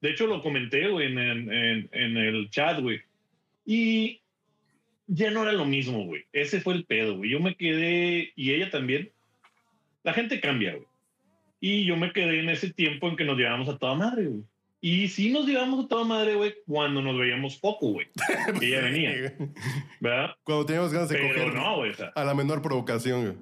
De 0.00 0.10
hecho, 0.10 0.26
lo 0.26 0.42
comenté, 0.42 0.88
güey, 0.88 1.06
en, 1.12 1.18
en- 1.18 1.88
en- 1.92 2.16
el 2.16 2.50
chat, 2.50 2.80
güey. 2.80 3.00
Y 3.66 4.20
ya 5.06 5.30
no 5.30 5.42
era 5.42 5.52
lo 5.52 5.64
mismo, 5.64 6.04
güey. 6.04 6.24
Ese 6.32 6.60
fue 6.60 6.74
el 6.74 6.84
pedo, 6.84 7.16
güey. 7.16 7.30
Yo 7.30 7.40
me 7.40 7.54
quedé, 7.56 8.32
y 8.36 8.52
ella 8.52 8.70
también. 8.70 9.10
La 10.04 10.12
gente 10.14 10.40
cambia, 10.40 10.72
güey. 10.74 10.86
Y 11.60 11.84
yo 11.84 11.96
me 11.96 12.12
quedé 12.12 12.38
en 12.40 12.48
ese 12.50 12.72
tiempo 12.72 13.08
en 13.08 13.16
que 13.16 13.24
nos 13.24 13.36
llevábamos 13.36 13.68
a 13.68 13.78
toda 13.78 13.94
madre, 13.94 14.26
güey. 14.26 14.42
Y 14.80 15.08
sí 15.08 15.32
nos 15.32 15.44
llevábamos 15.44 15.86
a 15.86 15.88
toda 15.88 16.04
madre, 16.04 16.36
güey, 16.36 16.54
cuando 16.64 17.02
nos 17.02 17.18
veíamos 17.18 17.56
poco, 17.56 17.88
güey. 17.94 18.06
Ella 18.62 18.82
venía, 18.82 19.34
¿verdad? 19.98 20.36
Cuando 20.44 20.66
teníamos 20.66 20.92
ganas 20.92 21.08
de 21.08 21.16
Pero 21.16 21.28
coger 21.34 21.54
no, 21.54 21.76
güey. 21.78 21.90
o 21.90 21.94
sea, 21.94 22.12
a 22.14 22.24
la 22.24 22.34
menor 22.34 22.62
provocación, 22.62 23.22
güey. 23.24 23.36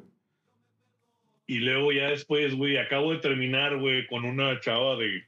Y 1.46 1.58
luego 1.58 1.92
ya 1.92 2.08
después, 2.08 2.54
güey, 2.56 2.78
acabo 2.78 3.12
de 3.12 3.18
terminar, 3.18 3.76
güey, 3.78 4.06
con 4.06 4.24
una 4.24 4.58
chava 4.60 4.96
de 4.96 5.24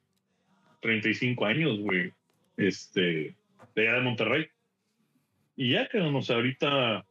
35 0.81 1.45
años, 1.45 1.79
güey. 1.81 2.13
Este, 2.57 3.35
de 3.75 3.89
allá 3.89 3.95
de 3.95 4.01
Monterrey. 4.03 4.47
Y 5.57 5.73
ya 5.73 5.89
que 5.89 5.99
nos 5.99 6.31
ahorita 6.31 7.05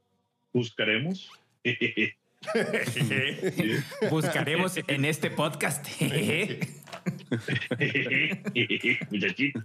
buscaremos. 0.54 1.30
Buscaremos 4.10 4.78
en 4.88 5.06
este 5.06 5.32
podcast. 5.32 5.86
Muchachito. 9.12 9.60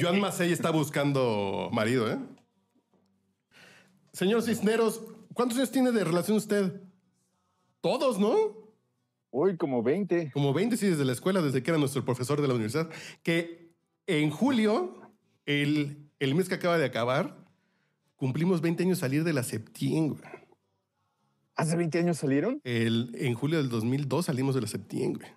Joan 0.00 0.20
Macei 0.20 0.52
está 0.52 0.70
buscando 0.70 1.70
marido, 1.72 2.12
¿eh? 2.12 2.18
Señor 4.12 4.42
Cisneros, 4.42 5.02
¿cuántos 5.32 5.58
años 5.58 5.70
tiene 5.70 5.90
de 5.90 6.04
relación 6.04 6.36
usted? 6.36 6.80
Todos, 7.80 8.18
¿no? 8.18 8.67
Uy, 9.30 9.56
como 9.56 9.82
20. 9.82 10.30
Como 10.32 10.52
20, 10.52 10.76
sí, 10.76 10.86
desde 10.86 11.04
la 11.04 11.12
escuela, 11.12 11.42
desde 11.42 11.62
que 11.62 11.70
era 11.70 11.78
nuestro 11.78 12.04
profesor 12.04 12.40
de 12.40 12.48
la 12.48 12.54
universidad. 12.54 12.88
Que 13.22 13.72
en 14.06 14.30
julio, 14.30 15.02
el, 15.46 16.10
el 16.18 16.34
mes 16.34 16.48
que 16.48 16.54
acaba 16.54 16.78
de 16.78 16.86
acabar, 16.86 17.36
cumplimos 18.16 18.60
20 18.60 18.84
años 18.84 18.98
salir 18.98 19.24
de 19.24 19.32
la 19.32 19.42
Septién, 19.42 20.08
güey. 20.08 20.22
¿Hace 21.56 21.76
20 21.76 21.98
años 21.98 22.18
salieron? 22.18 22.60
El, 22.64 23.14
en 23.18 23.34
julio 23.34 23.58
del 23.58 23.68
2002 23.68 24.26
salimos 24.26 24.54
de 24.54 24.60
la 24.60 24.66
Septién, 24.66 25.14
güey. 25.14 25.28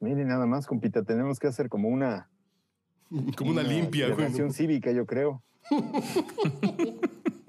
Miren, 0.00 0.28
nada 0.28 0.46
más, 0.46 0.66
compita, 0.66 1.04
tenemos 1.04 1.38
que 1.38 1.46
hacer 1.46 1.68
como 1.68 1.88
una... 1.88 2.28
Como 3.36 3.50
una, 3.50 3.62
limpia, 3.62 4.08
güey. 4.08 4.50
cívica, 4.52 4.90
yo 4.90 5.04
creo. 5.04 5.44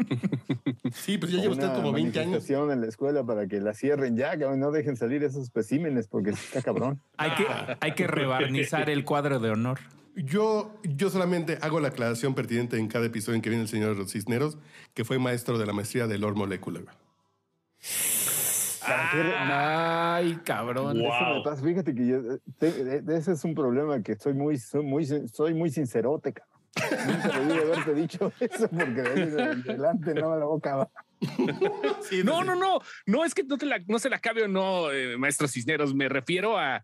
Sí, 0.94 1.18
pues 1.18 1.32
ya 1.32 1.42
lleva 1.42 1.54
usted 1.54 1.74
como 1.74 1.92
20 1.92 2.20
años. 2.20 2.50
en 2.50 2.82
la 2.82 2.88
escuela 2.88 3.24
para 3.24 3.48
que 3.48 3.60
la 3.60 3.74
cierren 3.74 4.16
ya, 4.16 4.38
cabrón, 4.38 4.60
no 4.60 4.72
dejen 4.72 4.96
salir 4.96 5.24
esos 5.24 5.44
especímenes 5.44 6.08
porque 6.08 6.32
está 6.32 6.62
cabrón. 6.62 7.02
hay, 7.18 7.32
que, 7.32 7.46
hay 7.80 7.92
que 7.94 8.08
rebarnizar 8.08 8.90
el 8.90 9.04
cuadro 9.04 9.40
de 9.40 9.50
honor. 9.52 9.80
Yo, 10.16 10.76
yo 10.84 11.10
solamente 11.10 11.58
hago 11.62 11.80
la 11.80 11.88
aclaración 11.88 12.36
pertinente 12.36 12.78
en 12.78 12.88
cada 12.88 13.06
episodio 13.08 13.36
en 13.36 13.42
que 13.42 13.50
viene 13.50 13.64
el 13.64 13.70
señor 13.70 14.08
Cisneros, 14.08 14.58
que 14.94 15.04
fue 15.04 15.18
maestro 15.18 15.58
de 15.58 15.66
la 15.66 15.74
maestría 15.74 16.06
de 16.06 16.20
Lord 16.20 16.36
Molecular. 16.36 16.84
güey. 16.84 16.96
¿Para 18.80 19.12
qué 19.12 19.24
re- 19.24 19.34
Ay, 19.38 20.40
cabrón. 20.44 21.00
Wow. 21.00 21.08
Eso 21.14 21.34
me 21.38 21.44
pasa. 21.44 21.64
Fíjate 21.64 21.96
que 21.96 22.06
yo, 22.06 22.22
te- 22.60 23.02
de- 23.02 23.18
ese 23.18 23.32
es 23.32 23.44
un 23.44 23.56
problema 23.56 24.02
que 24.04 24.16
soy 24.16 24.34
muy, 24.34 24.58
soy 24.58 24.84
muy, 24.84 25.06
soy 25.06 25.54
muy 25.54 25.70
sincerote, 25.70 26.34
cabrón. 26.34 26.53
Nunca 26.76 27.40
debí 27.40 27.48
de 27.54 27.62
haberte 27.62 27.94
dicho 27.94 28.32
eso 28.40 28.68
porque 28.70 29.02
de 29.02 29.44
adelante 29.44 30.14
no 30.16 30.32
me 30.32 30.38
la 30.40 30.46
boca 30.46 30.76
va. 30.76 30.90
No, 32.24 32.44
no, 32.44 32.56
no, 32.56 32.80
no 33.06 33.24
es 33.26 33.34
que 33.34 33.44
no, 33.44 33.58
te 33.58 33.66
la, 33.66 33.80
no 33.88 33.98
se 34.00 34.10
la 34.10 34.20
cabe 34.20 34.44
o 34.44 34.48
no, 34.48 34.92
eh, 34.92 35.18
maestro 35.18 35.48
Cisneros. 35.48 35.94
Me 35.96 36.10
refiero 36.10 36.58
a 36.58 36.84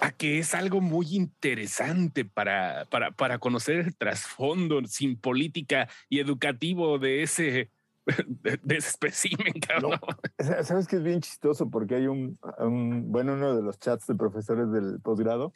a 0.00 0.10
que 0.10 0.38
es 0.40 0.54
algo 0.56 0.80
muy 0.80 1.14
interesante 1.14 2.24
para, 2.24 2.84
para, 2.86 3.12
para 3.12 3.38
conocer 3.38 3.76
el 3.80 3.94
trasfondo 3.96 4.80
sin 4.86 5.16
política 5.16 5.88
y 6.08 6.18
educativo 6.18 6.98
de 6.98 7.22
ese, 7.22 7.70
de, 8.06 8.58
de 8.62 8.76
ese 8.76 8.88
espécimen, 8.88 9.52
cabrón. 9.60 10.00
Sa- 10.38 10.64
¿Sabes 10.64 10.88
que 10.88 10.96
es 10.96 11.02
bien 11.04 11.20
chistoso? 11.20 11.70
Porque 11.70 11.94
hay 11.96 12.06
un, 12.08 12.38
un- 12.58 13.12
bueno, 13.12 13.34
uno 13.34 13.54
de 13.54 13.62
los 13.62 13.78
chats 13.78 14.06
de 14.08 14.14
profesores 14.16 14.72
del 14.72 15.00
posgrado, 15.00 15.52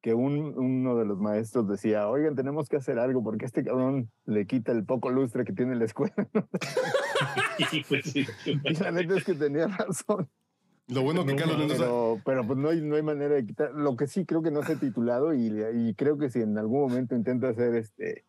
que 0.00 0.14
un, 0.14 0.54
uno 0.56 0.96
de 0.96 1.04
los 1.04 1.18
maestros 1.18 1.68
decía, 1.68 2.08
oigan, 2.08 2.34
tenemos 2.34 2.68
que 2.68 2.76
hacer 2.76 2.98
algo 2.98 3.22
porque 3.22 3.44
este 3.44 3.64
cabrón 3.64 4.10
le 4.24 4.46
quita 4.46 4.72
el 4.72 4.84
poco 4.84 5.10
lustre 5.10 5.44
que 5.44 5.52
tiene 5.52 5.76
la 5.76 5.84
escuela. 5.84 6.14
Y 7.72 7.84
pues 7.88 8.04
sí. 8.06 8.26
y 8.46 8.74
la 8.74 8.92
neta 8.92 9.16
es 9.16 9.24
que 9.24 9.34
tenía 9.34 9.66
razón. 9.66 10.28
Lo 10.88 11.02
bueno 11.02 11.24
que 11.24 11.32
No 11.32 11.38
Carlos 11.38 11.58
Mendoza. 11.58 11.84
Pero, 11.84 12.20
pero 12.24 12.46
pues 12.46 12.58
no 12.58 12.70
hay, 12.70 12.80
no 12.82 12.96
hay 12.96 13.02
manera 13.02 13.34
de 13.34 13.46
quitar. 13.46 13.72
Lo 13.74 13.96
que 13.96 14.06
sí 14.06 14.24
creo 14.24 14.42
que 14.42 14.50
no 14.50 14.62
se 14.62 14.72
ha 14.72 14.76
titulado 14.76 15.34
y, 15.34 15.52
y 15.74 15.94
creo 15.94 16.18
que 16.18 16.30
si 16.30 16.40
en 16.40 16.58
algún 16.58 16.80
momento 16.80 17.14
intenta 17.14 17.48
hacer 17.50 17.76
este 17.76 18.24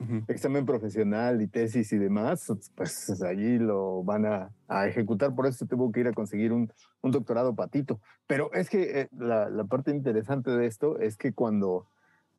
Ujú. 0.00 0.24
examen 0.28 0.66
profesional 0.66 1.40
y 1.40 1.46
tesis 1.46 1.92
y 1.92 1.98
demás, 1.98 2.52
pues 2.74 3.22
allí 3.22 3.58
lo 3.58 4.02
van 4.02 4.26
a, 4.26 4.50
a 4.66 4.86
ejecutar. 4.88 5.34
Por 5.34 5.46
eso 5.46 5.66
tuvo 5.66 5.92
que 5.92 6.00
ir 6.00 6.08
a 6.08 6.12
conseguir 6.12 6.52
un, 6.52 6.72
un 7.00 7.10
doctorado 7.12 7.54
patito. 7.54 8.00
Pero 8.26 8.52
es 8.52 8.68
que 8.68 9.00
eh, 9.00 9.08
la, 9.16 9.48
la 9.48 9.64
parte 9.64 9.92
interesante 9.92 10.50
de 10.50 10.66
esto 10.66 10.98
es 10.98 11.16
que 11.16 11.32
cuando, 11.32 11.86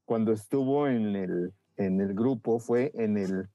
cuando 0.03 0.33
estuvo 0.33 0.87
en 0.87 1.15
el, 1.15 1.53
en 1.77 2.01
el 2.01 2.13
grupo 2.13 2.59
fue 2.59 2.91
en 2.95 3.17
el... 3.17 3.47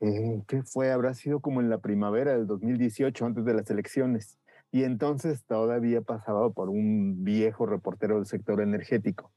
eh, 0.00 0.42
¿Qué 0.48 0.62
fue? 0.64 0.90
Habrá 0.90 1.14
sido 1.14 1.40
como 1.40 1.60
en 1.60 1.70
la 1.70 1.78
primavera 1.78 2.32
del 2.32 2.46
2018, 2.46 3.24
antes 3.26 3.44
de 3.44 3.54
las 3.54 3.70
elecciones. 3.70 4.38
Y 4.70 4.82
entonces 4.82 5.44
todavía 5.44 6.02
pasaba 6.02 6.50
por 6.50 6.68
un 6.68 7.24
viejo 7.24 7.64
reportero 7.64 8.16
del 8.16 8.26
sector 8.26 8.60
energético 8.60 9.32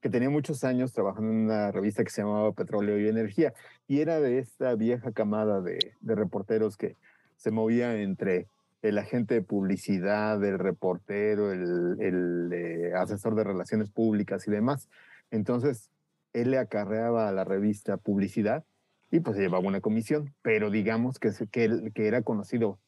que 0.00 0.08
tenía 0.08 0.30
muchos 0.30 0.64
años 0.64 0.92
trabajando 0.92 1.30
en 1.30 1.38
una 1.44 1.70
revista 1.72 2.02
que 2.04 2.10
se 2.10 2.22
llamaba 2.22 2.52
Petróleo 2.52 2.98
y 2.98 3.08
Energía, 3.08 3.52
y 3.86 4.00
era 4.00 4.20
de 4.20 4.38
esta 4.38 4.74
vieja 4.74 5.12
camada 5.12 5.60
de, 5.60 5.78
reporteros 6.02 6.76
que 6.76 6.96
se 7.36 7.50
movía 7.50 8.00
entre 8.00 8.48
el 8.82 8.96
agente 8.98 9.34
de 9.34 9.42
publicidad, 9.42 10.42
el 10.42 10.58
reportero, 10.58 11.52
el, 11.52 12.50
eh, 12.52 12.92
asesor 12.96 13.34
de 13.34 13.44
relaciones 13.44 13.90
públicas 13.90 14.48
y 14.48 14.50
demás. 14.50 14.88
Entonces, 15.30 15.90
él 16.32 16.52
le 16.52 16.58
acarreaba 16.58 17.28
a 17.28 17.32
la 17.32 17.44
revista 17.44 17.98
publicidad 17.98 18.64
y 19.10 19.20
pues 19.20 19.36
se 19.36 19.42
llevaba 19.42 19.66
una 19.66 19.80
comisión, 19.80 20.32
pero 20.40 20.70
digamos 20.70 21.18
que, 21.18 21.30
que 21.50 22.06
era 22.06 22.22
conocido 22.22 22.78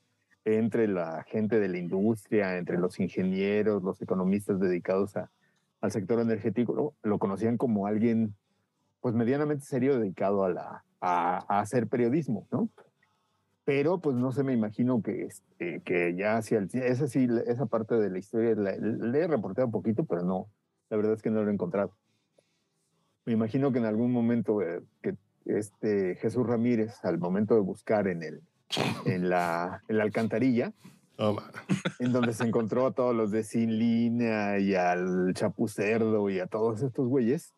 entre 0.45 0.89
la 0.89 1.25
gente 1.25 1.61
de 1.61 1.69
la 1.69 1.79
industria, 1.79 2.57
entre 2.57 2.79
los 2.79 2.99
ingenieros, 2.99 3.83
los 3.83 4.01
economistas 4.01 4.59
dedicados 4.59 5.17
a, 5.17 5.31
al 5.83 5.91
sector 5.91 6.21
energético, 6.21 6.95
lo, 7.03 7.19
conocían 7.19 7.59
como 7.59 7.87
alguien 7.87 8.35
pues 9.01 9.15
medianamente 9.15 9.65
serio 9.67 9.99
dedicado 9.99 10.45
a, 10.45 10.49
la, 10.49 10.85
a, 11.01 11.61
hacer 11.61 11.89
periodismo, 11.89 12.47
¿no? 12.51 12.71
Pero 13.65 14.01
pues 14.01 14.17
no 14.17 14.33
sé, 14.33 14.45
me 14.45 14.53
imagino 14.53 15.03
que, 15.03 15.25
este, 15.25 15.81
que 15.81 16.15
ya 16.17 16.37
hacia 16.37 16.59
el... 16.59 16.69
Esa 16.73 17.07
sí, 17.07 17.29
esa 17.47 17.67
parte 17.67 17.97
de 17.97 18.11
la 18.11 18.19
historia 18.19 18.55
le 18.55 19.19
he 19.19 19.27
reportado 19.27 19.67
un 19.67 19.73
poquito, 19.73 20.05
pero 20.05 20.23
no, 20.23 20.47
la 20.89 20.97
verdad 20.97 21.15
es 21.15 21.23
que 21.23 21.31
no 21.31 21.43
lo 21.43 21.51
he 21.51 21.55
encontrado. 21.55 21.93
Me 23.25 23.33
imagino 23.33 23.73
que 23.73 23.79
en 23.79 23.85
algún 23.85 24.13
momento 24.13 24.63
eh, 24.63 24.83
que 25.01 25.17
este 25.47 26.17
Jesús 26.17 26.47
Ramírez, 26.47 27.05
al 27.05 27.19
momento 27.19 27.55
de 27.55 27.61
buscar 27.61 28.09
en, 28.09 28.23
el, 28.23 28.43
en, 29.05 29.29
la, 29.29 29.83
en 29.89 29.99
la 29.99 30.05
alcantarilla, 30.05 30.73
Oh, 31.19 31.37
en 31.99 32.13
donde 32.13 32.33
se 32.33 32.45
encontró 32.45 32.87
a 32.87 32.93
todos 32.93 33.15
los 33.15 33.31
de 33.31 33.45
Sin 33.45 33.79
Línea 33.79 34.59
y 34.59 34.75
al 34.75 35.35
Chapucerdo 35.35 36.31
y 36.31 36.41
a 36.41 36.47
todos 36.47 36.83
estos 36.83 37.07
güeyes, 37.07 37.55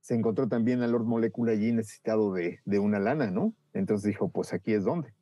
se 0.00 0.14
encontró 0.14 0.48
también 0.48 0.82
a 0.82 0.86
Lord 0.86 1.04
Molecula 1.04 1.52
allí 1.52 1.72
necesitado 1.72 2.32
de, 2.32 2.60
de 2.64 2.78
una 2.78 2.98
lana, 2.98 3.30
¿no? 3.30 3.54
Entonces 3.72 4.08
dijo, 4.08 4.28
pues 4.28 4.52
aquí 4.52 4.72
es 4.74 4.84
donde. 4.84 5.12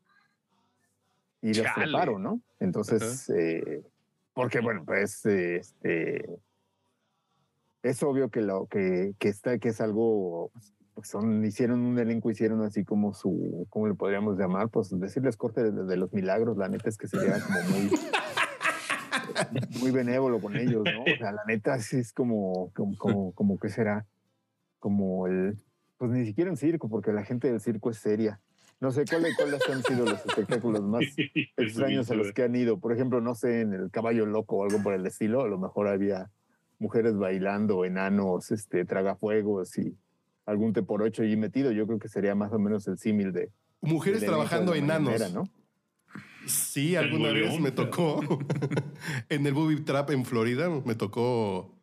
Y 1.41 1.49
los 1.55 1.67
Chale. 1.67 1.85
preparo, 1.85 2.19
¿no? 2.19 2.41
Entonces, 2.61 3.31
eh, 3.31 3.83
porque 4.35 4.61
bueno, 4.61 4.85
pues 4.85 5.25
este, 5.27 6.41
es 7.83 8.03
obvio 8.03 8.29
que 8.31 8.41
lo 8.41 8.67
que, 8.67 9.15
que 9.19 9.29
está, 9.29 9.59
que 9.59 9.71
es 9.71 9.81
algo, 9.81 10.51
pues 10.99 11.11
son, 11.11 11.45
hicieron 11.45 11.79
un 11.79 11.97
elenco, 11.97 12.29
hicieron 12.29 12.61
así 12.63 12.85
como 12.85 13.15
su, 13.15 13.69
¿cómo 13.71 13.87
le 13.87 13.95
podríamos 13.95 14.37
llamar? 14.37 14.69
Pues 14.69 14.91
decirles 14.99 15.37
corte 15.37 15.71
de, 15.71 15.85
de 15.85 15.97
los 15.97 16.13
milagros, 16.13 16.57
la 16.57 16.69
neta 16.69 16.89
es 16.89 16.99
que 16.99 17.07
sería 17.07 17.39
como 17.39 17.61
muy, 17.71 17.91
muy 19.81 19.91
benévolo 19.93 20.41
con 20.41 20.57
ellos, 20.57 20.83
¿no? 20.83 21.03
O 21.03 21.17
sea, 21.17 21.31
la 21.31 21.45
neta 21.47 21.79
sí 21.79 21.99
es 21.99 22.13
como, 22.13 22.73
como, 22.75 22.99
como, 22.99 23.33
como 23.33 23.59
que 23.61 23.69
será, 23.69 24.07
como 24.81 25.29
el, 25.29 25.57
pues 25.99 26.11
ni 26.11 26.27
siquiera 26.27 26.51
un 26.51 26.57
circo, 26.57 26.89
porque 26.89 27.13
la 27.13 27.23
gente 27.23 27.49
del 27.49 27.61
circo 27.61 27.91
es 27.91 27.99
seria. 27.99 28.41
No 28.81 28.91
sé 28.91 29.05
cuáles 29.09 29.37
cuáles 29.37 29.61
han 29.71 29.85
sido 29.85 30.05
los 30.05 30.27
espectáculos 30.27 30.83
más 30.83 31.05
extraños 31.57 32.11
a 32.11 32.15
los 32.17 32.33
que 32.33 32.43
han 32.43 32.57
ido. 32.57 32.81
Por 32.81 32.93
ejemplo, 32.93 33.21
no 33.21 33.37
sé, 33.37 33.61
en 33.61 33.73
el 33.73 33.93
caballo 33.93 34.27
loco 34.27 34.57
o 34.57 34.65
algo 34.65 34.83
por 34.83 34.95
el 34.95 35.07
estilo, 35.07 35.43
a 35.43 35.49
lo 35.49 35.59
mejor 35.59 35.87
había 35.87 36.33
mujeres 36.81 37.17
bailando, 37.17 37.85
enanos, 37.85 38.51
este, 38.51 38.85
tragafuegos 38.85 39.79
y 39.79 39.97
algún 40.49 40.73
te 40.73 40.83
por 40.83 41.03
ocho 41.03 41.23
allí 41.23 41.37
metido. 41.37 41.71
Yo 41.73 41.87
creo 41.87 41.99
que 41.99 42.09
sería 42.09 42.35
más 42.35 42.53
o 42.53 42.59
menos 42.59 42.87
el 42.89 42.99
símil 42.99 43.33
de. 43.33 43.51
Mujeres 43.81 44.23
elenco 44.23 44.33
trabajando 44.37 44.73
de 44.73 44.79
enanos. 44.79 45.13
mañanera, 45.13 45.29
¿no? 45.29 45.45
Sí, 46.47 46.97
alguna 46.97 47.31
vez 47.31 47.61
me 47.61 47.71
tocó 47.71 48.21
en 49.29 49.47
el 49.47 49.53
Booby 49.53 49.81
Trap 49.83 50.11
en 50.11 50.25
Florida, 50.25 50.69
me 50.85 50.95
tocó 50.95 51.75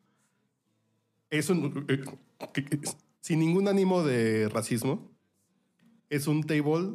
es 1.30 1.50
un 1.50 1.86
eh, 1.88 2.04
que- 2.54 2.80
sin 3.22 3.40
ningún 3.40 3.68
ánimo 3.68 4.04
de 4.04 4.50
racismo. 4.50 5.12
Es 6.10 6.28
un 6.28 6.44
table 6.44 6.94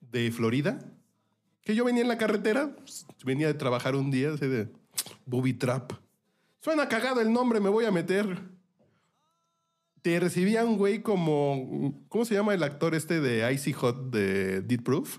de 0.00 0.30
Florida 0.30 0.78
que 1.62 1.74
yo 1.74 1.84
venía 1.84 2.02
en 2.02 2.08
la 2.08 2.16
carretera, 2.18 2.76
venía 3.24 3.46
de 3.48 3.54
trabajar 3.54 3.96
un 3.96 4.10
día 4.10 4.32
así 4.32 4.46
de 4.46 4.68
Booby 5.26 5.52
Trap. 5.54 5.92
Suena 6.60 6.88
cagado 6.88 7.20
el 7.20 7.32
nombre, 7.32 7.60
me 7.60 7.68
voy 7.70 7.84
a 7.86 7.90
meter. 7.90 8.38
Te 10.06 10.20
recibía 10.20 10.64
un 10.64 10.76
güey 10.76 11.02
como 11.02 12.04
¿cómo 12.08 12.24
se 12.24 12.36
llama 12.36 12.54
el 12.54 12.62
actor 12.62 12.94
este 12.94 13.20
de 13.20 13.52
Icy 13.52 13.72
Hot 13.72 14.10
de 14.12 14.60
Deed 14.60 14.80
Proof? 14.84 15.18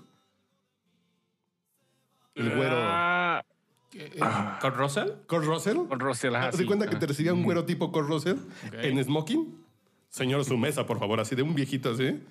El 2.34 2.56
güero. 2.56 2.74
Ah, 2.74 4.58
¿Con 4.62 4.72
Russell? 4.72 5.10
Kurt 5.26 5.44
Russell. 5.44 5.76
con 5.86 6.00
Russell, 6.00 6.34
ajá, 6.34 6.52
¿Te 6.52 6.56
sí. 6.56 6.64
cuenta 6.64 6.88
que 6.88 6.96
te 6.96 7.06
recibía 7.06 7.34
un 7.34 7.42
güero 7.42 7.66
tipo 7.66 7.92
Kurt 7.92 8.08
Russell 8.08 8.38
en 8.72 9.04
smoking? 9.04 9.62
Señor, 10.08 10.46
su 10.46 10.56
mesa, 10.56 10.86
por 10.86 10.98
favor, 10.98 11.20
así 11.20 11.34
de 11.36 11.42
un 11.42 11.54
viejito 11.54 11.90
así. 11.90 12.22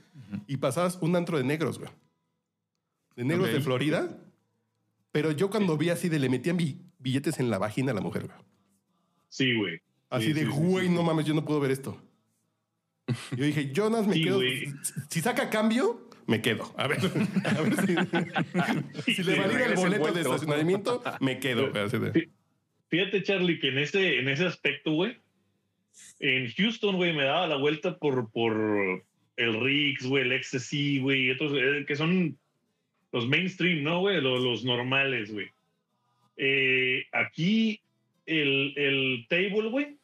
Y 0.47 0.57
pasabas 0.57 0.97
un 0.99 1.15
antro 1.15 1.37
de 1.37 1.43
negros, 1.43 1.77
güey. 1.77 1.91
De 3.15 3.23
negros 3.23 3.53
de 3.53 3.61
Florida. 3.61 4.17
Pero 5.11 5.29
yo 5.29 5.51
cuando 5.51 5.77
vi 5.77 5.91
así 5.91 6.09
de 6.09 6.17
le 6.17 6.27
metían 6.27 6.57
bi- 6.57 6.81
billetes 6.97 7.39
en 7.39 7.51
la 7.51 7.59
vagina 7.59 7.91
a 7.91 7.93
la 7.93 8.01
mujer, 8.01 8.25
güey. 8.25 8.39
Sí, 9.29 9.55
güey. 9.55 9.79
Así 10.09 10.25
Sí, 10.25 10.33
de, 10.33 10.41
sí, 10.41 10.47
güey, 10.47 10.87
sí. 10.87 10.91
no 10.95 11.03
mames, 11.03 11.23
yo 11.27 11.35
no 11.35 11.45
puedo 11.45 11.59
ver 11.59 11.69
esto. 11.69 12.01
Yo 13.35 13.45
dije, 13.45 13.71
Jonas, 13.73 14.05
me 14.07 14.13
Sí, 14.15 14.23
quedo. 14.23 14.35
güey. 14.37 14.67
Si, 15.09 15.21
saca 15.21 15.49
cambio, 15.49 16.09
me 16.27 16.41
quedo. 16.41 16.73
A 16.77 16.87
ver, 16.87 16.99
a 17.45 17.61
ver 17.61 17.75
si, 19.05 19.13
si 19.15 19.23
le 19.23 19.39
valida 19.39 19.65
el 19.65 19.75
boleto 19.75 20.03
de 20.05 20.19
envuelto. 20.19 20.19
estacionamiento, 20.35 21.03
me 21.21 21.39
quedo. 21.39 21.69
de- 21.71 22.29
Fíjate, 22.89 23.23
Charlie, 23.23 23.59
que 23.59 23.69
en 23.69 23.77
ese, 23.79 24.19
en 24.19 24.29
ese 24.29 24.45
aspecto, 24.45 24.91
güey, 24.91 25.17
en 26.19 26.49
Houston, 26.51 26.95
güey, 26.95 27.13
me 27.13 27.23
daba 27.23 27.47
la 27.47 27.57
vuelta 27.57 27.97
por, 27.97 28.31
por 28.31 29.03
el 29.35 29.59
Riggs, 29.61 30.05
güey, 30.05 30.23
el 30.29 30.43
XC, 30.43 30.99
güey, 31.01 31.29
eh, 31.31 31.85
que 31.87 31.95
son 31.95 32.37
los 33.11 33.27
mainstream, 33.27 33.83
¿no, 33.83 33.99
güey? 33.99 34.21
Los, 34.21 34.41
los 34.41 34.63
normales, 34.65 35.31
güey. 35.31 35.47
Eh, 36.37 37.05
aquí 37.11 37.81
el, 38.25 38.73
el 38.77 39.25
table, 39.29 39.69
güey, 39.69 39.97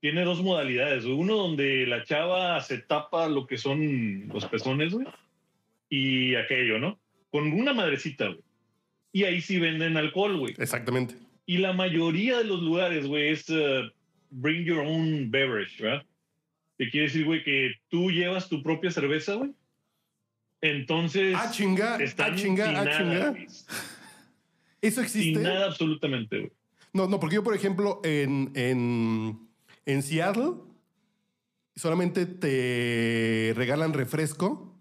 tiene 0.00 0.24
dos 0.24 0.42
modalidades. 0.42 1.04
Uno 1.04 1.36
donde 1.36 1.86
la 1.86 2.04
chava 2.04 2.60
se 2.60 2.78
tapa 2.78 3.28
lo 3.28 3.46
que 3.46 3.58
son 3.58 4.28
los 4.28 4.46
pezones, 4.46 4.92
güey, 4.92 5.06
y 5.88 6.34
aquello, 6.34 6.78
¿no? 6.78 6.98
Con 7.30 7.52
una 7.52 7.72
madrecita, 7.72 8.26
güey. 8.26 8.40
Y 9.12 9.24
ahí 9.24 9.40
sí 9.40 9.58
venden 9.58 9.96
alcohol, 9.96 10.38
güey. 10.38 10.54
Exactamente. 10.58 11.16
Y 11.46 11.58
la 11.58 11.72
mayoría 11.72 12.38
de 12.38 12.44
los 12.44 12.62
lugares, 12.62 13.06
güey, 13.06 13.30
es 13.30 13.48
uh, 13.50 13.90
bring 14.30 14.64
your 14.64 14.78
own 14.78 15.30
beverage, 15.30 15.82
¿verdad? 15.82 16.04
Que 16.78 16.88
quiere 16.90 17.06
decir, 17.08 17.24
güey, 17.24 17.42
que 17.42 17.72
tú 17.88 18.10
llevas 18.10 18.48
tu 18.48 18.62
propia 18.62 18.90
cerveza, 18.90 19.34
güey. 19.34 19.50
Entonces, 20.60 21.34
Ah, 21.36 21.50
chinga, 21.50 21.96
están 21.96 22.34
ah, 22.34 22.36
chinga, 22.36 22.66
sin 22.66 22.76
ah, 22.76 22.84
nada, 22.84 22.98
chinga. 22.98 23.46
¿Eso 24.80 25.00
existe? 25.00 25.34
Sin 25.34 25.42
nada 25.42 25.66
absolutamente, 25.66 26.38
güey. 26.38 26.52
No, 26.92 27.06
no, 27.06 27.20
porque 27.20 27.36
yo, 27.36 27.44
por 27.44 27.54
ejemplo, 27.54 28.00
en, 28.04 28.52
en, 28.54 29.49
en 29.86 30.02
Seattle 30.02 30.52
solamente 31.76 32.26
te 32.26 33.52
regalan 33.56 33.92
refresco, 33.92 34.78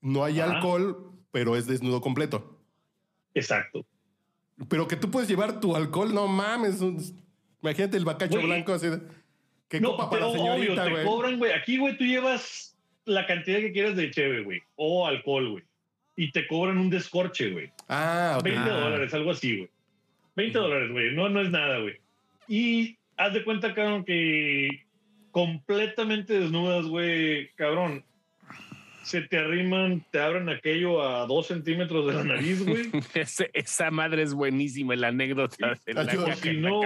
no 0.00 0.24
hay 0.24 0.40
Ajá. 0.40 0.54
alcohol, 0.56 1.12
pero 1.30 1.56
es 1.56 1.66
desnudo 1.66 2.00
completo. 2.00 2.58
Exacto. 3.34 3.86
Pero 4.68 4.86
que 4.86 4.96
tú 4.96 5.10
puedes 5.10 5.28
llevar 5.28 5.60
tu 5.60 5.74
alcohol, 5.74 6.14
no 6.14 6.26
mames. 6.28 6.80
un- 6.80 7.00
Imagínate 7.62 7.96
el 7.96 8.04
bacacho 8.04 8.40
blanco 8.42 8.72
así. 8.72 8.88
Que 9.68 9.80
No, 9.80 9.92
copa 9.92 10.10
para 10.10 10.26
pero 10.26 10.34
la 10.34 10.40
obvio, 10.42 10.52
señorita, 10.62 10.84
te 10.84 10.90
güey. 10.90 11.04
cobran, 11.04 11.38
güey. 11.38 11.52
Aquí, 11.52 11.78
güey, 11.78 11.96
tú 11.96 12.04
llevas 12.04 12.76
la 13.06 13.26
cantidad 13.26 13.58
que 13.58 13.72
quieras 13.72 13.96
de 13.96 14.10
cheve, 14.10 14.42
güey. 14.44 14.60
O 14.76 15.06
alcohol, 15.06 15.50
güey. 15.50 15.64
Y 16.16 16.30
te 16.30 16.46
cobran 16.46 16.78
un 16.78 16.90
descorche, 16.90 17.50
güey. 17.50 17.72
Ah, 17.88 18.34
ok. 18.38 18.44
20 18.44 18.70
Ah. 18.70 18.80
dólares, 18.80 19.14
algo 19.14 19.30
así, 19.32 19.56
güey. 19.56 19.70
20 20.36 20.58
dólares, 20.58 20.92
güey. 20.92 21.14
No, 21.14 21.28
no 21.28 21.40
es 21.40 21.50
nada, 21.50 21.78
güey. 21.80 21.96
Y 22.46 22.98
haz 23.16 23.32
de 23.34 23.44
cuenta, 23.44 23.74
cabrón, 23.74 24.04
que 24.04 24.68
completamente 25.30 26.38
desnudas, 26.38 26.86
güey, 26.86 27.48
cabrón. 27.56 28.04
Se 29.02 29.20
te 29.20 29.36
arriman, 29.36 30.02
te 30.10 30.18
abren 30.18 30.48
aquello 30.48 31.02
a 31.06 31.26
dos 31.26 31.48
centímetros 31.48 32.06
de 32.06 32.14
la 32.14 32.24
nariz, 32.24 32.64
güey. 32.64 32.84
Ese- 33.14 33.50
esa 33.52 33.90
madre 33.90 34.22
es 34.22 34.32
buenísima, 34.32 34.96
la 34.96 35.08
anécdota 35.08 35.78
de 35.84 35.92
la 35.92 36.00
Ayuda. 36.02 36.34
Si 36.36 36.52
la 36.54 36.70
no, 36.70 36.80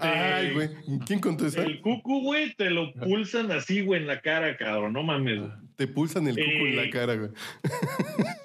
Ay, 0.00 0.52
güey. 0.52 0.68
¿Quién 1.06 1.20
contó 1.20 1.46
eso? 1.46 1.62
El 1.62 1.80
cucu, 1.80 2.22
güey, 2.22 2.52
te 2.54 2.70
lo 2.70 2.92
pulsan 2.94 3.52
así, 3.52 3.82
güey, 3.82 4.00
en 4.00 4.08
la 4.08 4.20
cara, 4.20 4.56
cabrón. 4.56 4.94
No 4.94 5.04
mames. 5.04 5.42
Te 5.76 5.86
pulsan 5.86 6.26
el 6.26 6.34
cuco 6.34 6.66
en 6.66 6.76
la 6.76 6.82
Eh, 6.82 6.90
cara, 6.90 7.14
güey. 7.14 7.30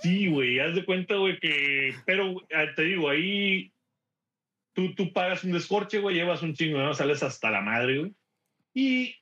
Sí, 0.04 0.28
güey, 0.28 0.60
haz 0.60 0.76
de 0.76 0.86
cuenta, 0.86 1.16
güey, 1.16 1.40
que. 1.40 1.96
Pero 2.06 2.36
ah, 2.56 2.66
te 2.76 2.84
digo, 2.84 3.10
ahí 3.10 3.72
tú, 4.76 4.94
tú 4.94 5.12
pagas 5.12 5.44
un 5.44 5.54
descorche, 5.54 6.00
güey, 6.00 6.16
llevas 6.16 6.44
un 6.44 6.54
chingo, 6.54 6.78
¿no? 6.78 6.94
Sales 6.94 7.24
hasta 7.24 7.50
la 7.50 7.62
madre, 7.62 7.98
güey. 7.98 8.14
Y 8.74 9.16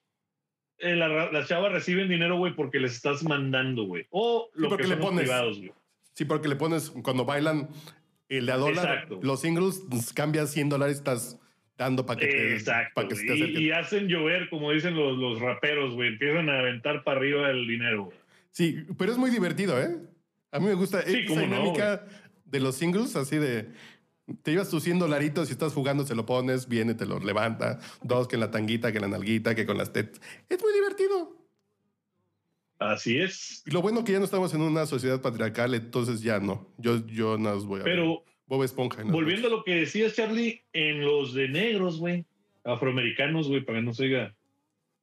eh, 0.80 0.96
la 0.96 1.32
las 1.32 1.48
chavas 1.48 1.72
reciben 1.72 2.10
dinero, 2.10 2.38
güey, 2.38 2.54
porque 2.56 2.80
les 2.80 2.94
estás 2.94 3.24
mandando, 3.24 3.84
güey. 3.84 4.08
O 4.10 4.50
lo 4.56 4.68
porque 4.68 4.84
que 4.84 4.90
le 4.90 4.98
pones. 4.98 5.22
privados, 5.22 5.60
güey. 5.60 5.72
Sí, 6.14 6.26
porque 6.26 6.48
le 6.48 6.56
pones, 6.56 6.90
cuando 6.90 7.24
bailan 7.24 7.70
el 8.30 8.48
de 8.48 8.52
a 8.52 8.58
dólar, 8.58 8.86
Exacto. 8.86 9.20
los 9.22 9.42
singles, 9.42 9.84
pues, 9.90 10.12
cambias 10.12 10.52
100 10.52 10.70
dólares, 10.70 10.98
estás 10.98 11.40
dando 11.78 12.06
para 12.06 12.20
que, 12.20 12.28
te, 12.28 12.54
Exacto. 12.54 12.92
para 12.96 13.08
que 13.08 13.16
se 13.16 13.26
te 13.26 13.36
y, 13.36 13.66
y 13.68 13.72
hacen 13.72 14.08
llover, 14.08 14.50
como 14.50 14.72
dicen 14.72 14.96
los, 14.96 15.18
los 15.18 15.40
raperos, 15.40 15.94
güey. 15.94 16.10
Empiezan 16.10 16.50
a 16.50 16.60
aventar 16.60 17.04
para 17.04 17.20
arriba 17.20 17.50
el 17.50 17.68
dinero, 17.68 18.06
güey. 18.06 18.18
Sí, 18.52 18.86
pero 18.98 19.12
es 19.12 19.18
muy 19.18 19.30
divertido, 19.30 19.80
¿eh? 19.80 19.98
A 20.52 20.60
mí 20.60 20.68
me 20.68 20.74
gusta 20.76 21.02
Sí, 21.02 21.20
esa 21.20 21.28
cómo 21.28 21.42
no, 21.42 21.48
dinámica 21.48 22.06
de 22.46 22.60
los 22.60 22.76
singles, 22.76 23.16
así 23.16 23.38
de. 23.38 23.70
Te 24.42 24.52
llevas 24.52 24.70
tus 24.70 24.84
100 24.84 25.00
dolaritos 25.00 25.50
y 25.50 25.52
estás 25.52 25.74
jugando, 25.74 26.06
se 26.06 26.16
lo 26.16 26.26
pones, 26.26 26.68
viene, 26.68 26.94
te 26.94 27.06
lo 27.06 27.20
levanta. 27.20 27.80
Dos, 28.02 28.28
que 28.28 28.36
en 28.36 28.40
la 28.40 28.52
tanguita, 28.52 28.92
que 28.92 28.98
en 29.00 29.04
la 29.04 29.08
nalguita, 29.10 29.54
que 29.54 29.66
con 29.66 29.78
las 29.78 29.92
tetas. 29.92 30.22
Es 30.50 30.62
muy 30.62 30.74
divertido. 30.74 31.36
Así 32.80 33.18
es. 33.18 33.64
Y 33.66 33.72
lo 33.72 33.82
bueno 33.82 34.04
que 34.04 34.14
ya 34.14 34.20
no 34.20 34.26
estamos 34.26 34.54
en 34.54 34.62
una 34.62 34.86
sociedad 34.86 35.22
patriarcal, 35.22 35.74
entonces 35.74 36.22
ya 36.22 36.40
no. 36.40 36.74
Yo, 36.78 37.06
yo 37.08 37.38
no 37.38 37.52
os 37.52 37.66
voy 37.66 37.82
a 37.82 37.84
ver. 37.84 37.94
Pero 37.94 38.24
Bob 38.46 38.64
Esponja. 38.64 39.04
volviendo 39.04 39.48
a 39.48 39.52
lo 39.52 39.64
que 39.64 39.76
decías, 39.76 40.16
Charlie, 40.16 40.64
en 40.74 41.02
los 41.02 41.34
de 41.34 41.48
negros, 41.48 42.00
güey, 42.00 42.26
afroamericanos, 42.64 43.48
güey, 43.48 43.62
para 43.62 43.80
que 43.80 43.86
no 43.86 43.94
se 43.94 44.06
diga, 44.06 44.36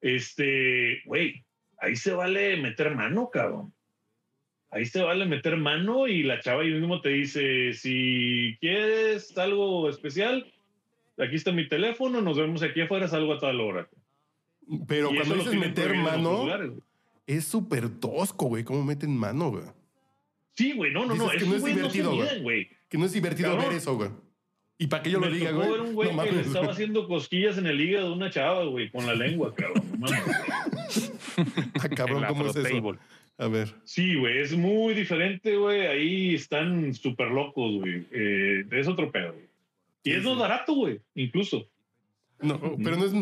este, 0.01 1.03
güey, 1.05 1.45
ahí 1.79 1.97
se 1.97 2.13
vale 2.13 2.57
meter 2.57 2.95
mano, 2.95 3.31
cabrón. 3.31 3.73
Ahí 4.73 4.87
se 4.87 5.03
vale 5.03 5.27
meter 5.27 5.57
mano 5.57 6.07
y 6.07 6.23
la 6.23 6.41
chava 6.41 6.63
ahí 6.63 6.71
mismo 6.71 7.01
te 7.01 7.09
dice, 7.09 7.73
si 7.73 8.57
quieres 8.61 9.37
algo 9.37 9.89
especial, 9.91 10.47
aquí 11.19 11.35
está 11.37 11.51
mi 11.53 11.69
teléfono, 11.69 12.21
nos 12.23 12.37
vemos 12.39 12.63
aquí 12.63 12.81
afuera, 12.83 13.09
salgo 13.09 13.33
a 13.35 13.39
tal 13.39 13.61
hora. 13.61 13.89
Pero 14.87 15.11
Y 15.13 15.17
cuando 15.17 15.35
lo 15.37 15.43
dices 15.45 15.59
meter 15.59 15.95
mano, 15.97 16.47
es 17.27 17.45
súper 17.45 17.89
tosco, 17.89 18.47
güey. 18.47 18.63
¿Cómo 18.63 18.85
meten 18.85 19.17
mano, 19.17 19.51
güey? 19.51 19.65
Sí, 20.55 20.73
güey, 20.73 20.93
no, 20.93 21.05
no, 21.07 21.15
no, 21.15 21.25
Dices 21.31 21.43
que 21.43 21.49
no 21.49 21.55
es 21.57 21.61
güeyes 21.63 21.83
no 21.83 21.91
se 21.91 21.99
divertido, 21.99 22.43
güey. 22.43 22.69
Que 22.89 22.99
no 22.99 23.05
es 23.07 23.13
divertido 23.13 23.51
Cabrón. 23.51 23.69
ver 23.69 23.77
eso, 23.79 23.97
güey. 23.97 24.11
Y 24.79 24.87
para 24.87 25.03
que 25.03 25.11
yo 25.11 25.21
lo 25.21 25.27
Me 25.27 25.33
diga, 25.33 25.51
tocó 25.51 25.59
güey. 25.61 25.71
ver 25.73 25.81
un 25.81 25.95
güey 25.95 26.15
no 26.15 26.23
que 26.23 26.33
le 26.33 26.41
estaba 26.41 26.61
güey. 26.67 26.71
haciendo 26.73 27.07
cosquillas 27.09 27.59
en 27.59 27.67
el 27.67 27.81
hígado 27.81 28.09
de 28.11 28.15
una 28.15 28.31
chava, 28.31 28.65
güey, 28.65 28.91
con 28.91 29.07
la 29.07 29.15
lengua, 29.15 29.53
cabrón. 29.55 29.85
mames. 29.99 31.13
Ah, 31.83 31.89
cabrón, 31.89 32.25
¿cómo 32.29 32.47
es 32.47 32.57
eso? 32.57 32.67
Afrotable. 32.67 32.99
A 33.41 33.49
ver. 33.49 33.75
Sí, 33.85 34.17
güey, 34.17 34.39
es 34.39 34.53
muy 34.57 34.93
diferente, 34.95 35.57
güey. 35.57 35.87
Ahí 35.87 36.35
están 36.35 36.93
súper 36.95 37.29
locos, 37.29 37.77
güey. 37.81 38.07
Eh, 38.13 38.65
es 38.71 38.87
otro 38.87 39.11
pedo, 39.11 39.33
güey. 39.33 39.47
Y 40.05 40.11
Sí, 40.11 40.17
es 40.17 40.25
más 40.25 40.35
sí. 40.35 40.41
barato, 40.41 40.75
güey, 40.75 41.01
incluso. 41.15 41.67
No, 42.41 42.59
pero 42.83 42.97
no 42.97 43.05
es, 43.07 43.13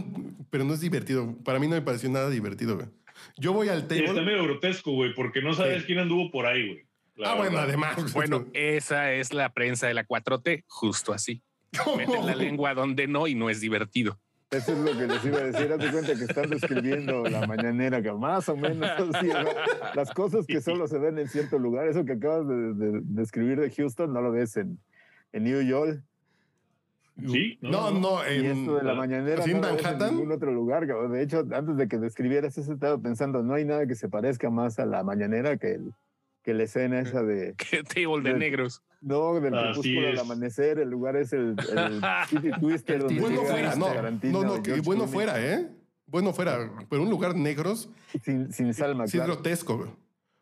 pero 0.51 0.65
no 0.65 0.75
es 0.75 0.81
divertido. 0.81 1.37
Para 1.45 1.59
mí 1.59 1.67
no 1.69 1.75
me 1.77 1.83
pareció 1.83 2.09
nada 2.09 2.31
divertido, 2.31 2.77
güey. 2.77 2.89
Yo 3.37 3.53
voy 3.53 3.69
al 3.69 3.79
Y 3.91 3.95
está 3.99 4.07
table. 4.15 4.23
medio 4.23 4.45
grotesco, 4.45 4.93
güey, 4.93 5.15
porque 5.15 5.41
no 5.43 5.55
sabes 5.55 5.81
Sí. 5.83 5.87
quién 5.87 5.99
anduvo 6.01 6.31
por 6.31 6.47
ahí, 6.47 6.67
güey. 6.67 6.85
Ah, 7.25 7.35
bueno, 7.35 7.59
además. 7.59 7.97
Bueno, 8.15 8.47
esa 8.55 9.13
es 9.13 9.33
la 9.33 9.53
prensa 9.53 9.87
de 9.89 9.95
la 9.95 10.05
4T, 10.05 10.65
justo 10.69 11.13
así. 11.13 11.43
¿Cómo, 11.85 11.97
Meten 11.97 12.27
la 12.27 12.35
lengua 12.37 12.75
donde 12.75 13.07
no 13.09 13.27
y 13.27 13.35
no 13.35 13.51
es 13.51 13.61
divertido. 13.61 14.19
Eso 14.51 14.73
es 14.73 14.79
lo 14.79 14.99
que 14.99 15.07
les 15.07 15.25
iba 15.27 15.39
a 15.39 15.45
decir. 15.45 15.71
Haz 15.73 15.79
de 15.79 15.91
cuenta 15.93 16.15
que 16.15 16.25
están 16.25 16.49
describiendo 16.49 17.23
la 17.29 17.47
mañanera, 17.47 18.01
que 18.01 18.11
más 18.13 18.49
o 18.49 18.57
menos 18.57 18.89
las 19.95 20.11
cosas 20.15 20.47
que 20.47 20.61
solo 20.63 20.87
se 20.89 20.99
ven 20.99 21.19
en 21.19 21.29
cierto 21.29 21.59
lugar. 21.59 21.87
Eso 21.87 22.05
que 22.07 22.13
acabas 22.13 22.49
de, 22.49 22.73
de- 22.75 23.01
de 23.03 23.71
Houston, 23.77 24.13
no 24.13 24.23
lo 24.23 24.33
ves 24.33 24.57
en, 24.57 24.79
en 25.33 25.45
New 25.45 25.61
York. 25.63 26.01
Sí, 27.27 27.59
No, 27.61 27.91
no, 27.91 28.21
Y 28.31 28.47
en, 28.47 28.59
esto 28.61 28.77
de 28.77 28.85
la 28.85 28.95
mañanera 28.95 29.43
¿así 29.43 29.51
no 29.51 29.57
en 29.57 29.63
lo 29.63 29.69
ves 29.73 29.79
en 29.79 29.85
Manhattan? 29.85 30.15
ningún 30.17 30.33
otro 30.33 30.53
lugar. 30.53 30.87
De 30.87 31.21
hecho, 31.23 31.45
antes 31.53 31.77
de 31.77 31.89
que 31.89 31.99
describieras 31.99 32.57
eso, 32.57 32.73
estaba 32.73 32.97
pensando, 32.97 33.43
no 33.43 33.55
hay 33.55 33.65
nada 33.65 33.87
que 33.87 33.97
se 33.97 34.09
parezca 34.09 34.49
más 34.51 34.79
a 34.79 34.87
la 34.87 35.03
mañanera 35.03 35.57
que, 35.57 35.73
el, 35.75 35.93
que 36.49 36.55
la 36.55 36.63
escena 36.63 37.01
esa 37.01 37.23
de, 37.23 37.55
¿Qué 37.71 37.83
table 37.83 38.23
de 38.23 38.31
Del- 38.31 38.39
negros? 38.39 38.83
no, 39.03 39.39
del 39.39 39.53
crepúsculo 39.53 40.09
al 40.09 40.19
amanecer. 40.19 40.79
El 40.79 40.89
lugar 40.89 41.15
es 41.17 41.35
el, 41.35 41.55
el 41.77 42.01
City 42.31 42.51
Twister. 42.59 43.01
Donde 43.01 43.21
bueno 43.21 43.43
fuera, 43.43 43.77
no. 43.77 43.89
No, 44.23 44.43
no, 44.45 44.57
y 44.57 44.63
que 44.63 44.71
George 44.71 44.81
bueno 44.87 45.05
Clooney. 45.05 45.13
fuera, 45.13 45.45
¿eh? 45.55 45.69
Bueno 46.07 46.33
fuera, 46.33 46.71
pero 46.89 47.03
un 47.03 47.11
lugar 47.11 47.37
negros 47.37 47.91
Sin, 48.25 48.51
sin 48.51 48.73
Salma, 48.73 49.07
sí 49.07 49.19
es 49.19 49.23
claro. 49.23 49.35
grotesco. 49.35 49.95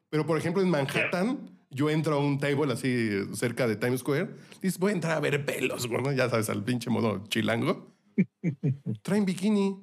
Pero 0.09 0.25
por 0.25 0.39
ejemplo 0.39 0.63
en 0.63 0.71
Manhattan, 0.71 1.41
yo 1.71 1.91
entro 1.91 2.15
a 2.15 2.19
un 2.21 2.39
table 2.39 2.73
así 2.73 3.11
cerca 3.35 3.67
de 3.67 3.75
Times 3.75 3.99
Square, 3.99 4.29
dices, 4.63 4.79
voy 4.79 4.93
a 4.93 4.95
entrar 4.95 5.17
a 5.17 5.21
ver 5.21 5.45
pelos, 5.45 5.89
güey, 5.89 6.03
¿no? 6.03 6.13
Ya 6.13 6.31
sabes, 6.31 6.49
al 6.49 6.63
pinche 6.63 6.89
modo 6.89 7.25
chilango. 7.27 7.93
Traen 9.03 9.25
bikini, 9.25 9.77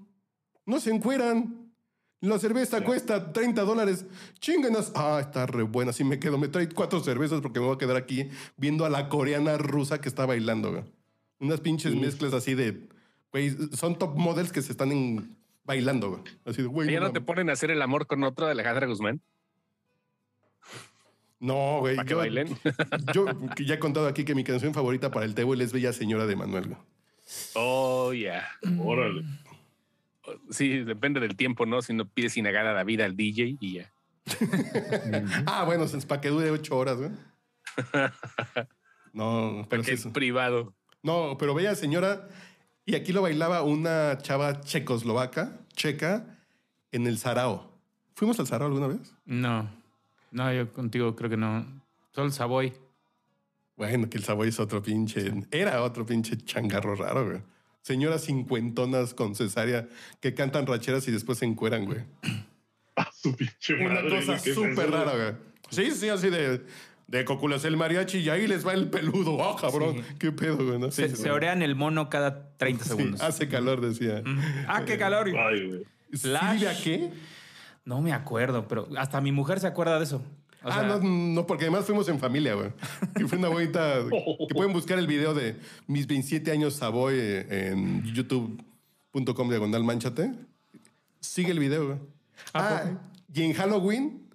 no 0.65 0.79
se 0.79 0.89
encueran. 0.95 1.62
La 2.23 2.39
cerveza 2.39 2.81
cuesta 2.81 3.33
30 3.33 3.63
dólares. 3.63 4.05
Chinganas. 4.39 4.93
Ah, 4.95 5.17
está 5.19 5.45
re 5.45 5.63
buena. 5.63 5.91
Así 5.91 6.03
me 6.05 6.19
quedo. 6.19 6.37
Me 6.37 6.47
trae 6.47 6.69
cuatro 6.69 7.01
cervezas 7.03 7.41
porque 7.41 7.59
me 7.59 7.65
voy 7.65 7.75
a 7.75 7.77
quedar 7.77 7.97
aquí 7.97 8.29
viendo 8.55 8.85
a 8.85 8.89
la 8.89 9.09
coreana 9.09 9.57
rusa 9.57 9.99
que 9.99 10.07
está 10.07 10.25
bailando, 10.25 10.71
güey. 10.71 10.83
Unas 11.39 11.59
pinches 11.59 11.93
mezclas 11.95 12.33
así 12.33 12.55
de. 12.55 12.87
Güey, 13.33 13.53
son 13.75 13.97
top 13.99 14.15
models 14.15 14.53
que 14.53 14.61
se 14.61 14.71
están 14.71 14.91
en- 14.93 15.35
bailando, 15.65 16.11
güey. 16.11 16.21
Así 16.45 16.61
de, 16.61 16.67
güey. 16.69 16.89
¿Ya 16.91 17.01
no 17.01 17.07
no 17.07 17.11
te 17.13 17.19
ponen 17.19 17.49
a 17.49 17.53
hacer 17.53 17.71
el 17.71 17.81
amor 17.81 18.07
con 18.07 18.23
otro 18.23 18.45
de 18.45 18.53
Alejandra 18.53 18.87
Guzmán? 18.87 19.19
No, 21.39 21.79
güey. 21.81 21.95
¿Para 21.97 22.05
que 22.05 22.11
yo- 22.11 22.17
bailen? 22.19 22.47
Yo 23.13 23.25
ya 23.65 23.75
he 23.75 23.79
contado 23.79 24.07
aquí 24.07 24.23
que 24.23 24.33
mi 24.33 24.45
canción 24.45 24.73
favorita 24.73 25.11
para 25.11 25.25
el 25.25 25.35
table 25.35 25.61
es 25.63 25.73
Bella 25.73 25.91
Señora 25.91 26.25
de 26.25 26.35
Manuel. 26.37 26.67
güey. 26.67 26.77
Oh, 27.55 28.13
ya. 28.13 28.47
Órale. 28.79 29.23
Sí, 30.49 30.79
depende 30.79 31.19
del 31.19 31.35
tiempo, 31.35 31.65
¿no? 31.65 31.81
Si 31.81 31.93
no 31.93 32.07
pides 32.07 32.37
inagada 32.37 32.73
la 32.73 32.83
vida 32.83 33.05
al 33.05 33.15
DJ 33.15 33.57
y 33.59 33.73
ya. 33.73 33.93
Ah, 35.45 35.63
bueno, 35.65 35.83
es 35.83 36.05
para 36.05 36.21
que 36.21 36.29
dure 36.29 36.49
ocho 36.51 36.77
horas, 36.77 36.97
güey. 36.97 37.11
No, 39.11 39.65
pero 39.69 39.83
sí 39.83 39.91
es 39.91 40.07
privado. 40.07 40.73
No, 41.01 41.37
pero 41.37 41.53
Bella 41.53 41.75
Señora. 41.75 42.27
Y 42.85 42.95
aquí 42.95 43.13
lo 43.13 43.21
bailaba 43.21 43.61
una 43.61 44.17
chava 44.17 44.59
checoslovaca, 44.59 45.57
checa, 45.73 46.37
en 46.91 47.07
el 47.07 47.17
Sarao. 47.17 47.71
¿Fuimos 48.15 48.39
al 48.39 48.47
Sarao 48.47 48.67
alguna 48.67 48.87
vez? 48.87 49.15
No. 49.25 49.69
No, 50.31 50.51
yo 50.53 50.71
contigo 50.73 51.15
creo 51.15 51.29
que 51.29 51.37
no. 51.37 51.65
Solo 52.11 52.27
el 52.27 52.33
Savoy. 52.33 52.73
Bueno, 53.77 54.09
que 54.09 54.17
el 54.17 54.23
Savoy 54.23 54.49
es 54.49 54.59
otro 54.59 54.83
pinche. 54.83 55.31
Era 55.51 55.81
otro 55.81 56.05
pinche 56.05 56.37
changarro 56.37 56.95
raro, 56.95 57.25
güey. 57.25 57.41
Señoras 57.83 58.23
cincuentonas 58.25 59.13
con 59.13 59.35
cesárea 59.35 59.87
que 60.21 60.33
cantan 60.33 60.65
racheras 60.65 61.07
y 61.07 61.11
después 61.11 61.37
se 61.37 61.45
encueran, 61.45 61.85
güey. 61.85 61.99
Ah, 62.95 63.09
su 63.11 63.35
pinche 63.35 63.73
Una 63.73 63.95
madre, 63.95 64.09
cosa 64.19 64.39
¿qué 64.43 64.49
es 64.51 64.55
súper 64.55 64.91
rara, 64.91 65.13
güey. 65.15 65.33
Sí, 65.71 65.89
sí, 65.95 66.09
así 66.09 66.29
de, 66.29 66.61
de 67.07 67.25
coculas 67.25 67.65
el 67.65 67.75
mariachi 67.75 68.19
y 68.19 68.29
ahí 68.29 68.45
les 68.45 68.67
va 68.67 68.73
el 68.73 68.87
peludo. 68.91 69.43
¡Ah, 69.43 69.55
cabrón! 69.59 69.95
Sí. 69.95 70.15
¿Qué 70.19 70.31
pedo, 70.31 70.57
güey? 70.63 70.77
¿no? 70.77 70.91
Se, 70.91 71.15
Sí, 71.15 71.27
orean 71.27 71.63
el 71.63 71.73
mono 71.75 72.07
cada 72.11 72.55
30 72.57 72.83
Sí, 72.83 72.89
segundos. 72.91 73.21
hace 73.21 73.47
calor, 73.49 73.81
decía. 73.81 74.21
Ah, 74.67 74.83
qué 74.85 74.99
calor. 74.99 75.27
Ay, 75.35 75.67
güey. 75.67 75.83
Slash. 76.13 76.51
¿Silvia 76.59 76.77
qué? 76.83 77.09
No 77.83 77.99
me 78.01 78.13
acuerdo, 78.13 78.67
pero 78.67 78.87
hasta 78.95 79.19
mi 79.21 79.31
mujer 79.31 79.59
se 79.59 79.65
acuerda 79.65 79.97
de 79.97 80.03
eso. 80.03 80.23
O 80.63 80.69
ah, 80.69 80.73
sea, 80.73 80.83
no, 80.83 80.99
no, 80.99 81.45
porque 81.45 81.65
además 81.65 81.85
fuimos 81.85 82.07
en 82.07 82.19
familia, 82.19 82.55
güey. 82.55 82.69
Y 83.19 83.23
fue 83.23 83.37
una 83.37 83.49
bonita... 83.49 83.99
que 84.47 84.55
pueden 84.55 84.71
buscar 84.71 84.97
el 84.97 85.07
video 85.07 85.33
de 85.33 85.57
mis 85.87 86.07
27 86.07 86.51
años 86.51 86.75
Savoy 86.75 87.15
eh, 87.17 87.71
en 87.71 88.03
youtube.com 88.03 89.49
diagonal 89.49 89.83
manchate. 89.83 90.33
Sigue 91.19 91.51
el 91.51 91.59
video, 91.59 91.85
güey. 91.87 91.97
¿A 92.53 92.77
Ah, 92.77 92.83
y 93.33 93.43
en 93.43 93.53
Halloween... 93.53 94.29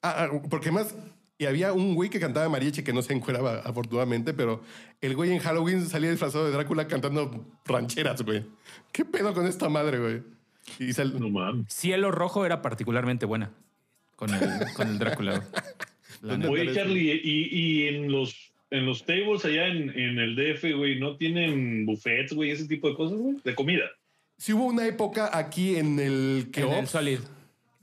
Ah, 0.00 0.28
ah, 0.30 0.42
porque 0.48 0.68
además... 0.68 0.94
Y 1.36 1.46
había 1.46 1.72
un 1.72 1.96
güey 1.96 2.08
que 2.08 2.20
cantaba 2.20 2.48
mariachi 2.48 2.84
que 2.84 2.92
no 2.92 3.02
se 3.02 3.12
encueraba, 3.12 3.58
afortunadamente, 3.64 4.32
pero 4.32 4.62
el 5.00 5.16
güey 5.16 5.32
en 5.32 5.40
Halloween 5.40 5.84
salía 5.84 6.08
disfrazado 6.08 6.44
de 6.44 6.52
Drácula 6.52 6.86
cantando 6.86 7.44
rancheras, 7.64 8.22
güey. 8.22 8.46
¿Qué 8.92 9.04
pedo 9.04 9.34
con 9.34 9.44
esta 9.46 9.68
madre, 9.68 9.98
güey? 9.98 10.22
Y 10.78 10.92
sal- 10.92 11.18
No. 11.18 11.64
Cielo 11.68 12.12
Rojo 12.12 12.46
era 12.46 12.62
particularmente 12.62 13.26
buena 13.26 13.50
con 14.24 14.34
el, 14.34 14.72
con 14.74 14.88
el 14.88 14.98
Drácula. 14.98 15.44
Oye, 16.48 16.72
Charlie, 16.74 17.20
y, 17.22 17.48
y 17.50 17.88
en 17.88 18.10
los 18.10 18.52
en 18.70 18.86
los 18.86 19.04
tables 19.04 19.44
allá 19.44 19.68
en, 19.68 19.90
en 19.90 20.18
el 20.18 20.34
DF, 20.34 20.76
güey, 20.76 20.98
¿no 20.98 21.16
tienen 21.16 21.86
buffets, 21.86 22.32
güey, 22.32 22.50
ese 22.50 22.66
tipo 22.66 22.88
de 22.88 22.96
cosas, 22.96 23.18
güey? 23.18 23.36
De 23.44 23.54
comida. 23.54 23.84
Sí 24.36 24.52
hubo 24.52 24.64
una 24.64 24.84
época 24.86 25.30
aquí 25.32 25.76
en 25.76 26.00
el 26.00 26.48
que 26.50 26.62
En 26.62 26.72
el 26.72 26.88
Solid. 26.88 27.20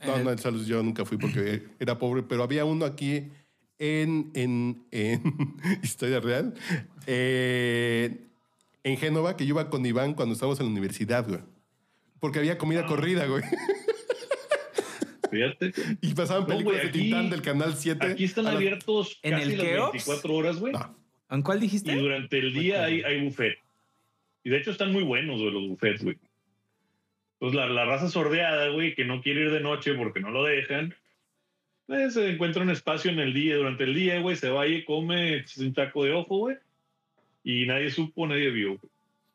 No, 0.06 0.18
no, 0.18 0.32
en 0.32 0.38
Salud 0.40 0.66
yo 0.66 0.82
nunca 0.84 1.06
fui 1.06 1.18
porque 1.18 1.64
era 1.80 1.98
pobre, 1.98 2.24
pero 2.24 2.44
había 2.44 2.66
uno 2.66 2.86
aquí 2.86 3.30
en, 3.78 4.32
en, 4.34 4.84
en 4.92 5.22
Historia 5.84 6.20
Real, 6.20 6.56
eh, 7.06 8.26
en 8.84 8.98
Génova, 8.98 9.38
que 9.38 9.46
yo 9.46 9.54
iba 9.54 9.70
con 9.70 9.86
Iván 9.86 10.14
cuando 10.16 10.34
estábamos 10.34 10.60
en 10.60 10.66
la 10.66 10.72
universidad, 10.72 11.26
güey. 11.28 11.40
Porque 12.20 12.40
había 12.40 12.58
comida 12.58 12.86
corrida, 12.86 13.28
güey. 13.28 13.44
Fíjate. 15.32 15.72
Y 16.02 16.14
pasaban 16.14 16.44
No, 16.44 16.48
películas 16.50 16.82
güey, 16.82 16.84
de 16.84 16.90
aquí- 16.90 17.00
Tintán 17.00 17.30
del 17.30 17.42
Canal 17.42 17.76
7. 17.76 18.06
Aquí 18.08 18.24
están 18.26 18.48
abiertos 18.48 19.20
¿En 19.24 19.32
casi 19.32 19.44
el 19.52 19.58
las 19.58 19.68
Keops? 19.68 19.92
24 19.94 20.34
horas, 20.36 20.60
güey. 20.60 20.74
No. 20.74 20.96
¿En 21.30 21.42
cuál 21.42 21.58
Y 21.60 21.62
dijiste? 21.62 21.96
durante 21.96 22.38
el 22.40 22.54
día 22.54 22.84
hay, 22.86 23.02
hay 23.04 23.24
buffet. 23.24 23.58
Y 24.44 24.50
de 24.50 24.58
hecho 24.58 24.72
están 24.72 24.92
muy 24.92 25.04
buenos, 25.04 25.40
güey, 25.40 25.52
los 25.54 25.68
buffets, 25.70 26.04
güey. 26.04 26.18
Pues 27.40 27.54
la, 27.56 27.68
la 27.68 27.86
raza 27.86 28.10
sordeada, 28.10 28.70
güey, 28.70 28.94
que 28.94 29.06
no 29.06 29.22
quiere 29.22 29.42
ir 29.46 29.52
de 29.52 29.62
noche 29.62 29.94
porque 29.94 30.20
no 30.20 30.30
lo 30.32 30.44
dejan, 30.44 30.94
pues 31.88 32.14
se 32.14 32.30
encuentra 32.30 32.62
un 32.62 32.70
espacio 32.70 33.10
en 33.12 33.20
el 33.20 33.34
día, 33.34 33.56
durante 33.56 33.84
el 33.86 33.94
día, 33.96 34.20
güey, 34.22 34.36
se 34.36 34.50
va 34.50 34.68
y 34.68 34.84
come 34.86 35.44
un 35.58 35.74
taco 35.74 36.04
de 36.04 36.12
ojo, 36.14 36.38
güey. 36.38 36.58
Y 37.44 37.66
nadie 37.66 37.90
supo, 37.90 38.28
nadie 38.28 38.50
vio. 38.52 38.78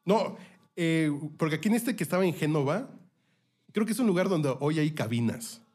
No, 0.04 0.36
eh, 0.76 1.10
porque 1.38 1.56
aquí 1.56 1.68
en 1.68 1.74
este 1.74 1.96
que 1.96 2.04
estaba 2.04 2.24
en 2.24 2.34
Génova, 2.34 2.88
creo 3.72 3.84
que 3.86 3.92
es 3.92 3.98
un 3.98 4.06
lugar 4.06 4.28
donde 4.28 4.54
hoy 4.60 4.78
hay 4.78 4.92
cabinas. 4.92 5.65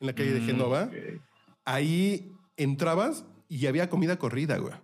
En 0.00 0.06
la 0.08 0.14
calle 0.14 0.32
de 0.32 0.40
Mm, 0.40 0.46
Génova. 0.46 0.82
Ok. 0.84 1.20
Ahí 1.64 2.32
entrabas 2.56 3.24
y 3.48 3.66
había 3.66 3.88
comida 3.88 4.18
corrida, 4.18 4.58
güey. 4.58 4.74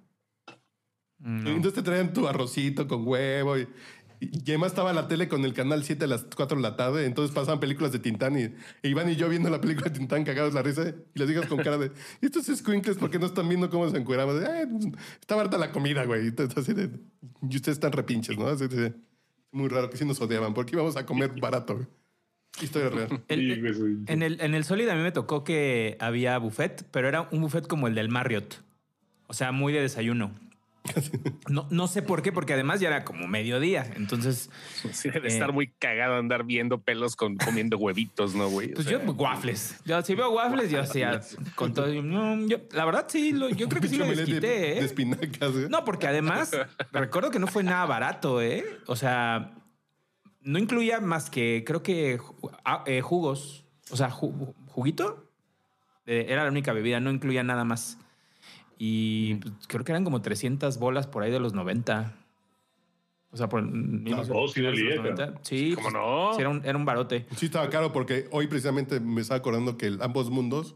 Mm, 1.18 1.44
No. 1.44 1.50
Entonces 1.50 1.74
te 1.74 1.82
traían 1.82 2.12
tu 2.12 2.26
arrocito 2.26 2.88
con 2.88 3.06
huevo 3.06 3.58
y, 3.58 3.68
y 4.20 4.40
además 4.50 4.72
estaba 4.72 4.92
la 4.92 5.08
tele 5.08 5.28
con 5.28 5.44
el 5.44 5.52
canal 5.52 5.82
7 5.84 6.04
a 6.04 6.08
las 6.08 6.24
4 6.34 6.56
de 6.56 6.62
la 6.62 6.76
tarde, 6.76 7.04
entonces 7.06 7.34
pasaban 7.34 7.60
películas 7.60 7.92
de 7.92 7.98
Tintán 7.98 8.38
y, 8.38 8.42
e 8.82 8.88
Iván 8.88 9.10
y 9.10 9.16
yo 9.16 9.28
viendo 9.28 9.48
la 9.50 9.60
película 9.60 9.90
de 9.90 9.98
Tintán 9.98 10.24
cagados 10.24 10.54
la 10.54 10.62
risa 10.62 10.88
y 11.14 11.18
les 11.18 11.28
digas 11.28 11.46
con 11.46 11.58
cara 11.58 11.76
de 11.78 11.90
"¿Y 12.22 12.26
estos 12.26 12.46
squinkles 12.46 12.96
porque 12.98 13.18
no 13.18 13.26
están 13.26 13.48
viendo 13.48 13.68
cómo 13.70 13.88
se 13.90 13.96
encueraban. 13.98 14.42
"Ay, 14.46 14.66
pues, 14.66 14.86
está 15.20 15.36
barata 15.36 15.58
la 15.58 15.72
comida, 15.72 16.04
güey. 16.04 16.28
Y, 16.28 16.34
así 16.56 16.72
y 17.42 17.56
ustedes 17.56 17.76
están 17.76 17.92
repinches, 17.92 18.38
¿no? 18.38 18.46
Así 18.46 18.66
de- 18.68 18.94
muy 19.52 19.68
raro 19.68 19.90
que 19.90 19.96
sí 19.96 20.04
nos 20.04 20.20
odiaban 20.20 20.54
porque 20.54 20.74
íbamos 20.76 20.96
a 20.96 21.04
comer 21.04 21.32
barato. 21.40 21.74
güey. 21.76 21.86
Historia 22.60 22.88
real. 22.90 23.22
El- 23.28 24.04
En 24.08 24.22
el, 24.22 24.40
en 24.40 24.54
el 24.54 24.64
Solid 24.64 24.88
a 24.88 24.94
mí 24.94 25.02
me 25.02 25.12
tocó 25.12 25.44
que 25.44 25.96
había 26.00 26.36
buffet, 26.38 26.84
pero 26.90 27.08
era 27.08 27.28
un 27.30 27.40
buffet 27.40 27.66
como 27.66 27.86
el 27.86 27.94
del 27.94 28.08
Marriott. 28.08 28.62
O 29.26 29.34
sea, 29.34 29.52
muy 29.52 29.72
de 29.72 29.80
desayuno. 29.82 30.32
No, 31.48 31.66
no 31.70 31.88
sé 31.88 32.00
por 32.02 32.22
qué, 32.22 32.30
porque 32.30 32.52
además 32.52 32.78
ya 32.78 32.86
era 32.88 33.04
como 33.04 33.26
mediodía. 33.26 33.84
Entonces, 33.96 34.50
Sí, 34.92 35.10
debe 35.10 35.28
Eh. 35.28 35.32
estar 35.32 35.52
muy 35.52 35.66
cagado 35.66 36.14
andar 36.16 36.44
viendo 36.44 36.78
pelos 36.80 37.16
con 37.16 37.36
comiendo 37.36 37.76
huevitos, 37.76 38.36
¿no, 38.36 38.48
güey? 38.48 38.70
O 38.70 38.74
pues 38.76 38.86
sea, 38.86 39.02
yo 39.04 39.12
waffles. 39.12 39.80
Yo 39.84 40.00
si 40.02 40.14
veo 40.14 40.30
waffles, 40.30 40.70
yo 40.70 40.80
hacía 40.80 41.20
con 41.56 41.74
todo. 41.74 41.88
no, 42.02 42.46
yo- 42.46 42.58
la 42.72 42.84
verdad, 42.84 43.06
sí, 43.08 43.32
lo- 43.32 43.48
yo 43.50 43.68
creo 43.68 43.82
que 43.82 43.88
sí 43.88 43.98
de, 43.98 44.14
desquité, 44.14 44.40
de 44.46 44.72
¿eh? 44.78 44.84
espinacas, 44.84 45.52
güey. 45.52 45.68
No, 45.68 45.84
porque 45.84 46.06
además 46.06 46.52
recuerdo 46.92 47.30
que 47.32 47.40
no 47.40 47.48
fue 47.48 47.64
nada 47.64 47.84
barato, 47.86 48.40
¿eh? 48.40 48.64
O 48.86 48.94
sea, 48.94 49.50
no 50.42 50.58
incluía 50.58 51.00
más 51.00 51.30
que 51.30 51.62
creo 51.66 51.82
que 51.82 52.18
ah, 52.64 52.82
eh, 52.86 53.00
jugos, 53.00 53.64
o 53.90 53.96
sea, 53.96 54.10
ju- 54.10 54.54
juguito. 54.66 55.26
Eh, 56.06 56.26
era 56.28 56.44
la 56.44 56.50
única 56.50 56.72
bebida, 56.72 56.98
no 57.00 57.10
incluía 57.10 57.42
nada 57.42 57.64
más. 57.64 57.98
Y 58.78 59.34
pues, 59.36 59.52
creo 59.68 59.84
que 59.84 59.92
eran 59.92 60.04
como 60.04 60.22
300 60.22 60.78
bolas 60.78 61.06
por 61.06 61.22
ahí 61.22 61.30
de 61.30 61.38
los 61.40 61.52
90. 61.54 62.16
O 63.32 63.36
sea, 63.36 63.48
por 63.48 63.62
oh, 63.62 64.48
sí 64.48 64.60
valía, 64.62 65.34
Sí, 65.42 65.72
¿Cómo 65.74 65.84
pues, 65.90 65.94
no? 65.94 66.34
sí, 66.34 66.40
era, 66.40 66.48
un, 66.48 66.62
era 66.64 66.76
un 66.76 66.84
barote. 66.84 67.26
Sí, 67.36 67.46
estaba 67.46 67.68
caro 67.70 67.92
porque 67.92 68.26
hoy 68.32 68.48
precisamente 68.48 68.98
me 68.98 69.20
estaba 69.20 69.38
acordando 69.38 69.76
que 69.76 69.86
el 69.86 70.02
Ambos 70.02 70.30
Mundos, 70.30 70.74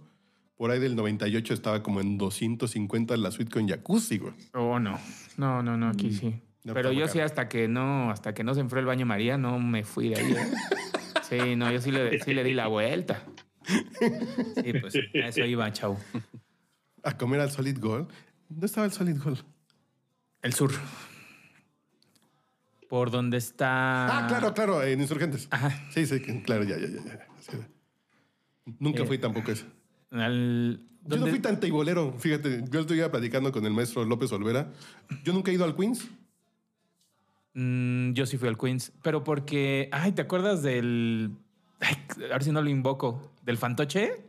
por 0.57 0.71
ahí 0.71 0.79
del 0.79 0.95
98, 0.95 1.53
estaba 1.53 1.83
como 1.83 2.01
en 2.01 2.17
250 2.17 3.17
la 3.17 3.33
suite 3.33 3.51
con 3.51 3.67
jacuzzi, 3.67 4.19
güey. 4.19 4.35
Oh, 4.53 4.79
no. 4.79 5.01
No, 5.37 5.65
no, 5.65 5.77
no, 5.77 5.89
aquí 5.89 6.13
sí. 6.13 6.41
No, 6.65 6.73
Pero 6.75 6.93
yo 6.93 7.07
sí, 7.09 7.21
hasta 7.21 7.49
que 7.49 7.69
no, 7.69 8.11
hasta 8.11 8.33
que 8.35 8.43
no 8.43 8.55
se 8.55 8.61
enfrió 8.61 8.81
el 8.81 8.87
baño 8.87 9.05
María, 9.07 9.37
no 9.37 9.59
me 9.61 9.85
fui 9.85 10.09
de 10.09 10.17
ahí. 10.21 10.33
¿eh? 10.33 10.39
Sí, 11.29 11.57
no, 11.57 11.73
yo 11.73 11.81
sí 11.81 11.91
le, 11.91 12.21
sí 12.23 12.35
le 12.35 12.45
di 12.45 12.53
la 12.53 12.67
vuelta. 12.67 13.23
Sí, 13.67 14.73
pues 14.79 14.95
a 14.95 15.29
eso 15.29 15.41
iba, 15.45 15.73
chau. 15.73 15.99
A 17.03 17.17
comer 17.17 17.41
al 17.41 17.51
Solid 17.51 17.79
Gold. 17.81 18.09
¿Dónde 18.49 18.67
estaba 18.67 18.85
el 18.87 18.93
Solid 18.93 19.17
Gold? 19.23 19.43
El 20.43 20.53
sur. 20.53 20.71
Por 22.89 23.11
donde 23.11 23.39
está. 23.39 24.19
Ah, 24.19 24.27
claro, 24.29 24.53
claro, 24.53 24.83
en 24.83 25.01
Insurgentes. 25.01 25.49
Ajá. 25.51 25.71
Sí, 25.91 26.07
sí, 26.07 26.21
claro, 26.21 26.65
ya, 26.65 26.77
ya, 26.79 26.89
ya. 26.89 27.03
ya. 27.05 27.27
Sí. 27.41 27.57
Nunca 28.79 29.03
Eh, 29.03 29.07
fui 29.07 29.19
tampoco. 29.19 29.51
Al- 30.11 30.77
Yo 31.03 31.09
no 31.09 31.17
¿dónde- 31.17 31.31
fui 31.31 31.41
tan 31.41 31.59
teibolero, 31.59 32.13
fíjate. 32.19 32.65
Yo 32.71 32.81
estoy 32.81 33.01
platicando 33.09 33.51
con 33.51 33.65
el 33.65 33.73
maestro 33.73 34.05
López 34.05 34.31
Olvera. 34.33 34.71
Yo 35.25 35.33
nunca 35.33 35.51
he 35.51 35.55
ido 35.55 35.65
al 35.65 35.75
Queens. 35.75 36.07
Mm, 37.55 38.13
yo 38.13 38.27
sí 38.27 38.37
fui 38.37 38.49
al 38.49 38.59
Queens, 38.59 38.93
pero 39.03 39.23
porque. 39.25 39.89
Ay, 39.93 40.13
¿te 40.13 40.23
acuerdas 40.23 40.63
del. 40.63 41.31
Ay, 41.81 41.97
a 42.25 42.35
ver 42.35 42.45
si 42.45 42.51
no 42.53 42.63
lo 42.63 42.69
invoco. 42.69 43.33
¿Del 43.43 43.59
fantoche? 43.59 44.25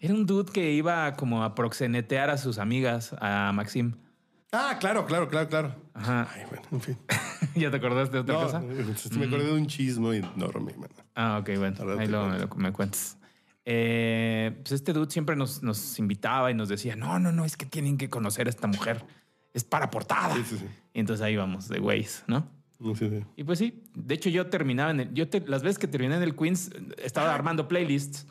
Era 0.00 0.14
un 0.14 0.26
dude 0.26 0.50
que 0.52 0.72
iba 0.72 1.14
como 1.14 1.44
a 1.44 1.54
proxenetear 1.54 2.30
a 2.30 2.38
sus 2.38 2.58
amigas, 2.58 3.14
a 3.20 3.52
Maxim. 3.54 3.94
Ah, 4.52 4.76
claro, 4.78 5.06
claro, 5.06 5.28
claro, 5.28 5.48
claro. 5.48 5.74
Ajá. 5.94 6.28
Ay, 6.32 6.42
bueno, 6.48 6.62
en 6.70 6.80
fin. 6.80 6.98
¿Ya 7.56 7.70
te 7.70 7.76
acordaste 7.78 8.14
de 8.16 8.20
otra 8.20 8.34
No, 8.34 8.40
cosa? 8.42 8.60
me 8.60 9.24
acordé 9.26 9.46
de 9.46 9.52
un 9.54 9.66
chismo 9.66 10.12
enorme, 10.12 10.74
man. 10.76 10.90
Ah, 11.14 11.38
ok, 11.40 11.50
bueno. 11.58 11.76
Ahora 11.80 12.00
Ahí 12.00 12.06
lo- 12.08 12.48
me 12.56 12.72
cuentas. 12.72 13.16
Eh, 13.64 14.52
pues 14.62 14.72
este 14.72 14.92
dude 14.92 15.10
siempre 15.10 15.34
nos, 15.36 15.62
nos 15.62 15.98
invitaba 15.98 16.50
y 16.50 16.54
nos 16.54 16.68
decía, 16.68 16.94
no, 16.96 17.18
no, 17.18 17.32
no, 17.32 17.44
es 17.44 17.56
que 17.56 17.64
tienen 17.66 17.96
que 17.96 18.08
conocer 18.10 18.46
a 18.46 18.50
esta 18.50 18.66
mujer. 18.66 19.04
Es 19.54 19.64
para 19.64 19.90
portada. 19.90 20.34
Sí, 20.36 20.44
sí, 20.50 20.58
sí. 20.58 20.66
Y 20.94 21.00
entonces 21.00 21.22
ahí 21.22 21.36
vamos, 21.36 21.68
de 21.68 21.78
güeyes, 21.80 22.24
¿no? 22.26 22.48
No 22.78 22.94
sé, 22.94 23.10
sí. 23.10 23.24
Y 23.36 23.44
pues 23.44 23.58
sí, 23.58 23.82
de 23.94 24.14
hecho 24.14 24.30
yo 24.30 24.46
terminaba 24.46 24.90
en 24.92 25.00
el, 25.00 25.14
yo 25.14 25.28
te- 25.28 25.40
las 25.46 25.62
veces 25.62 25.78
que 25.78 25.86
terminé 25.86 26.16
en 26.16 26.22
el 26.22 26.34
Queens 26.36 26.70
estaba 27.02 27.34
armando 27.34 27.68
playlists. 27.68 28.26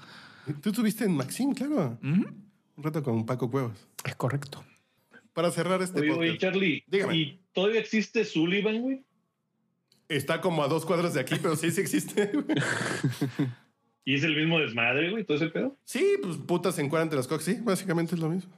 Tú 0.62 0.70
estuviste 0.70 1.06
en 1.06 1.16
Maxim, 1.16 1.54
claro. 1.54 1.98
Un 2.02 2.44
rato 2.78 3.04
con 3.04 3.26
Paco 3.26 3.50
Cuevas. 3.52 3.88
Es 4.04 4.16
correcto. 4.16 4.64
Para 5.34 5.50
cerrar 5.52 5.82
este 5.82 6.00
Oye, 6.02 6.10
podcast. 6.10 6.30
oye, 6.30 6.38
Charlie, 6.38 6.84
Dígame. 6.88 7.16
¿y 7.16 7.40
todavía 7.54 7.80
existe 7.80 8.26
Sullivan, 8.26 8.82
güey? 8.82 9.04
Está 10.10 10.42
como 10.42 10.64
a 10.64 10.68
dos 10.68 10.86
cuadras 10.86 11.14
de 11.14 11.22
aquí, 11.22 11.36
pero 11.42 11.56
sí, 11.56 11.72
sí 11.72 11.82
existe. 11.82 12.26
güey. 12.34 12.46
¿Y 14.06 14.16
es 14.16 14.24
el 14.24 14.36
mismo 14.36 14.60
desmadre, 14.60 15.10
güey? 15.12 15.24
¿Todo 15.24 15.38
ese 15.38 15.48
pedo? 15.48 15.78
Sí, 15.86 16.18
pues 16.22 16.38
putas 16.38 16.78
en 16.78 16.86
entre 16.94 17.16
las 17.18 17.28
cocas. 17.28 17.46
Sí, 17.46 17.58
básicamente 17.62 18.16
es 18.16 18.22
lo 18.22 18.30
mismo. 18.30 18.52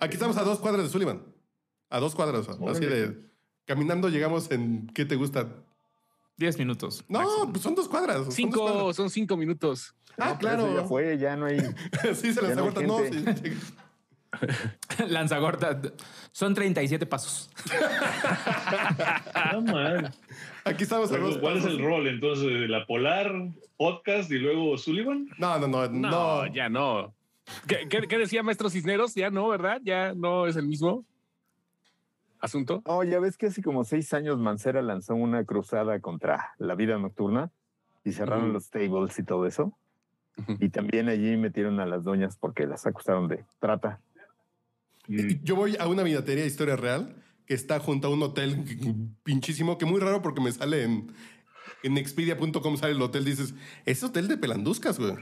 Aquí 0.00 0.14
estamos 0.14 0.36
a 0.36 0.42
dos 0.42 0.58
cuadras 0.58 0.84
de 0.84 0.90
Sullivan. 0.90 1.22
A 1.90 2.00
dos 2.00 2.14
cuadras. 2.14 2.48
Así 2.48 2.84
de. 2.86 3.16
Caminando 3.66 4.08
llegamos 4.08 4.50
en. 4.50 4.86
¿Qué 4.88 5.04
te 5.04 5.16
gusta? 5.16 5.48
Diez 6.36 6.58
minutos. 6.58 7.04
No, 7.08 7.48
pues 7.50 7.62
son 7.62 7.74
dos 7.74 7.88
cuadras. 7.88 8.24
son 8.24 8.32
Cinco, 8.32 8.60
cuadras. 8.62 8.96
son 8.96 9.08
cinco 9.10 9.36
minutos. 9.36 9.94
Ah, 10.18 10.30
No, 10.30 10.38
claro. 10.38 10.74
Ya 10.74 10.84
fue, 10.84 11.16
ya 11.18 11.36
no 11.36 11.46
hay. 11.46 11.58
sí, 12.14 12.32
se 12.32 12.42
las 12.42 12.56
no 12.56 12.64
aguantan. 12.66 13.12
Sí, 13.12 13.50
sí. 13.50 13.52
Lanzagorta. 15.08 15.80
Son 16.32 16.54
37 16.54 17.06
pasos. 17.06 17.50
No, 19.52 19.60
man. 19.62 20.12
Aquí 20.64 20.82
estamos 20.82 21.10
Luego, 21.10 21.38
¿Cuál 21.40 21.58
es 21.58 21.64
el 21.64 21.78
rol 21.82 22.06
entonces? 22.08 22.68
¿La 22.68 22.84
Polar, 22.86 23.30
podcast 23.76 24.30
y 24.30 24.38
luego 24.38 24.76
Sullivan? 24.78 25.28
No, 25.38 25.58
no, 25.58 25.68
no. 25.68 25.88
No, 25.88 26.10
No, 26.10 26.46
ya 26.52 26.68
no. 26.68 27.14
¿Qué, 27.68 27.86
qué, 27.88 28.08
qué 28.08 28.18
decía 28.18 28.42
Maestro 28.42 28.70
Cisneros? 28.70 29.14
Ya 29.14 29.30
no, 29.30 29.48
¿verdad? 29.48 29.80
Ya 29.84 30.14
no 30.14 30.46
es 30.46 30.56
el 30.56 30.66
mismo 30.66 31.04
asunto. 32.44 32.82
Oh, 32.84 33.02
ya 33.04 33.20
ves 33.20 33.36
que 33.36 33.46
hace 33.46 33.62
como 33.62 33.84
seis 33.84 34.12
años 34.14 34.38
Mancera 34.38 34.82
lanzó 34.82 35.14
una 35.14 35.44
cruzada 35.44 36.00
contra 36.00 36.54
la 36.58 36.74
vida 36.74 36.98
nocturna 36.98 37.50
y 38.04 38.12
cerraron 38.12 38.52
los 38.52 38.70
tables 38.70 39.18
y 39.18 39.22
todo 39.24 39.46
eso. 39.46 39.76
Ujú. 40.36 40.56
Y 40.60 40.68
también 40.68 41.08
allí 41.08 41.36
metieron 41.36 41.80
a 41.80 41.86
las 41.86 42.04
doñas 42.04 42.36
porque 42.36 42.66
las 42.66 42.86
acusaron 42.86 43.28
de 43.28 43.44
trata. 43.60 44.00
Yo 45.06 45.56
voy 45.56 45.76
a 45.78 45.86
una 45.86 46.02
vinatería 46.02 46.46
historia 46.46 46.76
real 46.76 47.14
que 47.46 47.54
está 47.54 47.78
junto 47.78 48.08
a 48.08 48.10
un 48.10 48.22
hotel 48.22 48.64
pinchísimo, 49.22 49.76
que 49.76 49.84
muy 49.84 50.00
raro 50.00 50.22
porque 50.22 50.40
me 50.40 50.50
sale 50.50 50.84
en, 50.84 51.12
en 51.82 51.98
expedia.com 51.98 52.76
sale 52.76 52.92
el 52.92 53.02
hotel. 53.02 53.24
Dices, 53.24 53.54
es 53.84 54.02
hotel 54.02 54.28
de 54.28 54.38
pelanduscas, 54.38 54.98
güey. 54.98 55.14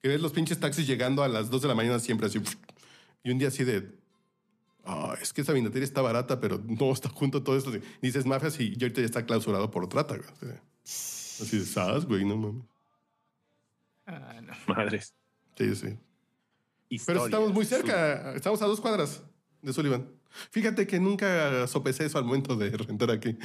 Que 0.00 0.08
ves 0.08 0.20
los 0.20 0.32
pinches 0.32 0.58
taxis 0.58 0.86
llegando 0.86 1.22
a 1.22 1.28
las 1.28 1.50
2 1.50 1.62
de 1.62 1.68
la 1.68 1.74
mañana 1.74 1.98
siempre 1.98 2.26
así. 2.26 2.40
Y 3.22 3.30
un 3.30 3.38
día 3.38 3.48
así 3.48 3.64
de. 3.64 4.01
"Ah, 4.84 5.16
es 5.20 5.32
que 5.32 5.40
esa 5.42 5.52
vinatería 5.52 5.84
está 5.84 6.02
barata, 6.02 6.40
pero 6.40 6.60
no 6.66 6.92
está 6.92 7.08
junto 7.08 7.42
todo 7.42 7.56
esto. 7.56 7.72
Dices 8.00 8.26
mafias 8.26 8.58
y 8.60 8.76
ya 8.76 8.86
ahorita 8.86 9.00
ya 9.00 9.06
está 9.06 9.24
clausurado 9.26 9.70
por 9.70 9.88
trata, 9.88 10.16
güey. 10.16 10.54
Así 10.84 11.58
de- 11.58 11.64
sas, 11.64 12.04
güey, 12.06 12.24
no 12.24 12.36
mames. 12.36 12.64
Ah, 14.06 14.40
no. 14.42 14.52
Madres. 14.66 15.14
Sí, 15.56 15.74
sí. 15.74 15.98
Pero 17.06 17.24
estamos 17.24 17.52
muy 17.52 17.64
cerca. 17.64 18.34
Estamos 18.34 18.60
a 18.62 18.66
dos 18.66 18.80
cuadras 18.80 19.22
de 19.62 19.72
Sullivan. 19.72 20.08
Fíjate 20.50 20.86
que 20.86 20.98
nunca 20.98 21.66
sopesé 21.66 22.06
eso 22.06 22.18
al 22.18 22.24
momento 22.24 22.56
de 22.56 22.70
rentar 22.70 23.10
aquí. 23.10 23.36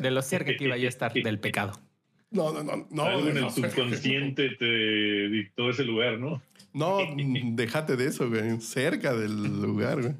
De 0.00 0.10
lo 0.10 0.22
cerca 0.22 0.56
que 0.56 0.64
iba 0.64 0.76
yo 0.76 0.86
a 0.86 0.88
estar 0.88 1.12
del 1.12 1.38
pecado. 1.40 1.80
No, 2.30 2.52
no, 2.52 2.62
no, 2.64 2.86
no. 2.90 3.02
Algo 3.04 3.28
en 3.28 3.34
no, 3.40 3.46
el 3.46 3.52
subconsciente 3.52 4.50
te 4.56 5.28
dictó 5.28 5.70
ese 5.70 5.84
lugar, 5.84 6.18
¿no? 6.18 6.42
No, 6.72 6.98
déjate 7.54 7.96
de 7.96 8.06
eso, 8.08 8.28
güey. 8.28 8.60
Cerca 8.60 9.14
del 9.14 9.62
lugar, 9.62 10.00
güey. 10.02 10.14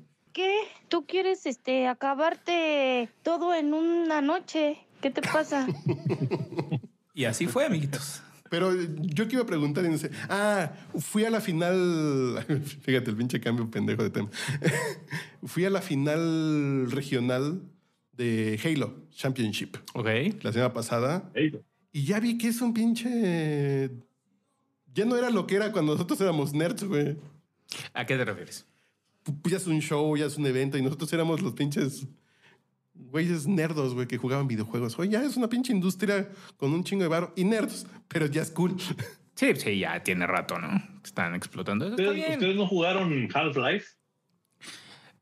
¿Tú 0.89 1.07
quieres 1.07 1.47
este 1.47 1.87
acabarte 1.89 3.09
todo 3.23 3.55
en 3.55 3.75
una 3.75 4.21
noche? 4.21 4.79
¿Qué 5.01 5.11
te 5.11 5.23
pasa? 5.23 5.67
Y 7.17 7.27
así 7.27 7.47
fue, 7.47 7.65
amiguitos. 7.65 8.23
Pero 8.51 8.73
yo 8.75 9.29
que 9.29 9.35
iba 9.35 9.45
a 9.45 9.47
preguntar, 9.47 9.85
y 9.85 9.89
no 9.89 9.99
sé. 9.99 10.11
Ah, 10.29 10.73
fui 10.99 11.25
a 11.25 11.31
la 11.31 11.41
final. 11.41 12.45
Fíjate, 12.83 13.11
el 13.11 13.17
pinche 13.17 13.41
cambio 13.41 13.71
pendejo 13.71 14.03
de 14.03 14.11
tema. 14.11 14.29
fui 15.45 15.65
a 15.65 15.71
la 15.71 15.81
final 15.81 16.91
regional 16.91 17.63
de 18.13 18.59
Halo 18.65 18.95
Championship 19.13 19.77
Ok. 19.95 20.09
la 20.43 20.53
semana 20.53 20.73
pasada. 20.73 21.31
Ey, 21.35 21.57
Y 21.93 22.05
ya 22.05 22.19
vi 22.19 22.37
que 22.37 22.49
es 22.49 22.61
un 22.61 22.75
pinche. 22.75 23.91
Ya 24.93 25.05
no 25.05 25.17
era 25.17 25.31
lo 25.31 25.47
que 25.47 25.55
era 25.55 25.71
cuando 25.71 25.93
nosotros 25.93 26.21
éramos 26.21 26.53
nerds, 26.53 26.83
güey. 26.83 27.17
¿A 27.93 28.05
qué 28.07 28.17
te 28.17 28.25
refieres? 28.25 28.67
Ya 29.45 29.57
es 29.57 29.67
un 29.67 29.81
show, 29.81 30.17
ya 30.17 30.27
es 30.27 30.37
un 30.37 30.47
evento 30.47 30.77
y 30.77 30.83
nosotros 30.83 31.13
éramos 31.13 31.41
los 31.41 31.55
pinches 31.55 32.07
güeyes 32.95 33.47
nerdos, 33.47 33.95
güey, 33.95 34.07
que 34.07 34.19
jugaban 34.19 34.47
videojuegos. 34.47 34.99
Oye, 34.99 35.11
ya 35.13 35.23
es 35.23 35.37
una 35.37 35.49
pinche 35.49 35.73
industria 35.73 36.29
con 36.57 36.73
un 36.73 36.85
chingo 36.85 37.03
de 37.03 37.09
barro 37.09 37.33
y 37.37 37.45
nerds, 37.45 37.87
pero 38.09 38.27
ya 38.27 38.43
es 38.43 38.51
cool. 38.51 38.77
Sí, 39.37 39.53
sí, 39.57 39.81
ya 39.81 40.01
tiene 40.01 40.29
rato, 40.29 40.61
¿no? 40.61 40.81
Están 41.03 41.35
explotando. 41.35 41.87
Eso 41.87 41.95
¿Ustedes, 41.95 42.55
no 42.55 42.69
jugaron 42.69 43.29
Half-Life? 43.35 43.85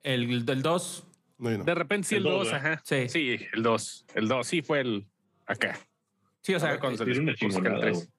El 0.03 0.45
del 0.45 0.61
2. 0.61 1.05
No, 1.39 1.51
yo 1.51 1.57
no. 1.57 1.65
De 1.65 1.75
repente 1.75 2.09
sí 2.09 2.17
el 2.17 2.19
El 2.19 2.25
dos, 2.25 2.45
2, 2.45 2.53
¿verdad? 2.53 2.73
ajá. 2.73 2.83
Sí. 2.85 3.09
Sí, 3.09 3.47
el 3.55 3.63
2. 3.63 4.07
El 4.15 4.29
2, 4.29 4.47
sí 4.47 4.61
fue 4.61 4.81
el 4.81 5.07
acá. 5.47 5.79
Sí, 6.43 6.55
o 6.55 6.61
sea, 6.61 6.73
acá 6.73 6.89
el 6.89 7.37
chingonada, 7.37 7.81
tres. 7.81 8.11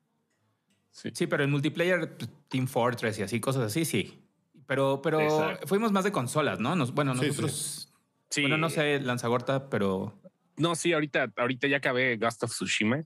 güey. 0.94 1.14
sí, 1.14 1.28
pero 1.28 1.44
en 1.44 1.52
multiplayer, 1.52 2.18
Team 2.48 2.66
Fortress 2.66 3.20
y 3.20 3.22
así, 3.22 3.40
cosas 3.40 3.62
así, 3.62 3.86
sí. 3.86 4.23
Pero, 4.68 5.02
pero 5.02 5.20
Exacto. 5.22 5.68
fuimos 5.68 5.92
más 5.92 6.04
de 6.04 6.12
consolas, 6.12 6.60
¿no? 6.60 6.76
Nos- 6.76 6.94
bueno, 6.94 7.16
Sí, 7.16 7.28
nosotros. 7.28 7.94
Sí. 8.30 8.42
Bueno, 8.42 8.58
no 8.58 8.70
sé, 8.70 9.00
Lanzagorta, 9.00 9.70
pero. 9.70 10.20
No, 10.58 10.76
sí, 10.76 10.94
ahorita, 10.94 11.32
ahorita 11.36 11.68
ya 11.68 11.78
acabé 11.78 12.18
Ghost 12.18 12.44
of 12.44 12.52
Tsushima 12.52 13.04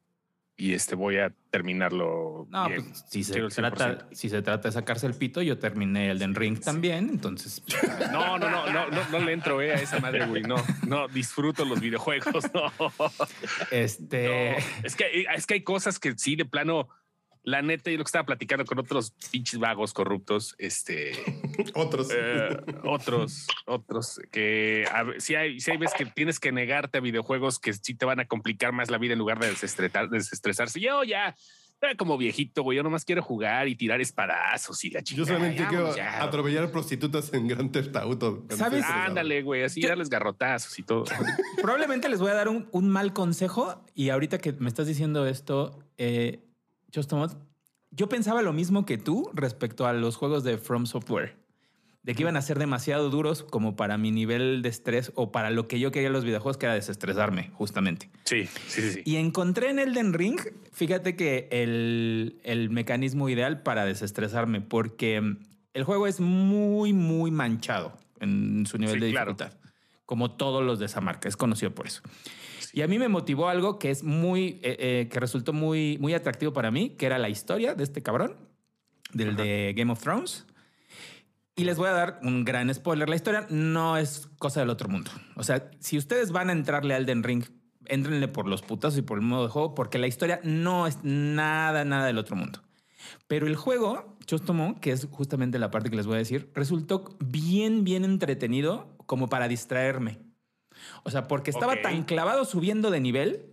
y 0.59 0.73
este 0.73 0.95
voy 0.95 1.17
a 1.17 1.31
terminarlo. 1.51 2.47
No, 2.49 2.67
bien. 2.67 2.83
pues 2.85 3.05
si 3.09 3.23
se, 3.23 3.41
trata, 3.49 3.99
100%. 3.99 4.07
si 4.11 4.29
se 4.29 4.41
trata 4.41 4.67
de 4.69 4.71
sacarse 4.71 5.05
el 5.05 5.13
pito, 5.13 5.41
yo 5.41 5.59
terminé 5.59 6.09
el 6.09 6.17
Den 6.19 6.33
Ring 6.33 6.59
también, 6.59 7.09
entonces. 7.09 7.61
No, 8.11 8.37
no, 8.39 8.49
no, 8.49 8.65
no, 8.71 8.87
no, 8.89 9.09
no 9.11 9.19
le 9.19 9.33
entro 9.33 9.61
eh, 9.61 9.71
a 9.73 9.75
esa 9.75 9.99
madre, 9.99 10.25
güey. 10.25 10.41
No, 10.43 10.55
no, 10.87 11.07
disfruto 11.07 11.63
los 11.65 11.79
videojuegos. 11.79 12.45
No. 12.53 12.71
Este. 13.71 14.27
No, 14.27 14.57
es 14.83 14.95
que 14.95 15.25
es 15.35 15.45
que 15.45 15.53
hay 15.55 15.63
cosas 15.63 15.99
que 15.99 16.17
sí, 16.17 16.35
de 16.35 16.45
plano, 16.45 16.89
la 17.47 17.61
neta, 17.61 17.89
yo 17.89 17.97
lo 17.97 18.03
que 18.03 18.09
estaba 18.09 18.25
platicando 18.25 18.65
con 18.65 18.77
otros 18.77 19.11
pinches 19.31 19.57
vagos 19.57 19.93
corruptos, 19.93 20.53
este, 20.57 21.13
Otros. 21.75 22.09
eh, 22.13 22.57
otros, 22.83 23.47
otros, 23.65 24.19
que 24.33 24.83
sí 25.19 25.33
hay, 25.35 25.61
sí 25.61 25.71
hay 25.71 25.77
veces 25.77 25.95
que 25.97 26.05
tienes 26.07 26.41
que 26.41 26.51
negarte 26.51 26.97
a 26.97 27.01
videojuegos 27.01 27.57
que 27.57 27.71
sí 27.71 27.95
te 27.95 28.05
van 28.05 28.19
a 28.19 28.25
complicar 28.27 28.73
más 28.73 28.91
la 28.91 28.97
vida 28.97 29.13
en 29.13 29.19
lugar 29.19 29.39
de 29.39 29.47
desestresar, 29.47 30.09
desestresarse. 30.09 30.81
Yo 30.81 31.05
ya, 31.05 31.37
como 31.97 32.17
viejito, 32.17 32.63
güey, 32.63 32.75
yo 32.75 32.83
nomás 32.83 33.05
quiero 33.05 33.21
jugar 33.21 33.69
y 33.69 33.77
tirar 33.77 34.01
espadazos 34.01 34.83
y 34.83 34.89
la 34.89 35.01
chica. 35.01 35.19
Yo 35.19 35.25
solamente 35.25 35.63
quiero 35.69 35.93
atropellar 36.19 36.69
prostitutas 36.69 37.33
en 37.33 37.47
Gran 37.47 37.71
Theft 37.71 37.95
Auto. 37.95 38.45
¿Sabes? 38.49 38.83
Ándale, 38.83 39.41
güey, 39.41 39.63
así 39.63 39.79
Yo- 39.81 39.87
darles 39.87 40.09
garrotazos 40.09 40.77
y 40.79 40.83
todo. 40.83 41.05
Probablemente 41.61 42.09
les 42.09 42.19
voy 42.19 42.31
a 42.31 42.33
dar 42.33 42.49
un, 42.49 42.67
un 42.73 42.89
mal 42.89 43.13
consejo 43.13 43.85
y 43.95 44.09
ahorita 44.09 44.37
que 44.39 44.51
me 44.51 44.67
estás 44.67 44.85
diciendo 44.87 45.25
esto, 45.27 45.79
eh, 45.97 46.41
Yo 47.91 48.09
pensaba 48.09 48.41
lo 48.41 48.53
mismo 48.53 48.85
que 48.85 48.97
tú 48.97 49.29
respecto 49.33 49.85
a 49.87 49.93
los 49.93 50.15
juegos 50.17 50.43
de 50.43 50.57
From 50.57 50.85
Software, 50.85 51.35
de 52.03 52.15
que 52.15 52.23
iban 52.23 52.37
a 52.37 52.41
ser 52.41 52.57
demasiado 52.59 53.09
duros 53.09 53.43
como 53.43 53.75
para 53.75 53.97
mi 53.97 54.11
nivel 54.11 54.61
de 54.61 54.69
estrés 54.69 55.11
o 55.15 55.31
para 55.31 55.49
lo 55.51 55.67
que 55.67 55.79
yo 55.79 55.91
quería 55.91 56.07
en 56.07 56.13
los 56.13 56.23
videojuegos, 56.23 56.57
que 56.57 56.65
era 56.65 56.75
desestresarme, 56.75 57.49
justamente. 57.53 58.09
Sí, 58.23 58.45
sí, 58.67 58.91
sí. 58.91 59.01
Y 59.05 59.17
encontré 59.17 59.69
en 59.69 59.79
Elden 59.79 60.13
Ring, 60.13 60.39
fíjate 60.71 61.15
que 61.15 61.47
el, 61.51 62.39
el 62.43 62.69
mecanismo 62.69 63.29
ideal 63.29 63.61
para 63.61 63.85
desestresarme, 63.85 64.61
porque 64.61 65.35
el 65.73 65.83
juego 65.83 66.07
es 66.07 66.19
muy, 66.19 66.93
muy 66.93 67.31
manchado 67.31 67.97
en 68.19 68.65
su 68.65 68.77
nivel 68.77 68.95
Sí, 68.95 69.05
de 69.05 69.11
claro. 69.11 69.31
dificultad, 69.33 69.57
como 70.05 70.31
todos 70.31 70.63
los 70.63 70.79
de 70.79 70.85
esa 70.85 71.01
marca, 71.01 71.27
es 71.27 71.35
conocido 71.37 71.73
por 71.75 71.87
eso. 71.87 72.01
Y 72.73 72.81
a 72.81 72.87
mí 72.87 72.99
me 72.99 73.07
motivó 73.07 73.49
algo 73.49 73.79
que 73.79 73.91
es 73.91 74.03
muy, 74.03 74.59
eh, 74.63 74.77
eh, 74.79 75.09
que 75.11 75.19
resultó 75.19 75.53
muy, 75.53 75.97
muy 75.99 76.13
atractivo 76.13 76.53
para 76.53 76.71
mí, 76.71 76.91
que 76.91 77.05
era 77.05 77.17
la 77.17 77.29
historia 77.29 77.75
de 77.75 77.83
este 77.83 78.03
cabrón, 78.03 78.35
del 79.13 79.35
de 79.35 79.73
Game 79.75 79.91
of 79.91 80.01
Thrones. 80.01 80.45
Y 81.55 81.63
les 81.63 81.77
voy 81.77 81.87
a 81.87 81.91
dar 81.91 82.19
un 82.21 82.45
gran 82.45 82.71
spoiler. 82.73 83.09
La 83.09 83.15
historia 83.15 83.47
no 83.49 83.97
es 83.97 84.29
cosa 84.37 84.59
del 84.59 84.69
otro 84.69 84.89
mundo. 84.89 85.09
O 85.35 85.43
sea, 85.43 85.71
si 85.79 85.97
ustedes 85.97 86.31
van 86.31 86.49
a 86.49 86.53
entrarle 86.53 86.93
al 86.93 87.07
Den 87.07 87.23
Ring, 87.23 87.45
entrenle 87.85 88.27
por 88.27 88.47
los 88.47 88.61
putazos 88.61 88.99
y 88.99 89.01
por 89.01 89.17
el 89.17 89.23
modo 89.23 89.43
de 89.45 89.49
juego, 89.49 89.73
porque 89.73 89.97
la 89.97 90.07
historia 90.07 90.39
no 90.43 90.85
es 90.85 90.99
nada, 91.03 91.83
nada 91.83 92.05
del 92.05 92.19
otro 92.19 92.35
mundo. 92.35 92.61
Pero 93.27 93.47
el 93.47 93.55
juego, 93.55 94.17
Chostomo, 94.25 94.79
que 94.79 94.91
es 94.91 95.07
justamente 95.09 95.57
la 95.57 95.71
parte 95.71 95.89
que 95.89 95.95
les 95.95 96.05
voy 96.05 96.15
a 96.15 96.19
decir, 96.19 96.51
resultó 96.53 97.17
bien, 97.19 97.83
bien 97.83 98.05
entretenido 98.05 98.95
como 99.05 99.27
para 99.27 99.47
distraerme. 99.47 100.19
O 101.03 101.11
sea, 101.11 101.27
porque 101.27 101.51
estaba 101.51 101.73
tan 101.81 102.03
clavado 102.03 102.45
subiendo 102.45 102.91
de 102.91 102.99
nivel, 102.99 103.45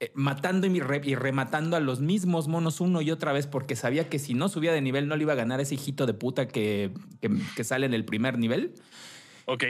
eh, 0.00 0.10
matando 0.14 0.66
y, 0.66 0.80
re- 0.80 1.00
y 1.04 1.14
rematando 1.14 1.76
a 1.76 1.80
los 1.80 2.00
mismos 2.00 2.46
monos 2.48 2.80
uno 2.80 3.00
y 3.02 3.10
otra 3.10 3.32
vez, 3.32 3.46
porque 3.46 3.74
sabía 3.76 4.08
que 4.08 4.18
si 4.18 4.32
no 4.34 4.48
subía 4.48 4.72
de 4.72 4.80
nivel 4.80 5.08
no 5.08 5.16
le 5.16 5.22
iba 5.24 5.32
a 5.32 5.36
ganar 5.36 5.60
ese 5.60 5.74
hijito 5.74 6.06
de 6.06 6.14
puta 6.14 6.46
que, 6.48 6.92
que- 7.20 7.30
que 7.56 7.64
sale 7.64 7.86
en 7.86 7.94
el 7.94 8.04
primer 8.04 8.38
nivel, 8.38 8.74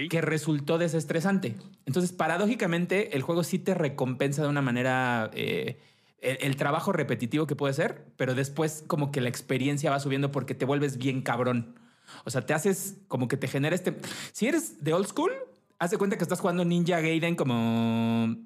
que 0.08 0.20
resultó 0.20 0.76
desestresante. 0.76 1.54
Entonces, 1.86 2.12
paradójicamente, 2.12 3.16
el 3.16 3.22
juego 3.22 3.44
sí 3.44 3.58
te 3.58 3.74
recompensa 3.74 4.42
de 4.42 4.48
una 4.48 4.60
manera 4.60 5.30
eh, 5.34 5.78
el, 6.20 6.36
el 6.40 6.56
trabajo 6.56 6.92
repetitivo 6.92 7.46
que 7.46 7.54
puede 7.54 7.74
ser, 7.74 8.04
pero 8.16 8.34
después 8.34 8.82
como 8.86 9.12
que 9.12 9.20
la 9.20 9.28
experiencia 9.28 9.90
va 9.90 10.00
subiendo 10.00 10.32
porque 10.32 10.54
te 10.54 10.64
vuelves 10.64 10.98
bien 10.98 11.22
cabrón. 11.22 11.76
O 12.24 12.30
sea, 12.30 12.44
te 12.44 12.54
haces 12.54 12.96
como 13.06 13.28
que 13.28 13.36
te 13.36 13.46
genera 13.48 13.74
este... 13.76 13.96
Si 14.32 14.46
eres 14.46 14.82
de 14.82 14.94
old 14.94 15.06
school, 15.06 15.30
haz 15.78 15.90
de 15.90 15.98
cuenta 15.98 16.16
que 16.16 16.24
estás 16.24 16.40
jugando 16.40 16.64
Ninja 16.64 17.00
Gaiden 17.00 17.36
como, 17.36 18.36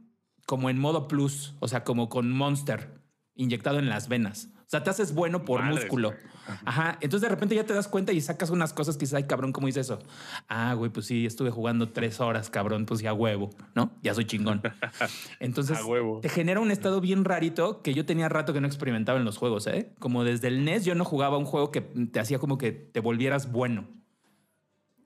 como 0.47 0.71
en 0.71 0.79
modo 0.79 1.09
plus, 1.09 1.55
o 1.61 1.69
sea, 1.69 1.85
como 1.85 2.09
con 2.09 2.31
Monster 2.31 3.01
inyectado 3.35 3.79
en 3.79 3.89
las 3.89 4.09
venas. 4.09 4.49
O 4.57 4.71
sea, 4.73 4.83
te 4.83 4.89
haces 4.91 5.15
bueno 5.15 5.45
por 5.45 5.63
músculo. 5.63 6.15
Ajá. 6.65 6.97
Entonces 7.03 7.21
de 7.23 7.29
repente 7.29 7.55
ya 7.55 7.65
te 7.65 7.75
das 7.75 7.89
cuenta 7.89 8.13
y 8.13 8.21
sacas 8.23 8.49
unas 8.49 8.73
cosas 8.73 8.97
que 8.97 9.01
dices, 9.01 9.15
ay, 9.15 9.25
cabrón, 9.25 9.53
¿cómo 9.53 9.69
hice 9.69 9.81
eso? 9.81 9.99
Ah, 10.49 10.73
güey, 10.73 10.91
pues 10.91 11.07
sí, 11.07 11.27
estuve 11.27 11.51
jugando 11.51 11.91
tres 11.91 12.21
horas, 12.21 12.49
cabrón, 12.49 12.87
pues 12.87 13.01
ya 13.01 13.13
huevo, 13.13 13.51
¿no? 13.75 13.93
Ya 14.03 14.15
soy 14.15 14.25
chingón. 14.25 14.63
Entonces 15.41 15.77
A 15.79 15.85
huevo. 15.85 16.21
te 16.21 16.31
genera 16.31 16.61
un 16.61 16.71
estado 16.71 17.03
bien 17.03 17.25
rarito 17.25 17.83
que 17.83 17.93
yo 17.93 18.07
tenía 18.07 18.31
rato 18.31 18.55
que 18.55 18.63
no 18.63 18.67
experimentaba 18.67 19.19
en 19.19 19.27
los 19.27 19.37
juegos, 19.37 19.67
¿eh? 19.67 19.93
Como 19.99 20.25
desde 20.25 20.49
el 20.49 20.65
NES 20.65 20.87
yo 20.87 20.95
no 20.95 21.05
jugaba 21.05 21.37
un 21.37 21.45
juego 21.45 21.71
que 21.71 21.83
te 21.83 22.19
hacía 22.21 22.39
como 22.39 22.57
que 22.57 22.73
te 22.73 23.01
volvieras 23.01 23.53
bueno. 23.53 23.89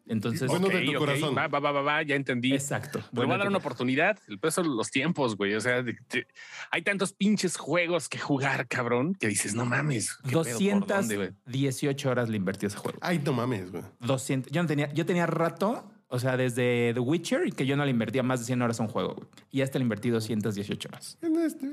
Entonces, 0.09 0.49
Bueno, 0.49 0.69
de 0.69 0.77
Ok, 0.79 0.85
tu 0.85 0.91
ok, 0.93 0.99
corazón. 0.99 1.37
Va, 1.37 1.49
va, 1.49 1.59
va, 1.59 1.73
va, 1.73 1.83
va, 1.83 2.03
ya 2.03 2.15
entendí. 2.15 2.55
exacto. 2.55 3.01
Pero 3.01 3.09
voy 3.13 3.27
Bueno, 3.27 3.35
a 3.35 3.39
dar 3.39 3.49
una 3.49 3.59
oportunidad. 3.59 4.19
El 4.29 4.39
peso 4.39 4.63
de 4.63 4.69
los 4.69 4.91
tiempos, 4.93 5.37
güey. 5.37 5.55
O 5.55 5.61
sea, 5.61 5.83
de- 5.83 5.99
de- 6.11 6.27
hay 6.71 6.83
tantos 6.83 7.13
pinches 7.13 7.57
juegos 7.57 8.09
que 8.09 8.19
jugar, 8.19 8.69
cabrón, 8.69 9.15
que 9.17 9.27
dices, 9.27 9.55
no 9.55 9.65
mames. 9.67 10.17
¿qué 10.19 10.31
pedo? 10.31 10.79
¿Por 10.81 10.87
dónde, 10.87 11.17
güey? 11.17 11.31
218 11.47 12.09
horas 12.11 12.29
le 12.29 12.37
invertí 12.37 12.67
a 12.67 12.69
ese 12.69 12.77
juego. 12.79 12.99
Ay, 13.03 13.21
no 13.25 13.33
mames, 13.33 13.73
güey. 13.73 13.83
200. 14.01 14.53
Yo 14.53 14.63
no 14.63 14.69
tenía, 14.69 14.93
yo 14.93 15.05
tenía 15.05 15.27
rato, 15.27 15.91
o 16.07 16.21
sea, 16.21 16.37
desde 16.37 16.93
The 16.95 17.01
Witcher, 17.01 17.47
y 17.49 17.51
que 17.51 17.67
yo 17.67 17.77
no 17.77 17.85
le 17.85 17.91
invertía 17.91 18.23
más 18.23 18.39
de 18.39 18.47
100 18.47 18.63
horas 18.63 18.79
a 18.79 18.85
un 18.85 18.89
juego, 18.89 19.15
güey. 19.17 19.29
Y 19.51 19.63
hasta 19.63 19.79
le 19.81 19.83
invertí 19.83 20.11
218 20.11 20.89
horas. 20.89 21.19
En 21.21 21.35
este- 21.37 21.67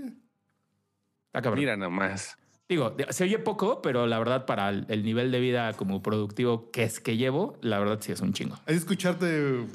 Está 1.27 1.41
cabrón. 1.43 1.59
Mira 1.59 1.77
nomás. 1.77 2.35
Digo, 2.69 2.95
se 3.09 3.25
oye 3.25 3.39
poco, 3.39 3.81
pero 3.81 4.07
la 4.07 4.17
verdad, 4.19 4.45
para 4.45 4.69
el, 4.69 4.85
el 4.89 5.03
nivel 5.03 5.31
de 5.31 5.39
vida 5.39 5.73
como 5.73 6.01
productivo 6.01 6.71
que 6.71 6.83
es 6.83 6.99
que 6.99 7.17
llevo, 7.17 7.57
la 7.61 7.79
verdad 7.79 7.99
sí 8.01 8.11
es 8.11 8.21
un 8.21 8.33
chingo. 8.33 8.57
Que 8.65 8.73
escucharte 8.73 9.65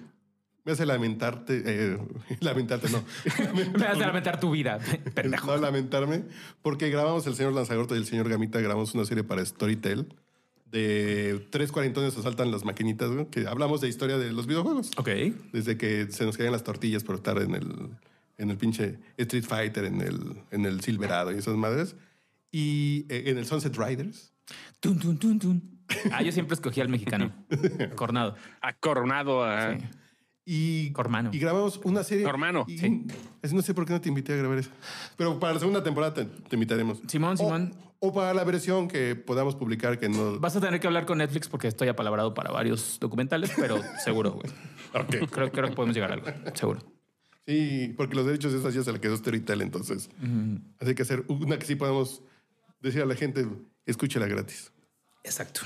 Me 0.65 0.73
hace 0.73 0.87
lamentarte, 0.87 1.63
eh, 1.65 1.99
lamentarte, 2.41 2.89
no. 2.91 3.05
Me 3.79 3.87
hace 3.87 4.01
lamentar 4.01 4.41
tu 4.41 4.51
vida, 4.51 4.79
pendejo. 5.15 5.47
no 5.47 5.57
lamentarme, 5.59 6.25
porque 6.63 6.89
grabamos 6.91 7.27
el 7.27 7.35
señor 7.35 7.53
Lanzagorta 7.53 7.95
y 7.95 7.99
el 7.99 8.07
señor 8.07 8.29
Gamita, 8.29 8.61
grabamos 8.61 8.95
una 8.95 9.05
serie 9.05 9.23
para 9.23 9.45
Storytel 9.45 10.09
de 10.71 11.47
tres 11.51 11.73
cuarentones 11.73 12.17
asaltan 12.17 12.51
las 12.51 12.65
maquinitas, 12.65 13.11
güey, 13.11 13.27
que 13.27 13.47
hablamos 13.47 13.81
de 13.81 13.89
historia 13.89 14.19
de 14.19 14.33
los 14.33 14.47
videojuegos. 14.47 14.91
Ok. 14.97 15.09
Desde 15.53 15.77
que 15.79 16.09
se 16.11 16.25
nos 16.25 16.37
caían 16.37 16.53
las 16.53 16.65
tortillas 16.65 17.05
por 17.05 17.17
estar 17.17 17.41
en 17.41 17.55
el, 17.55 17.91
en 18.37 18.51
el 18.51 18.57
pinche 18.59 18.99
Street 19.17 19.45
Fighter, 19.45 19.85
en 19.85 20.01
el, 20.03 20.43
en 20.51 20.67
el 20.67 20.81
Silverado 20.83 21.33
y 21.33 21.37
esas 21.37 21.57
madres. 21.57 21.97
Y 22.51 23.07
eh, 23.09 23.25
en 23.27 23.39
el 23.39 23.47
Sunset 23.47 23.77
Riders. 23.77 24.33
Tun, 24.81 24.99
tun, 24.99 25.19
tun, 25.19 25.39
tun. 25.39 25.79
Ah, 26.13 26.23
yo 26.23 26.33
siempre 26.33 26.55
escogía 26.55 26.83
al 26.83 26.89
mexicano. 26.89 27.33
Cornado. 27.97 28.35
Ha 28.61 28.73
coronado 28.75 29.45
a. 29.45 29.77
Sí. 29.77 29.85
Y, 30.51 30.93
Cormano. 30.93 31.29
y 31.33 31.39
grabamos 31.39 31.79
una 31.85 32.03
serie. 32.03 32.25
Tu 32.25 32.31
hermano. 32.31 32.65
Y- 32.67 32.79
Sí. 32.79 33.05
es- 33.43 33.53
No 33.53 33.61
sé 33.61 33.75
por 33.75 33.85
qué 33.85 33.93
no 33.93 34.01
te 34.01 34.09
invité 34.09 34.33
a 34.33 34.37
grabar 34.37 34.57
eso. 34.59 34.71
Pero 35.19 35.39
para 35.39 35.53
la 35.55 35.59
segunda 35.61 35.83
temporada 35.83 36.15
te, 36.15 36.25
te 36.25 36.57
invitaremos. 36.57 37.01
Simón, 37.07 37.35
O- 37.35 37.37
Simón. 37.37 37.75
O, 38.01 38.15
para 38.15 38.33
la 38.33 38.45
versión 38.45 38.87
que 38.89 39.15
podamos 39.17 39.57
publicar 39.57 39.99
que 39.99 40.09
no. 40.09 40.39
Vas 40.39 40.55
a 40.57 40.61
tener 40.61 40.79
que 40.81 40.87
hablar 40.87 41.05
con 41.05 41.19
Netflix 41.19 41.49
porque 41.49 41.67
estoy 41.69 41.89
apalabrado 41.89 42.33
para 42.33 42.51
varios 42.53 42.97
documentales, 43.01 43.53
pero 43.57 43.81
seguro, 44.05 44.33
güey. 44.33 44.47
Creo, 45.09 45.51
creo 45.51 45.51
que 45.51 45.75
podemos 45.75 45.95
llegar 45.97 46.13
a 46.13 46.15
algo, 46.15 46.27
seguro. 46.55 46.81
Sí, 47.47 47.93
porque 47.97 48.15
los 48.15 48.25
derechos 48.25 48.53
de 48.53 48.59
esas 48.61 48.73
ya 48.73 48.83
se 48.85 48.93
le 48.93 49.01
quedó 49.01 49.17
Storytel, 49.17 49.61
entonces. 49.63 50.09
Así 50.81 50.95
que 50.95 51.03
hacer 51.03 51.25
una 51.29 51.59
que 51.59 51.67
sí 51.67 51.75
podamos 51.75 52.23
decir 52.81 53.03
a 53.03 53.07
la 53.07 53.15
gente, 53.15 53.47
escúchela 53.87 54.27
gratis. 54.27 54.73
Exacto. 55.25 55.61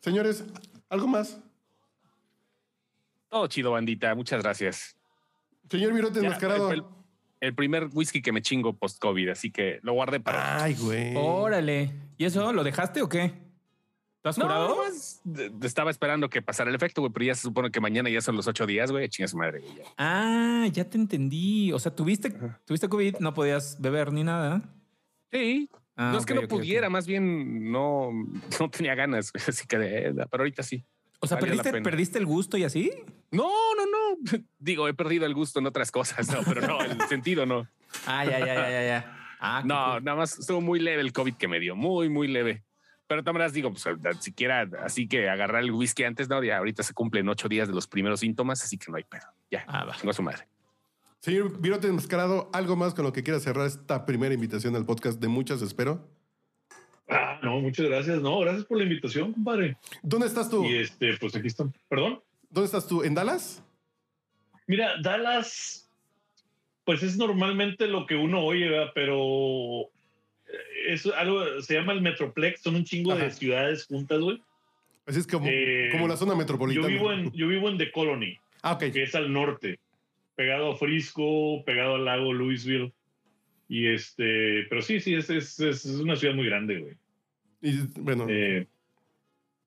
Señores, 0.00 0.44
¿algo 0.88 1.06
más? 1.06 1.38
Todo 3.28 3.46
chido, 3.46 3.70
bandita. 3.72 4.14
Muchas 4.14 4.42
gracias. 4.42 4.96
Señor 5.70 5.92
Virote 5.92 6.18
enmascarado. 6.18 6.72
el, 6.72 6.82
el 7.40 7.54
primer 7.54 7.88
whisky 7.92 8.22
que 8.22 8.32
me 8.32 8.42
chingo 8.42 8.72
post-COVID, 8.76 9.28
así 9.30 9.50
que 9.52 9.78
lo 9.82 9.92
guardé 9.92 10.18
para. 10.20 10.62
Ay, 10.64 10.74
güey. 10.74 11.14
Órale. 11.16 11.92
¿Y 12.18 12.24
eso 12.24 12.52
lo 12.52 12.64
dejaste 12.64 13.02
o 13.02 13.08
qué? 13.08 13.32
¿Te 14.22 14.28
has 14.28 14.36
No, 14.36 14.44
curado? 14.44 14.76
estaba 15.62 15.90
esperando 15.90 16.28
que 16.28 16.42
pasara 16.42 16.68
el 16.68 16.76
efecto, 16.76 17.00
güey, 17.00 17.10
pero 17.12 17.24
ya 17.24 17.34
se 17.34 17.42
supone 17.42 17.70
que 17.70 17.80
mañana 17.80 18.10
ya 18.10 18.20
son 18.20 18.36
los 18.36 18.46
ocho 18.48 18.66
días, 18.66 18.90
güey. 18.90 19.08
Chinga 19.08 19.28
su 19.28 19.38
madre, 19.38 19.60
güey. 19.60 19.78
Ah, 19.96 20.66
ya 20.72 20.84
te 20.84 20.98
entendí. 20.98 21.72
O 21.72 21.78
sea, 21.78 21.94
tuviste, 21.94 22.30
tuviste 22.66 22.88
COVID, 22.88 23.18
no 23.20 23.32
podías 23.32 23.80
beber 23.80 24.12
ni 24.12 24.24
nada. 24.24 24.60
Sí. 25.32 25.70
Ah, 26.02 26.12
no 26.12 26.18
es 26.18 26.24
que 26.24 26.32
no 26.32 26.40
ok, 26.40 26.48
pudiera, 26.48 26.86
ok. 26.86 26.92
más 26.92 27.06
bien 27.06 27.70
no, 27.70 28.10
no 28.60 28.70
tenía 28.70 28.94
ganas, 28.94 29.32
así 29.48 29.66
que, 29.66 29.76
eh, 29.76 30.12
pero 30.30 30.42
ahorita 30.42 30.62
sí. 30.62 30.82
O 31.20 31.26
sea, 31.26 31.38
¿perdiste. 31.38 31.82
¿perdiste 31.82 32.18
el 32.18 32.24
gusto 32.24 32.56
y 32.56 32.64
así? 32.64 32.90
No, 33.30 33.50
no, 33.76 33.84
no. 33.84 34.38
Digo, 34.58 34.88
he 34.88 34.94
perdido 34.94 35.26
el 35.26 35.34
gusto 35.34 35.58
en 35.58 35.66
otras 35.66 35.90
cosas, 35.90 36.26
no, 36.32 36.38
pero 36.46 36.66
no, 36.66 36.80
el 36.80 36.98
sentido 37.02 37.44
no. 37.44 37.68
Ah, 38.06 38.24
ya, 38.24 38.38
ya, 38.38 38.46
ya, 38.46 38.70
ya, 38.70 38.82
ya. 38.86 39.16
Ah, 39.38 39.62
No, 39.64 39.92
cool. 39.94 40.04
nada 40.04 40.16
más 40.16 40.38
estuvo 40.38 40.62
muy 40.62 40.80
leve 40.80 41.02
el 41.02 41.12
COVID 41.12 41.34
que 41.34 41.48
me 41.48 41.60
dio, 41.60 41.76
muy, 41.76 42.08
muy 42.08 42.28
leve. 42.28 42.64
Pero 43.06 43.22
también 43.24 43.52
digo, 43.52 43.70
pues 43.72 43.84
siquiera 44.20 44.66
así 44.82 45.08
que 45.08 45.28
agarrar 45.28 45.62
el 45.64 45.72
whisky 45.72 46.04
antes, 46.04 46.28
no, 46.30 46.42
ya 46.42 46.56
ahorita 46.58 46.82
se 46.82 46.94
cumplen 46.94 47.28
ocho 47.28 47.48
días 47.48 47.68
de 47.68 47.74
los 47.74 47.86
primeros 47.86 48.20
síntomas, 48.20 48.62
así 48.62 48.78
que 48.78 48.90
no 48.90 48.96
hay 48.96 49.04
pedo. 49.04 49.26
Ya, 49.50 49.64
Ah, 49.66 49.84
va. 49.84 49.96
tengo 49.96 50.10
a 50.10 50.14
su 50.14 50.22
madre. 50.22 50.46
Señor 51.20 51.60
Virote 51.60 51.86
enmascarado, 51.88 52.48
¿algo 52.52 52.76
más 52.76 52.94
con 52.94 53.04
lo 53.04 53.12
que 53.12 53.22
quiera 53.22 53.38
cerrar 53.40 53.66
esta 53.66 54.06
primera 54.06 54.34
invitación 54.34 54.74
al 54.74 54.86
podcast 54.86 55.20
de 55.20 55.28
muchas, 55.28 55.60
espero? 55.60 56.08
Ah, 57.08 57.38
no, 57.42 57.60
muchas 57.60 57.86
gracias. 57.86 58.20
No, 58.22 58.38
gracias 58.40 58.64
por 58.64 58.78
la 58.78 58.84
invitación, 58.84 59.32
compadre. 59.34 59.76
¿Dónde 60.02 60.26
estás 60.26 60.48
tú? 60.48 60.64
Y 60.64 60.76
este, 60.76 61.16
pues 61.18 61.34
aquí 61.36 61.48
están. 61.48 61.74
Perdón. 61.88 62.20
¿Dónde 62.48 62.66
estás 62.66 62.86
tú? 62.86 63.02
¿En 63.02 63.14
Dallas? 63.14 63.62
Mira, 64.66 64.94
Dallas, 65.02 65.88
pues 66.84 67.02
es 67.02 67.16
normalmente 67.18 67.86
lo 67.86 68.06
que 68.06 68.14
uno 68.14 68.40
oye, 68.42 68.68
¿verdad? 68.70 68.92
pero 68.94 69.82
eh, 69.82 69.88
es 70.88 71.04
algo, 71.06 71.60
se 71.60 71.74
llama 71.74 71.92
el 71.92 72.00
Metroplex, 72.00 72.62
son 72.62 72.76
un 72.76 72.84
chingo 72.84 73.14
de 73.14 73.30
ciudades 73.30 73.84
juntas, 73.86 74.20
güey. 74.20 74.40
Así 75.06 75.18
es 75.18 75.26
como, 75.26 75.46
Eh, 75.48 75.88
como 75.92 76.06
la 76.08 76.16
zona 76.16 76.32
Yo 76.32 76.38
metropolitana. 76.38 76.86
vivo 76.86 77.12
en, 77.12 77.30
yo 77.32 77.48
vivo 77.48 77.68
en 77.68 77.76
The 77.76 77.90
Colony, 77.90 78.38
Ah, 78.62 78.72
ok. 78.74 78.92
que 78.92 79.02
es 79.02 79.14
al 79.16 79.32
norte, 79.32 79.80
pegado 80.40 80.72
a 80.72 80.74
Frisco, 80.76 81.62
pegado 81.66 81.96
al 81.96 82.06
lago 82.06 82.32
Louisville. 82.32 82.94
Y 83.68 83.88
este, 83.88 84.64
pero 84.70 84.80
sí, 84.80 84.98
sí, 84.98 85.12
es, 85.12 85.28
es, 85.28 85.60
es 85.60 85.84
una 85.84 86.16
ciudad 86.16 86.34
muy 86.34 86.46
grande, 86.46 86.78
güey. 86.78 86.94
Y, 87.60 87.76
bueno, 88.00 88.24
Eh, 88.26 88.66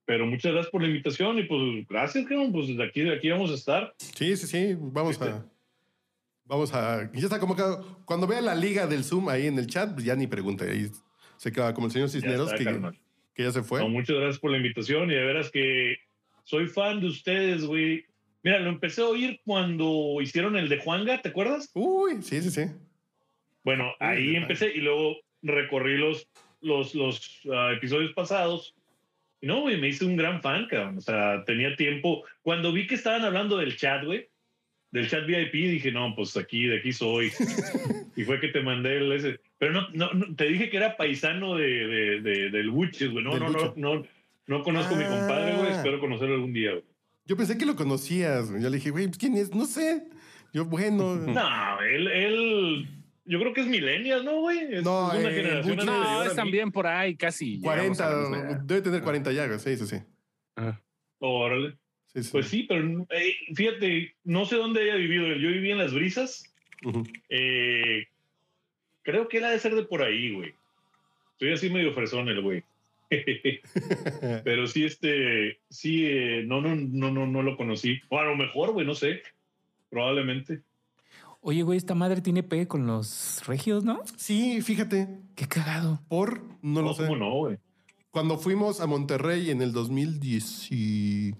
pero 0.03 0.25
muchas 0.25 0.51
gracias 0.51 0.71
por 0.71 0.81
la 0.81 0.87
invitación 0.87 1.37
y 1.37 1.43
pues 1.43 1.87
gracias, 1.87 2.25
cabrón, 2.25 2.51
pues 2.51 2.75
de 2.75 2.83
aquí, 2.83 3.01
de 3.01 3.13
aquí 3.13 3.29
vamos 3.29 3.51
a 3.51 3.53
estar. 3.53 3.93
sí, 3.99 4.35
sí, 4.35 4.47
sí. 4.47 4.75
Vamos 4.79 5.11
este- 5.11 5.25
a. 5.25 5.45
Vamos 6.45 6.73
a. 6.73 7.07
Ya 7.13 7.19
está 7.19 7.39
como 7.39 7.55
que 7.55 7.61
cuando 8.05 8.25
vea 8.25 8.41
la 8.41 8.55
liga 8.55 8.87
del 8.87 9.03
Zoom 9.03 9.29
ahí 9.29 9.45
en 9.45 9.59
el 9.59 9.67
chat, 9.67 9.93
pues 9.93 10.05
ya 10.05 10.15
ni 10.15 10.25
pregunte. 10.25 10.71
Ahí 10.71 10.87
se 11.37 11.51
queda 11.51 11.71
como 11.75 11.85
el 11.85 11.93
señor 11.93 12.09
Cisneros, 12.09 12.51
está, 12.51 12.57
que, 12.57 12.97
que 13.35 13.43
ya 13.43 13.51
se 13.51 13.61
fue. 13.61 13.79
No, 13.79 13.89
muchas 13.89 14.15
gracias 14.15 14.39
por 14.39 14.49
la 14.49 14.57
invitación 14.57 15.11
y 15.11 15.13
de 15.13 15.23
veras 15.23 15.51
que 15.51 15.97
soy 16.43 16.65
fan 16.67 16.99
de 16.99 17.07
ustedes, 17.09 17.63
güey. 17.63 18.05
Mira, 18.43 18.59
lo 18.59 18.69
empecé 18.69 19.01
a 19.01 19.05
oír 19.05 19.39
cuando 19.45 20.17
hicieron 20.21 20.57
el 20.57 20.67
de 20.67 20.77
Juanga, 20.79 21.21
¿te 21.21 21.29
acuerdas? 21.29 21.71
Uy, 21.73 22.21
sí, 22.21 22.41
sí, 22.41 22.51
sí. 22.51 22.65
Bueno, 23.63 23.85
Uy, 23.85 23.95
ahí 24.07 24.35
empecé 24.35 24.71
y 24.75 24.81
luego 24.81 25.15
recorrí 25.41 25.97
los, 25.97 26.27
los, 26.61 26.93
los 26.93 27.41
ah, 27.51 27.71
episodios 27.73 28.11
pasados. 28.11 28.75
Y 29.39 29.47
no, 29.47 29.61
güey, 29.61 29.79
me 29.79 29.87
hice 29.87 30.05
un 30.05 30.17
gran 30.17 30.41
fan, 30.41 30.67
cabrón. 30.67 30.97
O 30.97 31.01
sea, 31.01 31.43
tenía 31.45 31.75
tiempo. 31.77 32.23
Cuando 32.41 32.73
vi 32.73 32.85
que 32.85 32.95
estaban 32.95 33.23
hablando 33.23 33.57
del 33.57 33.77
chat, 33.77 34.03
güey, 34.03 34.27
del 34.91 35.09
chat 35.09 35.25
VIP, 35.25 35.53
dije, 35.53 35.91
no, 35.91 36.13
pues 36.13 36.35
aquí, 36.35 36.65
de 36.65 36.79
aquí 36.79 36.91
soy. 36.91 37.31
y 38.17 38.23
fue 38.23 38.41
que 38.41 38.49
te 38.49 38.61
mandé 38.61 38.97
el 38.97 39.11
ese. 39.13 39.39
Pero 39.57 39.71
no, 39.71 39.89
no, 39.93 40.13
no, 40.13 40.35
te 40.35 40.45
dije 40.47 40.69
que 40.69 40.77
era 40.77 40.97
paisano 40.97 41.55
de, 41.55 41.87
de, 41.87 42.21
de- 42.21 42.49
del 42.49 42.69
Buches, 42.71 43.09
güey. 43.09 43.23
No, 43.23 43.37
no, 43.39 43.49
no, 43.49 43.73
no, 43.77 44.03
no 44.47 44.63
conozco 44.63 44.95
a 44.95 44.97
mi 44.97 45.05
compadre, 45.05 45.55
güey. 45.55 45.71
Ah. 45.71 45.75
Espero 45.77 45.99
conocerlo 46.01 46.35
algún 46.35 46.53
día, 46.53 46.71
güey. 46.71 46.92
Yo 47.25 47.37
pensé 47.37 47.57
que 47.57 47.65
lo 47.65 47.75
conocías. 47.75 48.49
güey. 48.51 48.61
Yo 48.63 48.69
le 48.69 48.77
dije, 48.77 48.89
güey, 48.91 49.07
pues, 49.07 49.17
¿quién 49.17 49.35
es? 49.35 49.53
No 49.53 49.65
sé. 49.65 50.03
Yo, 50.53 50.65
bueno. 50.65 51.15
No, 51.15 51.81
él, 51.81 52.07
él, 52.07 52.87
yo 53.25 53.39
creo 53.39 53.53
que 53.53 53.61
es 53.61 53.67
millennial, 53.67 54.25
¿no, 54.25 54.41
güey? 54.41 54.59
Es, 54.75 54.83
No, 54.83 55.11
es 55.13 55.19
una 55.19 55.29
eh, 55.31 55.33
generación 55.33 55.77
No, 55.85 56.23
es 56.23 56.35
también 56.35 56.71
por 56.71 56.85
ahí 56.87 57.15
casi. 57.15 57.57
llegamos 57.59 57.99
a 58.01 58.05
40, 58.07 58.09
la 58.09 58.19
misma 58.29 58.37
edad. 58.51 58.59
debe 58.61 58.81
tener 58.81 59.01
40 59.01 59.31
llagas, 59.31 59.61
sí, 59.61 59.77
sí, 59.77 59.87
sí. 59.87 59.97
Ajá. 60.55 60.81
Órale. 61.19 61.77
Sí, 62.13 62.23
sí. 62.23 62.29
Pues 62.31 62.47
sí, 62.47 62.63
pero 62.69 63.07
eh, 63.09 63.33
fíjate, 63.55 64.15
no 64.23 64.45
sé 64.45 64.57
dónde 64.57 64.81
haya 64.83 64.95
vivido 64.95 65.25
él. 65.27 65.39
Yo 65.41 65.49
viví 65.49 65.71
en 65.71 65.77
Las 65.79 65.93
Brisas. 65.93 66.43
Eh, 67.29 68.05
creo 69.01 69.27
que 69.29 69.37
él 69.37 69.45
ha 69.45 69.49
de 69.51 69.59
ser 69.59 69.73
de 69.73 69.83
por 69.83 70.03
ahí, 70.03 70.33
güey. 70.35 70.53
Soy 71.39 71.53
así 71.53 71.69
medio 71.69 71.93
fresón 71.93 72.27
el 72.29 72.41
güey. 72.41 72.63
pero 74.43 74.67
sí, 74.67 74.85
este, 74.85 75.59
sí, 75.69 76.05
eh, 76.05 76.43
no, 76.45 76.61
no, 76.61 76.75
no, 76.75 77.11
no, 77.11 77.27
no 77.27 77.41
lo 77.41 77.55
conocí. 77.57 77.99
O 78.09 78.17
a 78.19 78.23
lo 78.25 78.35
mejor, 78.35 78.71
güey, 78.73 78.85
no 78.85 78.95
sé. 78.95 79.21
Probablemente. 79.89 80.61
Oye, 81.41 81.61
güey, 81.63 81.77
esta 81.77 81.93
madre 81.95 82.21
tiene 82.21 82.41
pe 82.43 82.67
con 82.67 82.87
los 82.87 83.41
regios, 83.45 83.83
¿no? 83.83 84.01
Sí, 84.15 84.61
fíjate. 84.61 85.19
Qué 85.35 85.47
cagado. 85.47 85.99
Por, 86.07 86.41
no 86.61 86.81
lo 86.81 86.87
No, 86.89 86.93
sé. 86.93 87.03
¿Cómo 87.03 87.17
no, 87.17 87.31
güey? 87.35 87.57
Cuando 88.11 88.37
fuimos 88.37 88.79
a 88.79 88.87
Monterrey 88.87 89.49
en 89.49 89.61
el 89.61 89.71
2018, 89.73 91.35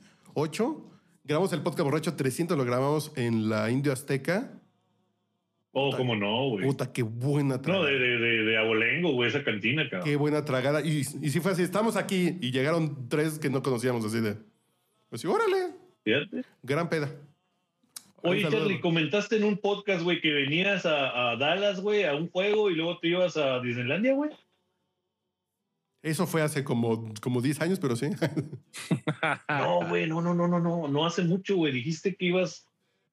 grabamos 1.24 1.54
el 1.54 1.62
podcast 1.62 1.84
borracho 1.86 2.16
300, 2.16 2.58
lo 2.58 2.66
grabamos 2.66 3.12
en 3.16 3.48
la 3.50 3.70
Indio 3.72 3.94
Azteca. 3.94 4.60
Oh, 5.72 5.96
cómo 5.96 6.16
no, 6.16 6.50
güey. 6.50 6.66
Puta, 6.66 6.92
qué 6.92 7.02
buena 7.04 7.56
No, 7.56 7.62
tragada. 7.62 7.86
de, 7.88 7.98
de, 8.00 8.18
de, 8.20 8.43
de 8.43 8.43
Abolengo, 8.64 9.12
güey, 9.14 9.30
esa 9.30 9.44
cantina, 9.44 9.90
cabrón. 9.90 10.10
Qué 10.10 10.16
buena 10.16 10.44
tragada. 10.46 10.82
Y, 10.82 11.00
y 11.00 11.30
sí 11.30 11.40
fue 11.40 11.52
así, 11.52 11.62
estamos 11.64 11.96
aquí 11.96 12.38
y 12.42 12.52
llegaron 12.52 13.08
tres 13.10 13.40
que 13.40 13.50
no 13.50 13.62
conocíamos 13.62 14.04
así 14.06 14.20
de... 14.20 14.38
Pues 15.10 15.24
órale, 15.26 15.76
Fíjate. 16.04 16.44
gran 16.64 16.90
peda. 16.90 17.16
Oye. 18.24 18.42
Charlie, 18.50 18.80
comentaste 18.80 19.36
en 19.36 19.44
un 19.44 19.58
podcast, 19.58 20.04
güey, 20.04 20.22
que 20.22 20.32
venías 20.32 20.86
a, 20.86 21.32
a 21.32 21.36
Dallas, 21.36 21.82
güey, 21.82 22.06
a 22.06 22.16
un 22.16 22.30
juego 22.30 22.72
y 22.72 22.76
luego 22.76 22.98
te 23.00 23.10
ibas 23.10 23.38
a 23.38 23.60
Disneylandia, 23.60 24.14
güey. 24.14 24.32
Eso 26.02 26.28
fue 26.28 26.42
hace 26.42 26.64
como, 26.64 27.14
como 27.22 27.42
10 27.42 27.62
años, 27.62 27.80
pero 27.80 27.96
sí. 27.96 28.08
No, 29.50 29.88
güey, 29.88 30.08
no, 30.08 30.22
no, 30.22 30.34
no, 30.34 30.48
no, 30.48 30.60
no, 30.60 30.88
no 30.88 31.06
hace 31.06 31.24
mucho, 31.24 31.56
güey. 31.56 31.72
Dijiste 31.72 32.16
que 32.16 32.26
ibas 32.26 32.68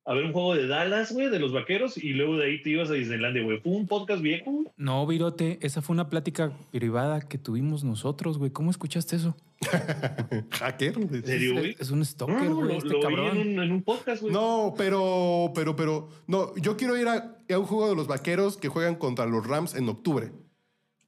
a 0.07 0.14
ver 0.14 0.24
un 0.24 0.32
juego 0.32 0.55
de 0.55 0.66
Dallas, 0.66 1.12
güey, 1.12 1.28
de 1.28 1.38
los 1.38 1.53
vaqueros, 1.53 1.96
y 1.96 2.11
luego 2.14 2.36
de 2.36 2.46
ahí 2.46 2.62
te 2.62 2.70
ibas 2.70 2.90
a 2.90 2.94
Disneylandia, 2.94 3.42
güey. 3.42 3.61
¿Fue 3.61 3.72
un 3.72 3.86
podcast 3.86 4.22
viejo? 4.22 4.51
güey? 4.51 4.66
No, 4.76 5.07
Virote, 5.07 5.59
esa 5.62 5.82
fue 5.82 5.94
una 5.94 6.09
plática 6.09 6.53
privada 6.72 7.20
que 7.20 7.38
tuvimos 7.38 7.84
nosotros, 7.84 8.38
güey. 8.38 8.51
¿Cómo 8.51 8.70
escuchaste 8.70 9.16
eso? 9.16 9.36
Hacker. 10.51 10.94
¿En 10.98 11.24
serio, 11.24 11.53
güey? 11.55 11.70
Es, 11.72 11.80
es 11.82 11.90
un 11.90 12.05
stalker, 12.05 12.48
no, 12.48 12.57
güey, 12.57 12.68
lo, 12.68 12.74
este 12.78 12.88
lo 12.88 13.01
cabrón. 13.01 13.36
en 13.36 13.48
un, 13.59 13.62
en 13.64 13.72
un 13.72 13.82
podcast, 13.82 14.22
güey. 14.22 14.32
No, 14.32 14.74
pero, 14.76 15.53
pero, 15.55 15.76
pero, 15.76 16.09
no, 16.26 16.55
yo 16.57 16.76
quiero 16.76 16.96
ir 16.96 17.07
a, 17.09 17.36
a 17.48 17.59
un 17.59 17.66
juego 17.66 17.88
de 17.88 17.94
los 17.96 18.07
vaqueros 18.07 18.57
que 18.57 18.68
juegan 18.68 18.94
contra 18.96 19.26
los 19.26 19.46
Rams 19.46 19.74
en 19.74 19.88
octubre. 19.88 20.30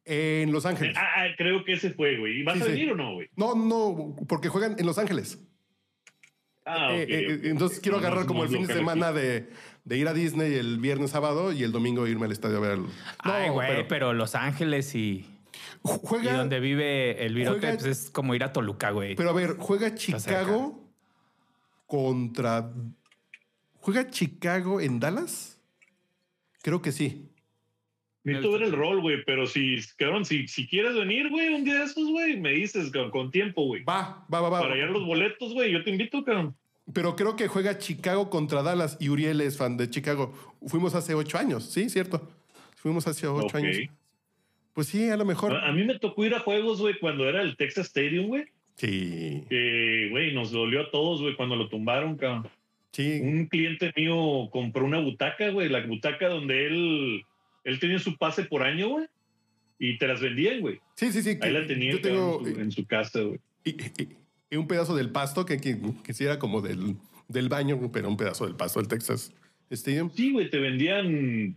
En 0.04 0.50
Los 0.50 0.66
Ángeles. 0.66 0.96
Ah, 0.98 1.06
ah, 1.16 1.26
creo 1.38 1.64
que 1.64 1.74
ese 1.74 1.90
fue, 1.92 2.18
güey. 2.18 2.40
¿Y 2.40 2.42
vas 2.42 2.56
Sí, 2.56 2.62
a 2.62 2.66
sí. 2.66 2.72
venir 2.72 2.90
o 2.92 2.96
no, 2.96 3.14
güey? 3.14 3.28
No, 3.36 3.54
no, 3.54 4.16
porque 4.28 4.48
juegan 4.48 4.74
en 4.78 4.84
Los 4.84 4.98
Ángeles. 4.98 5.38
Ah, 6.64 6.88
Eh, 6.92 7.06
eh, 7.08 7.34
ok, 7.38 7.44
entonces 7.46 7.80
quiero 7.80 8.00
No, 8.00 8.06
agarrar 8.06 8.26
como 8.26 8.44
el 8.44 8.48
fin 8.50 8.66
de 8.66 8.74
semana 8.74 9.08
aquí. 9.08 9.18
de, 9.18 9.50
de 9.84 9.98
ir 9.98 10.06
a 10.08 10.12
Disney 10.14 10.54
el 10.54 10.78
viernes, 10.78 11.10
sábado 11.10 11.52
y 11.52 11.62
el 11.64 11.72
domingo 11.72 12.06
irme 12.06 12.26
al 12.26 12.32
estadio 12.32 12.58
a 12.58 12.60
ver. 12.60 12.78
Ay, 13.18 13.50
güey, 13.50 13.68
pero, 13.68 13.88
pero, 13.88 14.12
Los 14.12 14.34
Ángeles 14.36 14.94
y, 14.94 15.00
y 15.00 15.26
juega. 15.82 16.36
donde 16.36 16.60
vive 16.60 17.24
el 17.26 17.34
virote 17.34 17.60
juega- 17.60 17.74
pues 17.78 17.86
es 17.86 18.10
como 18.10 18.34
ir 18.36 18.44
a 18.44 18.52
Toluca, 18.52 18.90
güey. 18.90 19.16
Pero 19.16 19.30
a 19.30 19.32
ver, 19.32 19.56
juega. 19.58 19.94
Chicago 19.94 20.80
contra. 21.86 22.70
¿Juega 23.80 24.08
Chicago 24.08 24.80
en 24.80 25.00
Dallas? 25.00 25.58
Creo 26.62 26.80
que 26.80 26.92
sí. 26.92 27.28
Necesito 28.24 28.52
ver 28.52 28.62
el 28.62 28.72
rol, 28.72 29.00
güey, 29.00 29.24
pero 29.24 29.46
si, 29.46 29.76
cabrón, 29.96 30.24
si, 30.24 30.46
si 30.46 30.66
quieres 30.68 30.94
venir, 30.94 31.28
güey, 31.28 31.48
un 31.54 31.64
día 31.64 31.80
de 31.80 31.84
estos, 31.84 32.08
güey, 32.08 32.38
me 32.38 32.52
dices 32.52 32.92
con, 32.92 33.10
con 33.10 33.30
tiempo, 33.30 33.64
güey. 33.64 33.82
Va, 33.82 34.24
va, 34.32 34.40
va, 34.40 34.48
va. 34.48 34.60
Para 34.60 34.74
hallar 34.74 34.90
los 34.90 35.04
boletos, 35.04 35.52
güey, 35.52 35.72
yo 35.72 35.82
te 35.82 35.90
invito, 35.90 36.24
cabrón. 36.24 36.54
Pero 36.92 37.16
creo 37.16 37.34
que 37.36 37.48
juega 37.48 37.78
Chicago 37.78 38.30
contra 38.30 38.62
Dallas 38.62 38.96
y 39.00 39.08
Uriel 39.08 39.40
es 39.40 39.56
fan 39.56 39.76
de 39.76 39.88
Chicago. 39.90 40.32
Fuimos 40.66 40.94
hace 40.94 41.14
ocho 41.14 41.38
años, 41.38 41.64
sí, 41.72 41.88
cierto. 41.90 42.28
Fuimos 42.76 43.06
hace 43.06 43.26
ocho 43.26 43.46
Ok. 43.46 43.54
años. 43.56 43.76
Pues 44.74 44.86
sí, 44.88 45.08
a 45.08 45.16
lo 45.16 45.24
mejor. 45.24 45.52
A, 45.54 45.68
a 45.68 45.72
mí 45.72 45.84
me 45.84 45.98
tocó 45.98 46.24
ir 46.24 46.34
a 46.34 46.40
juegos, 46.40 46.80
güey, 46.80 46.98
cuando 46.98 47.28
era 47.28 47.42
el 47.42 47.56
Texas 47.56 47.86
Stadium, 47.86 48.26
güey. 48.28 48.44
Sí, 48.76 49.44
Que, 49.50 50.08
güey, 50.10 50.32
nos 50.34 50.50
dolió 50.50 50.80
a 50.82 50.90
todos, 50.90 51.20
güey, 51.20 51.36
cuando 51.36 51.56
lo 51.56 51.68
tumbaron, 51.68 52.16
cabrón. 52.16 52.48
sí. 52.92 53.20
Un 53.22 53.46
cliente 53.46 53.92
mío 53.96 54.48
compró 54.50 54.84
una 54.84 54.98
butaca, 54.98 55.50
güey, 55.50 55.68
la 55.68 55.84
butaca 55.86 56.28
donde 56.28 56.66
él, 56.66 57.24
él 57.64 57.78
tenía 57.80 57.98
su 57.98 58.16
pase 58.16 58.44
por 58.44 58.62
año, 58.62 58.88
güey. 58.88 59.06
Y 59.78 59.98
te 59.98 60.06
las 60.06 60.20
vendían, 60.20 60.60
güey. 60.60 60.80
Sí, 60.94 61.10
sí, 61.12 61.22
sí. 61.22 61.38
Ahí 61.40 61.52
la 61.52 61.66
tenía 61.66 62.00
tengo 62.00 62.46
en, 62.46 62.54
su, 62.54 62.60
en 62.60 62.70
su 62.72 62.86
casa, 62.86 63.20
güey. 63.20 63.40
y, 63.64 63.70
y- 64.02 64.16
y 64.50 64.56
un 64.56 64.68
pedazo 64.68 64.94
del 64.94 65.08
pasto 65.10 65.46
que, 65.46 65.58
que, 65.58 65.78
que 66.04 66.12
sí 66.12 66.24
era 66.24 66.38
como 66.38 66.60
del, 66.60 66.96
del 67.26 67.48
baño, 67.48 67.90
pero 67.90 68.06
un 68.08 68.18
pedazo 68.18 68.44
del 68.46 68.54
pasto 68.54 68.80
del 68.80 68.86
Texas 68.88 69.32
Stadium. 69.70 70.10
Sí, 70.14 70.30
güey, 70.30 70.50
te 70.50 70.58
vendían 70.58 71.56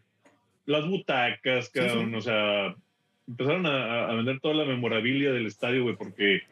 las 0.66 0.88
butacas, 0.88 1.70
cabrón. 1.70 2.12
sí. 2.12 2.16
O 2.16 2.22
sea, 2.22 2.74
empezaron 3.28 3.66
a, 3.66 4.06
a 4.10 4.14
vender 4.14 4.39
toda 4.39 4.53
la 4.56 4.64
memorabilia 4.64 5.34
del 5.34 5.45
estadio, 5.45 5.84
güey, 5.84 5.97
porque 5.97 6.43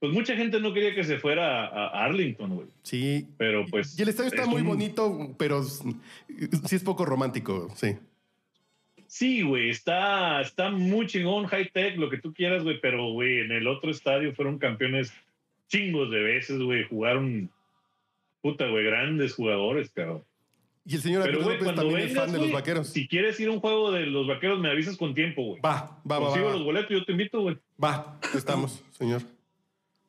pues 0.00 0.10
mucha 0.12 0.34
gente 0.36 0.58
no 0.58 0.72
quería 0.72 0.94
que 0.94 1.04
se 1.04 1.18
fuera 1.18 1.66
a, 1.66 2.04
Arlington, 2.06 2.54
güey. 2.54 2.68
Sí. 2.82 3.26
Pero 3.36 3.66
pues. 3.66 3.98
Y 3.98 4.02
el 4.02 4.08
estadio 4.08 4.30
está 4.30 4.42
es 4.44 4.48
muy 4.48 4.62
un- 4.62 4.68
bonito, 4.68 5.34
pero 5.38 5.62
sí 5.64 5.84
es 6.76 6.82
poco 6.82 7.04
romántico, 7.04 7.68
sí. 7.76 7.94
Sí, 9.08 9.40
güey, 9.40 9.70
está, 9.70 10.42
está 10.42 10.70
muy 10.70 11.06
chingón, 11.06 11.46
high 11.46 11.70
tech, 11.72 11.96
lo 11.96 12.10
que 12.10 12.18
tú 12.18 12.34
quieras, 12.34 12.62
güey, 12.62 12.78
pero, 12.78 13.10
güey, 13.12 13.40
en 13.40 13.52
el 13.52 13.66
otro 13.66 13.90
estadio 13.90 14.34
fueron 14.34 14.58
campeones 14.58 15.12
chingos 15.68 16.10
de 16.10 16.22
veces, 16.22 16.60
güey, 16.60 16.84
jugaron, 16.84 17.50
puta, 18.42 18.68
güey, 18.68 18.84
grandes 18.84 19.34
jugadores, 19.34 19.90
cabrón. 19.90 20.24
Y 20.84 20.94
el 20.96 21.00
señor 21.00 21.22
Pero, 21.24 21.38
güey, 21.42 21.56
López 21.56 21.64
cuando 21.64 21.82
también 21.82 22.00
es 22.00 22.08
vengas, 22.08 22.24
fan 22.24 22.32
de 22.32 22.38
los 22.38 22.52
vaqueros. 22.52 22.88
si 22.88 23.08
quieres 23.08 23.40
ir 23.40 23.48
a 23.48 23.52
un 23.52 23.60
juego 23.60 23.92
de 23.92 24.06
los 24.06 24.26
vaqueros, 24.26 24.60
me 24.60 24.70
avisas 24.70 24.96
con 24.98 25.14
tiempo, 25.14 25.42
güey. 25.42 25.60
Va, 25.62 26.00
va, 26.10 26.18
va, 26.18 26.26
Consigo 26.26 26.46
va. 26.46 26.52
los 26.52 26.64
boletos, 26.64 26.90
yo 26.90 27.04
te 27.04 27.12
invito, 27.12 27.40
güey. 27.40 27.56
Va, 27.82 28.18
estamos, 28.34 28.84
señor. 28.92 29.22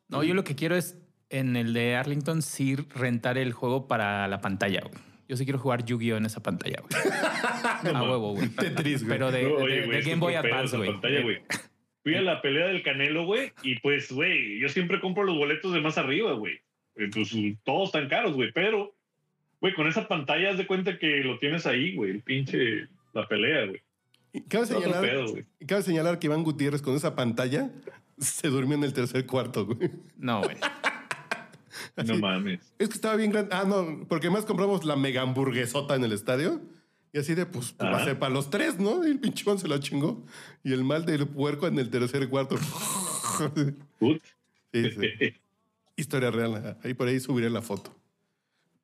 No, 0.09 0.23
yo 0.23 0.33
lo 0.33 0.43
que 0.43 0.55
quiero 0.55 0.75
es 0.75 0.97
en 1.29 1.55
el 1.55 1.73
de 1.73 1.95
Arlington 1.95 2.41
sí 2.41 2.75
rentar 2.75 3.37
el 3.37 3.53
juego 3.53 3.87
para 3.87 4.27
la 4.27 4.41
pantalla, 4.41 4.81
güey. 4.81 5.08
Yo 5.29 5.37
sí 5.37 5.45
quiero 5.45 5.59
jugar 5.59 5.85
Yu-Gi-Oh 5.85 6.17
en 6.17 6.25
esa 6.25 6.41
pantalla, 6.41 6.81
güey. 6.81 7.93
A 7.95 8.01
huevo, 8.01 8.33
güey. 8.33 8.49
Tetris, 8.49 9.03
güey. 9.05 9.19
Pero 9.19 9.31
de, 9.31 9.43
No, 9.43 9.55
oye, 9.57 9.81
de 9.81 10.01
Game 10.01 10.15
Boy 10.15 10.33
Advance, 10.33 10.75
güey. 10.75 10.91
Fui 12.01 12.15
a 12.15 12.21
la 12.21 12.41
pelea 12.41 12.67
del 12.67 12.81
Canelo, 12.81 13.25
güey, 13.25 13.51
y 13.61 13.79
pues, 13.79 14.11
güey, 14.11 14.57
yo 14.59 14.69
siempre 14.69 14.99
compro 14.99 15.23
los 15.23 15.37
boletos 15.37 15.71
de 15.71 15.81
más 15.81 15.99
arriba, 15.99 16.33
güey. 16.33 16.59
Entonces, 16.95 17.57
todos 17.63 17.89
están 17.89 18.09
caros, 18.09 18.33
güey, 18.33 18.51
pero, 18.53 18.95
güey, 19.61 19.75
con 19.75 19.85
esa 19.85 20.07
pantalla 20.07 20.49
haz 20.49 20.57
de 20.57 20.65
cuenta 20.65 20.97
que 20.97 21.17
lo 21.23 21.37
tienes 21.37 21.67
ahí, 21.67 21.95
güey, 21.95 22.11
el 22.11 22.23
pinche, 22.23 22.87
la 23.13 23.27
pelea, 23.27 23.65
güey. 23.65 23.81
Cabe 24.47 24.65
señalar, 24.65 25.01
pedo, 25.01 25.25
cabe 25.67 25.81
señalar 25.83 26.19
que 26.19 26.27
Iván 26.27 26.43
Gutiérrez 26.43 26.81
con 26.81 26.95
esa 26.95 27.15
pantalla 27.15 27.69
se 28.17 28.47
durmió 28.47 28.77
en 28.77 28.85
el 28.85 28.93
tercer 28.93 29.25
cuarto, 29.25 29.65
güey. 29.65 29.91
No, 30.17 30.41
güey. 30.41 30.55
No 32.05 32.17
mames. 32.17 32.59
Es 32.79 32.89
que 32.89 32.95
estaba 32.95 33.15
bien 33.15 33.31
grande. 33.31 33.53
Ah, 33.55 33.63
no, 33.67 34.05
porque 34.07 34.29
más 34.29 34.45
compramos 34.45 34.83
la 34.85 34.95
mega 34.95 35.21
hamburguesota 35.21 35.95
en 35.95 36.03
el 36.03 36.11
estadio. 36.13 36.61
Y 37.11 37.17
así 37.17 37.33
de, 37.33 37.45
pues, 37.47 37.73
va 37.81 37.97
a 37.97 38.03
ser 38.05 38.19
para 38.19 38.31
los 38.33 38.49
tres, 38.51 38.77
¿no? 38.79 39.05
Y 39.07 39.09
el 39.11 39.19
pinchón 39.19 39.57
se 39.57 39.67
lo 39.67 39.77
chingó. 39.79 40.23
Y 40.63 40.73
el 40.73 40.83
mal 40.83 41.05
del 41.05 41.27
puerco 41.27 41.67
en 41.67 41.79
el 41.79 41.89
tercer 41.89 42.29
cuarto. 42.29 42.57
Sí, 44.71 44.83
sí. 44.91 45.33
Historia 45.95 46.29
real. 46.31 46.77
Ahí 46.83 46.93
por 46.93 47.07
ahí 47.07 47.19
subiré 47.19 47.49
la 47.49 47.61
foto. 47.61 47.95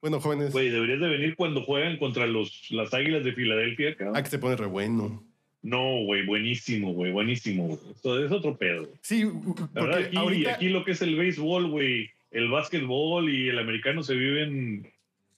Bueno, 0.02 0.20
jóvenes, 0.20 0.52
Güey, 0.52 0.70
deberías 0.70 1.00
de 1.00 1.08
venir 1.08 1.36
cuando 1.36 1.64
juegan 1.64 1.98
contra 1.98 2.28
los, 2.28 2.68
las 2.72 2.94
Águilas 2.94 3.24
de 3.24 3.34
Filadelfia, 3.34 3.96
cabrón. 3.96 4.16
ah, 4.18 4.24
que 4.24 4.30
se 4.30 4.40
pone 4.40 4.56
re 4.56 4.66
bueno. 4.68 5.24
No, 5.64 6.04
güey, 6.06 6.26
buenísimo, 6.26 6.94
güey, 6.94 7.12
buenísimo. 7.12 7.80
Esto 7.96 8.24
es 8.24 8.32
otro 8.32 8.56
pedo. 8.58 8.88
Sí, 9.02 9.24
La 9.24 9.32
porque 9.32 9.72
verdad, 9.74 10.00
aquí, 10.00 10.18
ahorita... 10.18 10.54
aquí 10.54 10.70
lo 10.70 10.84
que 10.86 10.92
es 10.92 11.02
el 11.02 11.16
béisbol, 11.16 11.70
güey, 11.72 12.12
el 12.36 12.50
básquetbol 12.50 13.30
y 13.30 13.50
el 13.50 13.58
americano 13.60 14.04
se 14.04 14.14
viven 14.14 14.92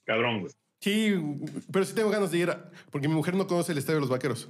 cabrón, 0.04 0.40
güey. 0.40 0.52
Sí, 0.80 1.14
pero 1.72 1.84
sí 1.84 1.94
tengo 1.94 2.10
ganas 2.10 2.30
de 2.30 2.38
ir, 2.38 2.50
a- 2.50 2.70
porque 2.90 3.08
mi 3.08 3.14
mujer 3.14 3.34
no 3.34 3.46
conoce 3.46 3.72
el 3.72 3.78
estadio 3.78 3.96
de 3.96 4.00
los 4.02 4.10
vaqueros, 4.10 4.48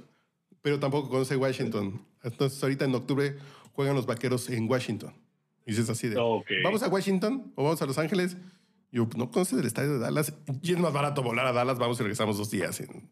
pero 0.61 0.79
tampoco 0.79 1.09
conoce 1.09 1.35
Washington. 1.35 2.05
Entonces 2.23 2.61
ahorita 2.61 2.85
en 2.85 2.93
octubre 2.95 3.35
juegan 3.73 3.95
los 3.95 4.05
vaqueros 4.05 4.49
en 4.49 4.69
Washington. 4.69 5.13
Y 5.65 5.71
dices 5.71 5.89
así 5.89 6.07
de. 6.07 6.15
¿vamos 6.63 6.81
a 6.83 6.87
Washington 6.89 7.51
o 7.55 7.63
vamos 7.63 7.81
a 7.81 7.85
Los 7.85 7.97
Ángeles? 7.97 8.37
Yo, 8.91 9.07
no 9.15 9.29
conoces 9.29 9.59
el 9.59 9.65
estadio 9.67 9.93
de 9.93 9.99
Dallas. 9.99 10.33
Y 10.63 10.71
es 10.73 10.79
más 10.79 10.91
barato 10.93 11.21
volar 11.21 11.45
a 11.45 11.53
Dallas, 11.53 11.77
vamos 11.77 11.99
y 11.99 12.03
regresamos 12.03 12.37
dos 12.39 12.49
días. 12.49 12.79
en- 12.81 13.09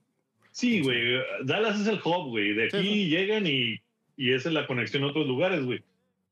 Sí, 0.52 0.82
güey. 0.82 1.20
Dallas 1.44 1.80
es 1.80 1.86
el 1.88 2.00
hub, 2.04 2.30
güey. 2.30 2.54
De 2.54 2.66
aquí 2.66 2.82
sí. 2.82 3.10
llegan 3.10 3.46
y, 3.46 3.80
y 4.16 4.32
esa 4.34 4.50
es 4.50 4.56
la 4.56 4.66
conexión 4.66 5.04
a 5.04 5.08
otros 5.08 5.28
lugares, 5.28 5.64
güey. 5.64 5.84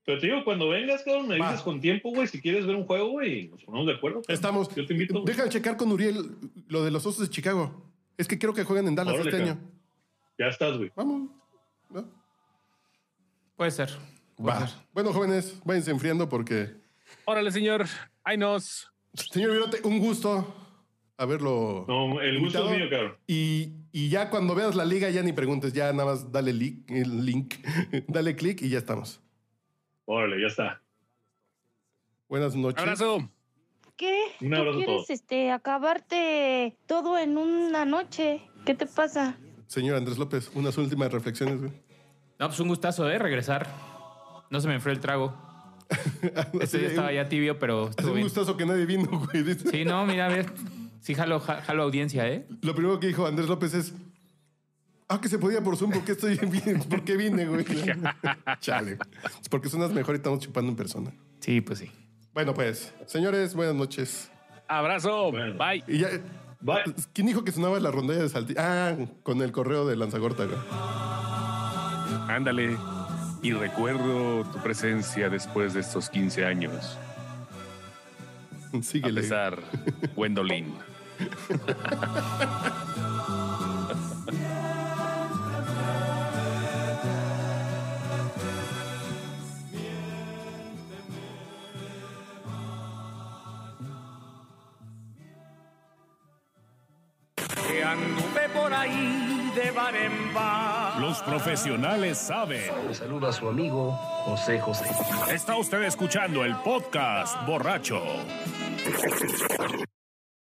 Pero 0.06 0.20
te 0.20 0.28
digo, 0.28 0.44
cuando 0.44 0.70
vengas, 0.70 1.02
cabrón, 1.04 1.28
me 1.28 1.40
Va. 1.40 1.50
dices 1.50 1.64
con 1.64 1.82
tiempo, 1.82 2.12
güey, 2.12 2.28
si 2.28 2.40
quieres 2.40 2.66
ver 2.68 2.76
un 2.76 2.86
juego, 2.86 3.10
güey, 3.10 3.48
nos 3.48 3.64
ponemos 3.64 3.88
de 3.88 3.94
acuerdo. 3.94 4.22
cabrón. 4.22 4.34
Estamos. 4.36 4.76
Yo 4.76 4.86
te 4.86 4.94
invito. 4.94 5.14
güey. 5.16 5.26
Déjame 5.26 5.50
checar 5.50 5.78
con 5.78 5.92
Uriel 5.92 6.38
lo 6.68 6.84
de 6.84 6.92
los 6.92 7.06
osos 7.06 7.28
de 7.28 7.30
Chicago. 7.34 7.92
Es 8.18 8.28
que 8.28 8.38
creo 8.38 8.54
que 8.54 8.64
juegan 8.64 8.88
en 8.88 8.96
Dallas 8.96 9.16
Órale, 9.16 9.30
este 9.30 9.42
cabrón. 9.44 9.58
año. 9.64 9.72
Ya 10.38 10.48
estás, 10.48 10.78
güey. 10.78 10.92
Vamos. 10.96 11.30
¿no? 11.90 12.08
Puede 13.56 13.72
ser. 13.72 13.90
Puede 14.36 14.60
Va. 14.60 14.68
ser. 14.68 14.78
Bueno, 14.94 15.12
jóvenes, 15.14 15.60
váyanse 15.66 15.92
enfriando 15.92 16.30
porque... 16.30 16.70
Órale, 17.26 17.52
señor. 17.52 17.86
Ay, 18.24 18.38
nos. 18.38 18.88
Señor 19.14 19.52
Virote, 19.52 19.80
un 19.88 20.00
gusto 20.00 20.54
haberlo... 21.18 21.86
No, 21.88 22.20
el 22.22 22.40
gusto 22.40 22.60
invitado. 22.60 22.72
es 22.74 22.78
mío, 22.78 22.90
cabrón. 22.90 23.18
Y, 23.28 23.74
y 23.92 24.10
ya 24.10 24.30
cuando 24.30 24.54
veas 24.56 24.76
la 24.76 24.84
liga, 24.86 25.10
ya 25.10 25.24
ni 25.24 25.32
preguntes, 25.32 25.72
ya 25.74 25.92
nada 25.94 26.12
más 26.12 26.32
dale 26.32 26.52
link, 26.54 26.92
el 26.92 27.26
link, 27.26 27.56
dale 28.08 28.36
clic 28.36 28.62
y 28.62 28.70
ya 28.70 28.78
estamos. 28.80 29.22
Órale, 30.06 30.40
ya 30.42 30.48
está. 30.48 30.82
Buenas 32.30 32.56
noches. 32.56 32.82
Abrazo. 32.82 33.30
¿Qué? 33.98 34.24
Un 34.42 34.50
¿Tú 34.52 34.56
a 34.56 34.64
quieres 34.74 34.86
todos. 34.86 35.10
este, 35.10 35.52
acabarte 35.52 36.78
todo 36.86 37.18
en 37.18 37.38
una 37.38 37.86
noche? 37.86 38.42
¿Qué 38.66 38.74
te 38.76 38.86
pasa? 38.86 39.38
Señor 39.68 39.96
Andrés 39.96 40.18
López, 40.18 40.52
unas 40.54 40.78
últimas 40.78 41.12
reflexiones. 41.12 41.60
güey. 41.60 41.72
No, 42.40 42.48
pues 42.48 42.60
un 42.60 42.68
gustazo, 42.68 43.10
¿eh? 43.10 43.18
Regresar. 43.18 43.68
No 44.50 44.60
se 44.60 44.68
me 44.68 44.76
enfrió 44.76 44.94
el 44.94 45.00
trago. 45.00 45.34
Este 46.60 46.82
ya 46.82 46.88
estaba 46.88 47.14
ya 47.14 47.30
tibio, 47.30 47.60
pero 47.60 47.90
estuvo 47.90 48.14
un 48.14 48.22
gustazo 48.22 48.58
que 48.58 48.66
nadie 48.66 48.86
vino, 48.86 49.08
güey. 49.32 49.44
Sí, 49.56 49.86
no, 49.86 50.06
mira, 50.06 50.26
a 50.26 50.30
ver. 50.30 50.48
Sí, 51.00 51.14
jalo, 51.14 51.40
ja- 51.40 51.62
jalo 51.62 51.84
audiencia, 51.84 52.28
¿eh? 52.28 52.48
Lo 52.64 52.74
primero 52.74 53.00
que 53.00 53.08
dijo 53.08 53.28
Andrés 53.28 53.48
López 53.48 53.74
es, 53.76 53.94
ah, 55.08 55.22
que 55.22 55.30
se 55.30 55.40
podía 55.40 55.64
por 55.64 55.78
Zoom, 55.78 55.92
¿por 55.92 56.04
qué 56.04 56.12
estoy 56.14 56.38
bien? 56.38 56.82
¿Por 56.84 57.04
qué 57.04 57.16
vine, 57.18 57.46
güey? 57.46 57.66
Chale. 58.60 58.98
Es 59.42 59.50
porque 59.50 59.70
sonas 59.70 59.92
mejor 59.92 60.16
y 60.16 60.18
estamos 60.18 60.40
chupando 60.40 60.70
en 60.72 60.76
persona. 60.76 61.12
Sí, 61.40 61.62
pues 61.62 61.80
sí. 61.80 61.92
Bueno, 62.34 62.54
pues, 62.54 62.94
señores, 63.06 63.54
buenas 63.56 63.76
noches. 63.76 64.30
Abrazo. 64.68 65.32
Bueno. 65.32 65.56
Bye. 65.58 65.84
Y 65.88 66.00
ya, 66.00 66.10
Bye. 66.60 66.84
¿quién 67.14 67.28
dijo 67.28 67.44
que 67.44 67.52
sonaba 67.52 67.80
la 67.80 67.92
rondalla 67.92 68.24
de 68.24 68.30
Saltillo? 68.30 68.60
Ah, 68.62 68.96
con 69.24 69.42
el 69.42 69.52
correo 69.52 69.86
de 69.86 69.96
Lanzagorta, 69.96 70.46
güey. 70.46 70.58
Ándale. 72.28 72.78
Y 73.42 73.54
recuerdo 73.54 74.44
tu 74.52 74.58
presencia 74.60 75.30
después 75.30 75.74
de 75.76 75.82
estos 75.82 76.10
15 76.10 76.46
años. 76.46 76.98
A 78.74 78.82
Síguele. 78.82 79.22
pesar, 79.22 79.60
Gwendolyn. 80.16 80.74
En. 99.78 101.02
Los 101.02 101.22
profesionales 101.22 102.18
saben. 102.18 102.62
Le 102.88 102.94
saluda 102.94 103.30
a 103.30 103.34
su 103.34 103.50
amigo 103.50 103.92
José 104.24 104.60
José. 104.60 104.86
Está 105.34 105.58
usted 105.58 105.84
escuchando 105.84 106.46
el 106.46 106.56
podcast 106.58 107.46
borracho. 107.46 108.02